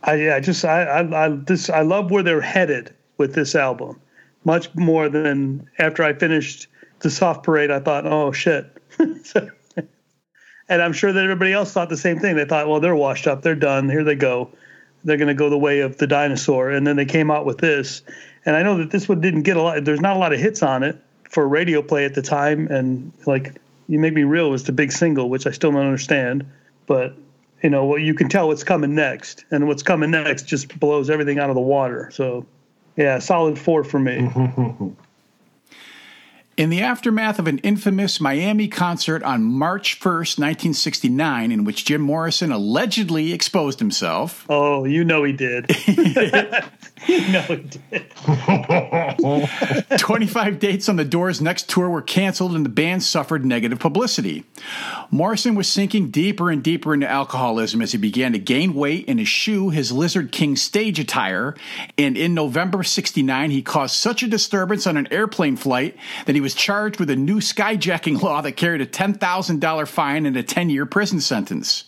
I, 0.01 0.31
I 0.31 0.39
just 0.39 0.65
I, 0.65 0.81
I 0.81 1.25
I 1.25 1.29
this 1.29 1.69
I 1.69 1.81
love 1.83 2.09
where 2.09 2.23
they're 2.23 2.41
headed 2.41 2.91
with 3.19 3.35
this 3.35 3.53
album, 3.53 4.01
much 4.43 4.73
more 4.75 5.09
than 5.09 5.69
after 5.79 6.03
I 6.03 6.13
finished 6.13 6.67
the 6.99 7.09
Soft 7.09 7.43
Parade. 7.43 7.71
I 7.71 7.79
thought, 7.79 8.05
oh 8.05 8.31
shit, 8.31 8.65
and 8.99 10.81
I'm 10.81 10.93
sure 10.93 11.11
that 11.11 11.23
everybody 11.23 11.53
else 11.53 11.71
thought 11.73 11.89
the 11.89 11.97
same 11.97 12.19
thing. 12.19 12.35
They 12.35 12.45
thought, 12.45 12.67
well, 12.67 12.79
they're 12.79 12.95
washed 12.95 13.27
up, 13.27 13.41
they're 13.41 13.55
done, 13.55 13.89
here 13.89 14.03
they 14.03 14.15
go, 14.15 14.49
they're 15.03 15.17
going 15.17 15.27
to 15.27 15.33
go 15.33 15.49
the 15.49 15.57
way 15.57 15.81
of 15.81 15.97
the 15.97 16.07
dinosaur, 16.07 16.69
and 16.69 16.85
then 16.85 16.95
they 16.95 17.05
came 17.05 17.31
out 17.31 17.45
with 17.45 17.57
this. 17.59 18.01
And 18.45 18.55
I 18.55 18.63
know 18.63 18.77
that 18.77 18.91
this 18.91 19.07
one 19.07 19.21
didn't 19.21 19.43
get 19.43 19.57
a 19.57 19.61
lot. 19.61 19.83
There's 19.83 20.01
not 20.01 20.15
a 20.15 20.19
lot 20.19 20.33
of 20.33 20.39
hits 20.39 20.63
on 20.63 20.83
it 20.83 20.97
for 21.29 21.47
radio 21.47 21.81
play 21.81 22.05
at 22.05 22.13
the 22.13 22.21
time, 22.21 22.67
and 22.67 23.11
like 23.25 23.55
"You 23.87 23.99
Make 23.99 24.13
Me 24.13 24.23
Real" 24.23 24.49
was 24.49 24.63
the 24.63 24.71
big 24.71 24.91
single, 24.91 25.29
which 25.29 25.45
I 25.45 25.51
still 25.51 25.71
don't 25.71 25.81
understand, 25.81 26.45
but 26.87 27.15
you 27.61 27.69
know, 27.69 27.85
well, 27.85 27.99
you 27.99 28.13
can 28.13 28.27
tell 28.27 28.47
what's 28.47 28.63
coming 28.63 28.95
next, 28.95 29.45
and 29.51 29.67
what's 29.67 29.83
coming 29.83 30.11
next 30.11 30.43
just 30.47 30.79
blows 30.79 31.09
everything 31.09 31.39
out 31.39 31.49
of 31.49 31.55
the 31.55 31.61
water. 31.61 32.09
So, 32.11 32.45
yeah, 32.95 33.19
solid 33.19 33.57
four 33.57 33.83
for 33.83 33.99
me. 33.99 34.29
In 36.57 36.69
the 36.69 36.81
aftermath 36.81 37.39
of 37.39 37.47
an 37.47 37.57
infamous 37.59 38.19
Miami 38.19 38.67
concert 38.67 39.23
on 39.23 39.43
March 39.43 39.99
1st, 39.99 40.37
1969, 40.37 41.51
in 41.51 41.63
which 41.63 41.85
Jim 41.85 42.01
Morrison 42.01 42.51
allegedly 42.51 43.33
exposed 43.33 43.79
himself, 43.79 44.45
Oh, 44.49 44.83
you 44.85 45.03
know 45.03 45.23
he 45.23 45.31
did. 45.31 45.65
you 47.07 47.31
know 47.31 47.41
he 47.41 47.55
did. 47.57 48.11
25 49.99 50.59
dates 50.59 50.89
on 50.89 50.95
the 50.95 51.05
Doors' 51.05 51.41
next 51.41 51.69
tour 51.69 51.89
were 51.89 52.01
canceled 52.01 52.55
and 52.55 52.65
the 52.65 52.69
band 52.69 53.03
suffered 53.03 53.45
negative 53.45 53.79
publicity. 53.79 54.43
Morrison 55.09 55.55
was 55.55 55.67
sinking 55.67 56.11
deeper 56.11 56.49
and 56.49 56.63
deeper 56.63 56.93
into 56.93 57.09
alcoholism 57.09 57.81
as 57.81 57.91
he 57.91 57.97
began 57.97 58.33
to 58.33 58.39
gain 58.39 58.73
weight 58.73 59.05
and 59.07 59.19
eschew 59.19 59.69
his 59.69 59.91
Lizard 59.91 60.31
King 60.31 60.55
stage 60.55 60.99
attire. 60.99 61.55
And 61.97 62.17
in 62.17 62.33
November 62.33 62.83
69, 62.83 63.51
he 63.51 63.61
caused 63.61 63.95
such 63.95 64.23
a 64.23 64.27
disturbance 64.27 64.87
on 64.87 64.97
an 64.97 65.11
airplane 65.11 65.57
flight 65.57 65.97
that 66.25 66.35
he 66.35 66.41
was 66.41 66.53
charged 66.53 66.99
with 66.99 67.09
a 67.09 67.15
new 67.15 67.39
skyjacking 67.39 68.21
law 68.21 68.41
that 68.41 68.53
carried 68.53 68.81
a 68.81 68.85
$10,000 68.85 69.87
fine 69.87 70.25
and 70.25 70.37
a 70.37 70.43
10 70.43 70.69
year 70.69 70.85
prison 70.85 71.19
sentence. 71.19 71.85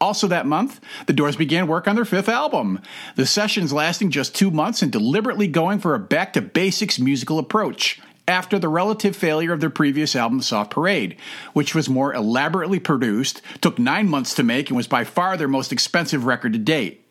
Also, 0.00 0.28
that 0.28 0.46
month, 0.46 0.80
the 1.06 1.12
Doors 1.12 1.36
began 1.36 1.66
work 1.66 1.88
on 1.88 1.96
their 1.96 2.04
fifth 2.04 2.28
album. 2.28 2.80
The 3.16 3.26
sessions 3.26 3.72
lasting 3.72 4.10
just 4.10 4.34
two 4.34 4.50
months 4.50 4.80
and 4.80 4.92
deliberately 4.92 5.48
going 5.48 5.80
for 5.80 5.94
a 5.94 5.98
back 5.98 6.34
to 6.34 6.40
basics 6.40 7.00
musical 7.00 7.38
approach 7.38 8.00
after 8.28 8.58
the 8.58 8.68
relative 8.68 9.16
failure 9.16 9.52
of 9.52 9.60
their 9.60 9.70
previous 9.70 10.14
album, 10.14 10.42
Soft 10.42 10.70
Parade, 10.70 11.16
which 11.54 11.74
was 11.74 11.88
more 11.88 12.12
elaborately 12.12 12.78
produced, 12.78 13.40
took 13.60 13.78
nine 13.78 14.08
months 14.08 14.34
to 14.34 14.42
make, 14.42 14.68
and 14.68 14.76
was 14.76 14.86
by 14.86 15.02
far 15.02 15.36
their 15.36 15.48
most 15.48 15.72
expensive 15.72 16.26
record 16.26 16.52
to 16.52 16.58
date. 16.58 17.04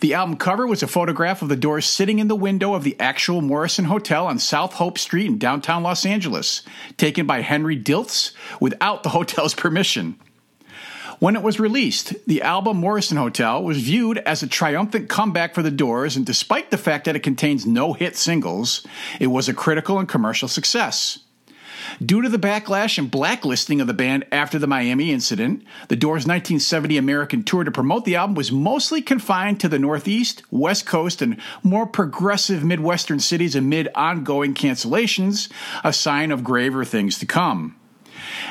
The 0.00 0.14
album 0.14 0.36
cover 0.36 0.66
was 0.66 0.82
a 0.82 0.86
photograph 0.86 1.42
of 1.42 1.48
the 1.48 1.56
Doors 1.56 1.84
sitting 1.84 2.18
in 2.18 2.28
the 2.28 2.36
window 2.36 2.74
of 2.74 2.84
the 2.84 2.98
actual 2.98 3.42
Morrison 3.42 3.84
Hotel 3.84 4.26
on 4.26 4.38
South 4.38 4.74
Hope 4.74 4.98
Street 4.98 5.26
in 5.26 5.38
downtown 5.38 5.82
Los 5.82 6.06
Angeles, 6.06 6.62
taken 6.96 7.26
by 7.26 7.42
Henry 7.42 7.78
Diltz 7.78 8.32
without 8.60 9.02
the 9.02 9.10
hotel's 9.10 9.54
permission. 9.62 10.18
When 11.20 11.36
it 11.36 11.42
was 11.42 11.60
released, 11.60 12.14
the 12.26 12.40
album 12.40 12.78
Morrison 12.78 13.18
Hotel 13.18 13.62
was 13.62 13.76
viewed 13.76 14.16
as 14.16 14.42
a 14.42 14.46
triumphant 14.46 15.10
comeback 15.10 15.54
for 15.54 15.62
the 15.62 15.70
Doors, 15.70 16.16
and 16.16 16.24
despite 16.24 16.70
the 16.70 16.78
fact 16.78 17.04
that 17.04 17.14
it 17.14 17.22
contains 17.22 17.66
no 17.66 17.92
hit 17.92 18.16
singles, 18.16 18.86
it 19.20 19.26
was 19.26 19.46
a 19.46 19.52
critical 19.52 19.98
and 19.98 20.08
commercial 20.08 20.48
success. 20.48 21.18
Due 22.02 22.22
to 22.22 22.30
the 22.30 22.38
backlash 22.38 22.96
and 22.96 23.10
blacklisting 23.10 23.82
of 23.82 23.86
the 23.86 23.92
band 23.92 24.24
after 24.32 24.58
the 24.58 24.66
Miami 24.66 25.12
incident, 25.12 25.62
the 25.88 25.96
Doors' 25.96 26.26
1970 26.26 26.96
American 26.96 27.42
tour 27.42 27.64
to 27.64 27.70
promote 27.70 28.06
the 28.06 28.16
album 28.16 28.34
was 28.34 28.50
mostly 28.50 29.02
confined 29.02 29.60
to 29.60 29.68
the 29.68 29.78
Northeast, 29.78 30.42
West 30.50 30.86
Coast, 30.86 31.20
and 31.20 31.38
more 31.62 31.86
progressive 31.86 32.64
Midwestern 32.64 33.20
cities 33.20 33.54
amid 33.54 33.90
ongoing 33.94 34.54
cancellations, 34.54 35.52
a 35.84 35.92
sign 35.92 36.30
of 36.30 36.42
graver 36.42 36.82
things 36.82 37.18
to 37.18 37.26
come. 37.26 37.76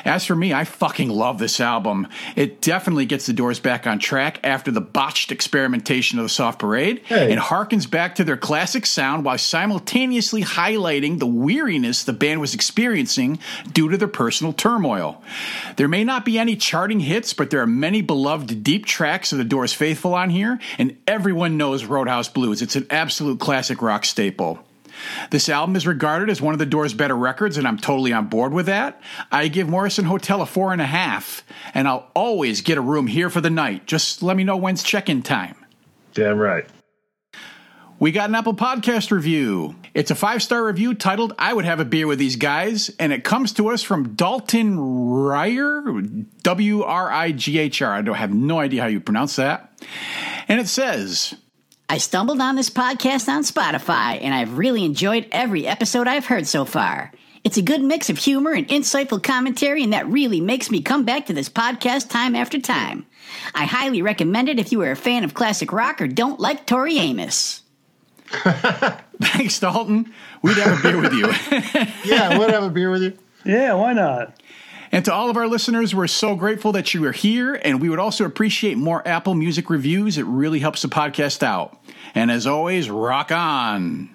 As 0.06 0.26
for 0.26 0.36
me, 0.36 0.54
I 0.54 0.64
fucking 0.64 1.10
love 1.10 1.40
this 1.40 1.60
album. 1.60 2.08
It 2.36 2.62
definitely 2.62 3.06
gets 3.06 3.26
the 3.26 3.34
Doors 3.34 3.60
back 3.60 3.88
on 3.88 4.00
track 4.00 4.40
after 4.44 4.72
the 4.72 4.82
botched 4.82 5.32
experimentation 5.32 6.20
of 6.20 6.26
the 6.26 6.30
Soft 6.30 6.60
Parade 6.60 7.02
Hey. 7.06 7.32
and 7.32 7.40
harkens 7.40 7.90
back 7.90 8.16
to 8.16 8.24
their 8.24 8.38
classic 8.38 8.86
sound 8.86 9.26
while 9.26 9.38
simultaneously 9.38 10.44
highlighting 10.44 11.20
the 11.20 11.26
weariness 11.28 12.04
the 12.04 12.14
band 12.14 12.42
was 12.42 12.54
experiencing 12.54 13.40
due 13.72 13.90
to 13.90 13.98
their 13.98 14.08
personal 14.08 14.54
turmoil. 14.54 15.22
There 15.76 15.88
may 15.88 16.04
not 16.04 16.26
be 16.26 16.40
any 16.40 16.56
charting 16.56 17.00
hits, 17.00 17.34
but 17.34 17.50
there 17.50 17.62
are 17.62 17.68
many 17.68 18.02
beloved 18.02 18.64
deep 18.64 18.86
tracks 18.86 19.32
of 19.32 19.38
the 19.38 19.44
Doors 19.44 19.74
faithful 19.74 20.14
on 20.14 20.30
here, 20.30 20.60
and 20.78 20.98
everyone 21.08 21.58
knows 21.58 21.86
Roadhouse 21.86 22.30
Blues. 22.30 22.62
It's 22.62 22.76
an 22.76 22.88
absolute 22.90 23.40
classic 23.40 23.82
rock 23.82 24.06
staple. 24.06 24.60
This 25.32 25.50
album 25.50 25.76
is 25.76 25.88
regarded 25.88 26.30
as 26.30 26.42
one 26.42 26.54
of 26.54 26.60
the 26.60 26.66
Doors' 26.66 26.94
better 26.94 27.16
records, 27.16 27.58
and 27.58 27.68
I'm 27.68 27.78
totally 27.78 28.14
on 28.14 28.28
board 28.28 28.54
with 28.54 28.66
that. 28.68 29.02
I 29.32 29.48
give 29.48 29.70
Morrison 29.70 30.06
Hotel 30.06 30.42
a 30.42 30.46
four 30.46 30.74
and 30.74 30.82
a 30.82 30.86
half, 30.86 31.44
and 31.74 31.88
I'll 31.88 32.10
always 32.14 32.62
get 32.62 32.78
a 32.78 32.82
room 32.82 33.08
here 33.08 33.30
for 33.30 33.42
the 33.42 33.50
night. 33.50 33.86
Just 33.86 34.24
let 34.24 34.38
me 34.38 34.44
know 34.44 34.58
when's 34.58 34.84
check-in 34.84 35.22
time. 35.22 35.56
Damn 36.14 36.38
right. 36.38 36.66
We 38.00 38.14
got 38.14 38.30
an 38.30 38.36
Apple 38.36 38.54
Podcast 38.54 39.12
review. 39.12 39.76
It's 39.94 40.10
a 40.10 40.16
five 40.16 40.42
star 40.42 40.64
review 40.64 40.94
titled 40.94 41.34
I 41.38 41.54
Would 41.54 41.66
Have 41.66 41.82
a 41.82 41.86
Beer 41.86 42.08
with 42.08 42.18
These 42.18 42.38
Guys, 42.38 42.90
and 42.98 43.12
it 43.12 43.26
comes 43.26 43.52
to 43.54 43.70
us 43.70 43.84
from 43.84 44.16
Dalton 44.16 44.80
Ryer, 44.80 45.84
W 46.44 46.84
R 46.84 47.12
I 47.12 47.34
G 47.34 47.60
H 47.60 47.82
R. 47.82 47.92
I 47.92 48.02
don't 48.02 48.16
have 48.16 48.34
no 48.34 48.60
idea 48.60 48.82
how 48.82 48.88
you 48.88 49.02
pronounce 49.02 49.36
that. 49.36 49.84
And 50.48 50.62
it 50.62 50.70
says, 50.70 51.36
I 51.92 51.98
stumbled 51.98 52.40
on 52.40 52.56
this 52.56 52.70
podcast 52.70 53.28
on 53.28 53.42
Spotify, 53.42 54.22
and 54.22 54.32
I've 54.32 54.60
really 54.60 54.86
enjoyed 54.86 55.28
every 55.32 55.66
episode 55.66 56.08
I've 56.08 56.28
heard 56.28 56.46
so 56.46 56.64
far. 56.64 57.12
It's 57.44 57.58
a 57.58 57.64
good 57.64 57.82
mix 57.82 58.12
of 58.12 58.20
humor 58.20 58.52
and 58.52 58.68
insightful 58.68 59.24
commentary, 59.24 59.84
and 59.84 59.94
that 59.94 60.06
really 60.06 60.40
makes 60.40 60.70
me 60.70 60.84
come 60.84 61.04
back 61.04 61.26
to 61.26 61.34
this 61.34 61.50
podcast 61.50 62.10
time 62.10 62.36
after 62.36 62.60
time. 62.60 63.08
I 63.56 63.66
highly 63.66 64.04
recommend 64.04 64.50
it 64.50 64.60
if 64.60 64.72
you 64.72 64.84
are 64.84 64.92
a 64.92 64.96
fan 64.96 65.24
of 65.24 65.34
classic 65.34 65.72
rock 65.72 66.00
or 66.00 66.08
don't 66.08 66.40
like 66.40 66.68
Tori 66.68 67.00
Amos. 67.00 67.64
Thanks, 69.20 69.60
Dalton. 69.60 70.14
We'd 70.44 70.58
have 70.58 70.80
a 70.80 70.84
beer 70.84 71.02
with 71.02 71.14
you. 71.14 71.26
Yeah, 72.06 72.38
we'd 72.38 72.52
have 72.52 72.64
a 72.64 72.70
beer 72.70 72.92
with 72.92 73.02
you. 73.02 73.18
Yeah, 73.44 73.74
why 73.74 73.94
not? 73.94 74.40
And 74.92 75.06
to 75.06 75.14
all 75.14 75.30
of 75.30 75.38
our 75.38 75.48
listeners, 75.48 75.94
we're 75.94 76.08
so 76.08 76.36
grateful 76.36 76.72
that 76.72 76.94
you 76.94 77.06
are 77.06 77.12
here, 77.12 77.56
and 77.64 77.80
we 77.82 77.90
would 77.90 78.00
also 78.00 78.26
appreciate 78.26 78.78
more 78.78 79.08
Apple 79.08 79.36
Music 79.36 79.70
reviews. 79.70 80.18
It 80.18 80.26
really 80.26 80.60
helps 80.60 80.82
the 80.82 80.88
podcast 80.88 81.44
out. 81.44 81.79
And 82.16 82.32
as 82.32 82.48
always, 82.48 82.90
rock 82.90 83.32
on. 83.32 84.10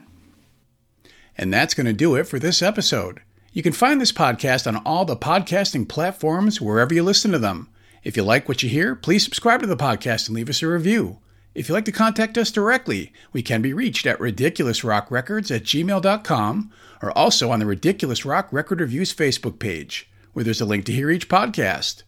And 1.36 1.53
that's 1.53 1.74
going 1.74 1.86
to 1.86 1.92
do 1.92 2.14
it 2.14 2.24
for 2.24 2.38
this 2.38 2.62
episode. 2.62 3.20
You 3.53 3.62
can 3.62 3.72
find 3.72 4.01
this 4.01 4.12
podcast 4.12 4.66
on 4.66 4.76
all 4.84 5.05
the 5.05 5.16
podcasting 5.16 5.88
platforms 5.88 6.61
wherever 6.61 6.92
you 6.92 7.03
listen 7.03 7.30
to 7.32 7.38
them. 7.38 7.68
If 8.03 8.16
you 8.16 8.22
like 8.22 8.49
what 8.49 8.62
you 8.62 8.68
hear, 8.68 8.95
please 8.95 9.24
subscribe 9.24 9.61
to 9.61 9.66
the 9.66 9.76
podcast 9.76 10.26
and 10.26 10.36
leave 10.36 10.51
us 10.51 10.62
a 10.62 10.68
review. 10.68 11.18
If 11.55 11.68
you'd 11.68 11.74
like 11.74 11.84
to 11.84 11.92
contact 11.92 12.36
us 12.36 12.51
directly, 12.51 13.12
we 13.32 13.42
can 13.42 13.62
be 13.62 13.72
reached 13.72 14.07
at 14.07 14.18
ridiculousrockrecords 14.18 15.55
at 15.55 15.62
gmail.com 15.62 16.72
or 17.01 17.16
also 17.16 17.51
on 17.51 17.61
the 17.61 17.66
Ridiculous 17.66 18.24
Rock 18.24 18.49
Record 18.51 18.80
Reviews 18.80 19.14
Facebook 19.14 19.61
page, 19.61 20.11
where 20.32 20.45
there's 20.45 20.61
a 20.61 20.64
link 20.66 20.84
to 20.86 20.92
hear 20.92 21.11
each 21.11 21.28
podcast. 21.28 22.03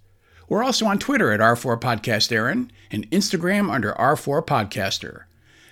We're 0.49 0.65
also 0.65 0.87
on 0.87 0.99
Twitter 0.99 1.31
at 1.31 1.41
R4 1.41 1.81
Podcast 1.81 2.33
Aaron 2.33 2.73
and 2.91 3.11
Instagram 3.11 3.71
under 3.73 3.93
R4 3.93 4.45
Podcaster. 4.45 5.25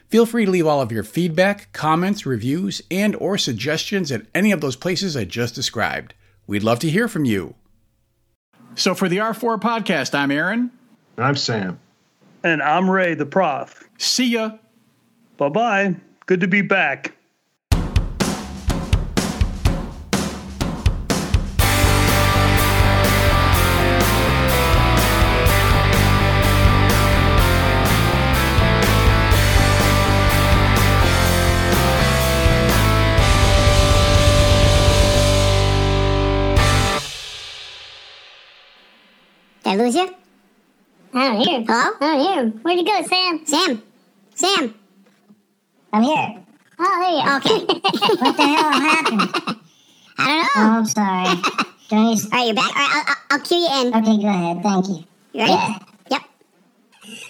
Feel 0.08 0.26
free 0.26 0.44
to 0.44 0.50
leave 0.50 0.66
all 0.66 0.80
of 0.80 0.92
your 0.92 1.02
feedback, 1.02 1.72
comments, 1.72 2.24
reviews, 2.24 2.82
and 2.90 3.16
or 3.16 3.36
suggestions 3.36 4.12
at 4.12 4.26
any 4.34 4.52
of 4.52 4.60
those 4.60 4.76
places 4.76 5.16
I 5.16 5.24
just 5.24 5.54
described. 5.54 6.14
We'd 6.46 6.62
love 6.62 6.78
to 6.80 6.90
hear 6.90 7.08
from 7.08 7.24
you. 7.24 7.54
So 8.76 8.94
for 8.94 9.08
the 9.08 9.18
R4 9.18 9.60
podcast, 9.60 10.14
I'm 10.14 10.30
Aaron. 10.30 10.70
I'm 11.16 11.36
Sam. 11.36 11.80
And 12.42 12.62
I'm 12.62 12.90
Ray, 12.90 13.14
the 13.14 13.26
prof. 13.26 13.88
See 13.98 14.30
ya. 14.30 14.58
Bye 15.36 15.48
bye. 15.48 15.96
Good 16.26 16.40
to 16.40 16.48
be 16.48 16.62
back. 16.62 17.14
Did 39.64 39.70
I 39.72 39.76
lose 39.76 39.94
you? 39.94 40.14
I 41.14 41.28
don't 41.28 41.40
hear. 41.40 41.64
Hello? 41.66 41.96
I 42.00 42.16
don't 42.16 42.20
hear. 42.20 42.60
Where'd 42.62 42.78
you 42.78 42.84
go, 42.84 43.02
Sam? 43.02 43.46
Sam? 43.46 43.82
Sam? 44.34 44.74
I'm 45.92 46.02
here. 46.02 46.42
Oh, 46.78 46.98
there 47.00 47.10
you 47.10 47.18
are. 47.18 47.36
Okay. 47.38 47.64
What 48.24 48.36
the 48.36 48.42
hell 48.42 48.72
happened? 48.72 49.60
I 50.18 50.26
don't 50.26 50.42
know. 50.42 50.48
Oh, 50.56 50.78
I'm 50.78 50.86
sorry. 50.86 51.36
Do 51.88 51.96
I 51.96 52.04
need 52.04 52.18
to- 52.18 52.28
All 52.32 52.38
right, 52.38 52.46
you're 52.46 52.54
back. 52.54 52.76
All 52.76 52.82
right, 52.82 52.92
I'll, 52.94 53.04
I'll, 53.06 53.16
I'll 53.30 53.40
cue 53.40 53.58
you 53.58 53.80
in. 53.80 53.94
Okay, 53.94 54.22
go 54.22 54.28
ahead. 54.28 54.62
Thank 54.62 54.88
you. 54.88 54.94
You 55.32 55.40
ready? 55.40 55.52
Yeah. 55.52 55.78
Yep. 56.10 56.22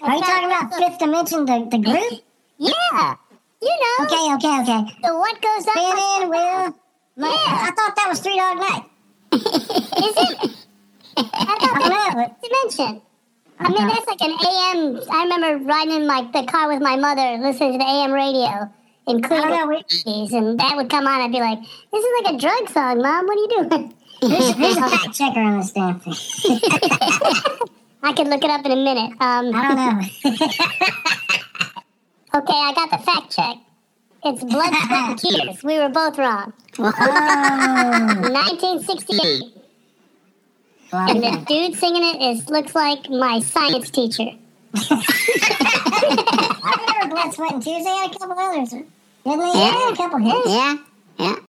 Are 0.03 0.15
you 0.17 0.21
talking 0.23 0.47
about 0.47 0.75
Fifth 0.75 0.99
Dimension, 0.99 1.45
the, 1.47 1.69
the 1.71 1.79
group? 1.79 2.23
Yeah. 2.59 3.15
You 3.63 3.75
know. 3.83 4.05
Okay, 4.05 4.35
okay, 4.35 4.63
okay. 4.63 4.93
The 5.03 5.15
what 5.15 5.41
goes 5.41 5.67
up? 5.67 5.73
Spinning 5.73 6.31
Wheel. 6.31 6.75
Yeah. 7.17 7.27
I 7.67 7.71
thought 7.77 7.97
that 7.97 8.07
was 8.09 8.21
Three 8.21 8.37
Dog 8.37 8.59
Night. 8.59 8.85
Is 9.33 10.15
it? 10.17 10.64
I 11.17 11.23
thought 11.23 11.81
don't 11.81 12.17
know. 12.17 12.37
dimension. 12.43 13.03
I 13.59 13.69
mean, 13.69 13.87
that's 13.87 14.07
like 14.07 14.21
an 14.21 14.33
AM. 14.33 15.01
I 15.11 15.23
remember 15.25 15.65
riding 15.65 15.95
in 15.95 16.07
my 16.07 16.29
the 16.33 16.45
car 16.47 16.69
with 16.69 16.83
my 16.83 16.97
mother, 16.97 17.39
listening 17.39 17.73
to 17.73 17.79
the 17.79 17.85
AM 17.85 18.13
radio 18.13 18.71
in 19.07 19.25
I 19.25 19.29
don't 19.29 19.71
know. 19.71 19.83
Cleveland, 19.89 20.33
and 20.33 20.61
that 20.61 20.77
would 20.77 20.91
come 20.91 21.07
on. 21.07 21.21
I'd 21.21 21.33
be 21.33 21.41
like, 21.41 21.61
"This 21.93 22.05
is 22.05 22.25
like 22.25 22.35
a 22.35 22.39
drug 22.39 22.69
song, 22.71 23.03
Mom. 23.03 23.27
What 23.27 23.39
are 23.39 23.41
you 23.41 23.69
doing?" 23.69 23.95
There's, 24.23 24.77
a 24.77 24.89
fact 24.89 25.15
checker 25.15 25.41
on 25.41 25.59
this 25.59 25.73
damn 25.73 26.01
thing? 26.01 26.15
I 28.03 28.13
could 28.13 28.29
look 28.29 28.43
it 28.43 28.51
up 28.51 28.65
in 28.65 28.73
a 28.73 28.77
minute. 28.77 29.13
Um, 29.21 29.53
I 29.55 29.69
don't 29.69 29.77
know. 29.77 30.01
okay, 32.39 32.55
I 32.55 32.73
got 32.75 32.91
the 32.91 32.99
fact 33.05 33.35
check. 33.35 33.57
It's 34.25 34.43
Blood, 34.43 34.73
Sweat, 34.73 34.91
and 34.91 35.19
Tears. 35.19 35.63
We 35.63 35.79
were 35.79 35.91
both 35.91 36.17
wrong. 36.17 36.55
oh, 36.79 36.93
1968. 38.33 39.64
Well, 40.95 41.11
And 41.11 41.23
the 41.23 41.45
dude 41.47 41.75
singing 41.79 42.03
it 42.05 42.23
is 42.23 42.49
looks 42.49 42.75
like 42.75 43.11
my 43.11 43.41
science 43.41 43.91
teacher. 43.91 44.31
I 44.77 46.95
remember 47.01 47.15
Blood, 47.15 47.35
Sweat, 47.35 47.53
and 47.53 47.63
Tears. 47.63 47.85
They 47.85 47.91
had 47.91 48.15
a 48.15 48.19
couple 48.19 48.39
others. 48.39 48.71
Didn't 48.71 48.89
they? 49.25 49.37
They 49.53 49.59
had 49.59 49.93
a 49.93 49.97
couple 49.97 50.19
hits. 50.19 50.49
Yeah, 50.49 50.77
yeah. 51.19 51.37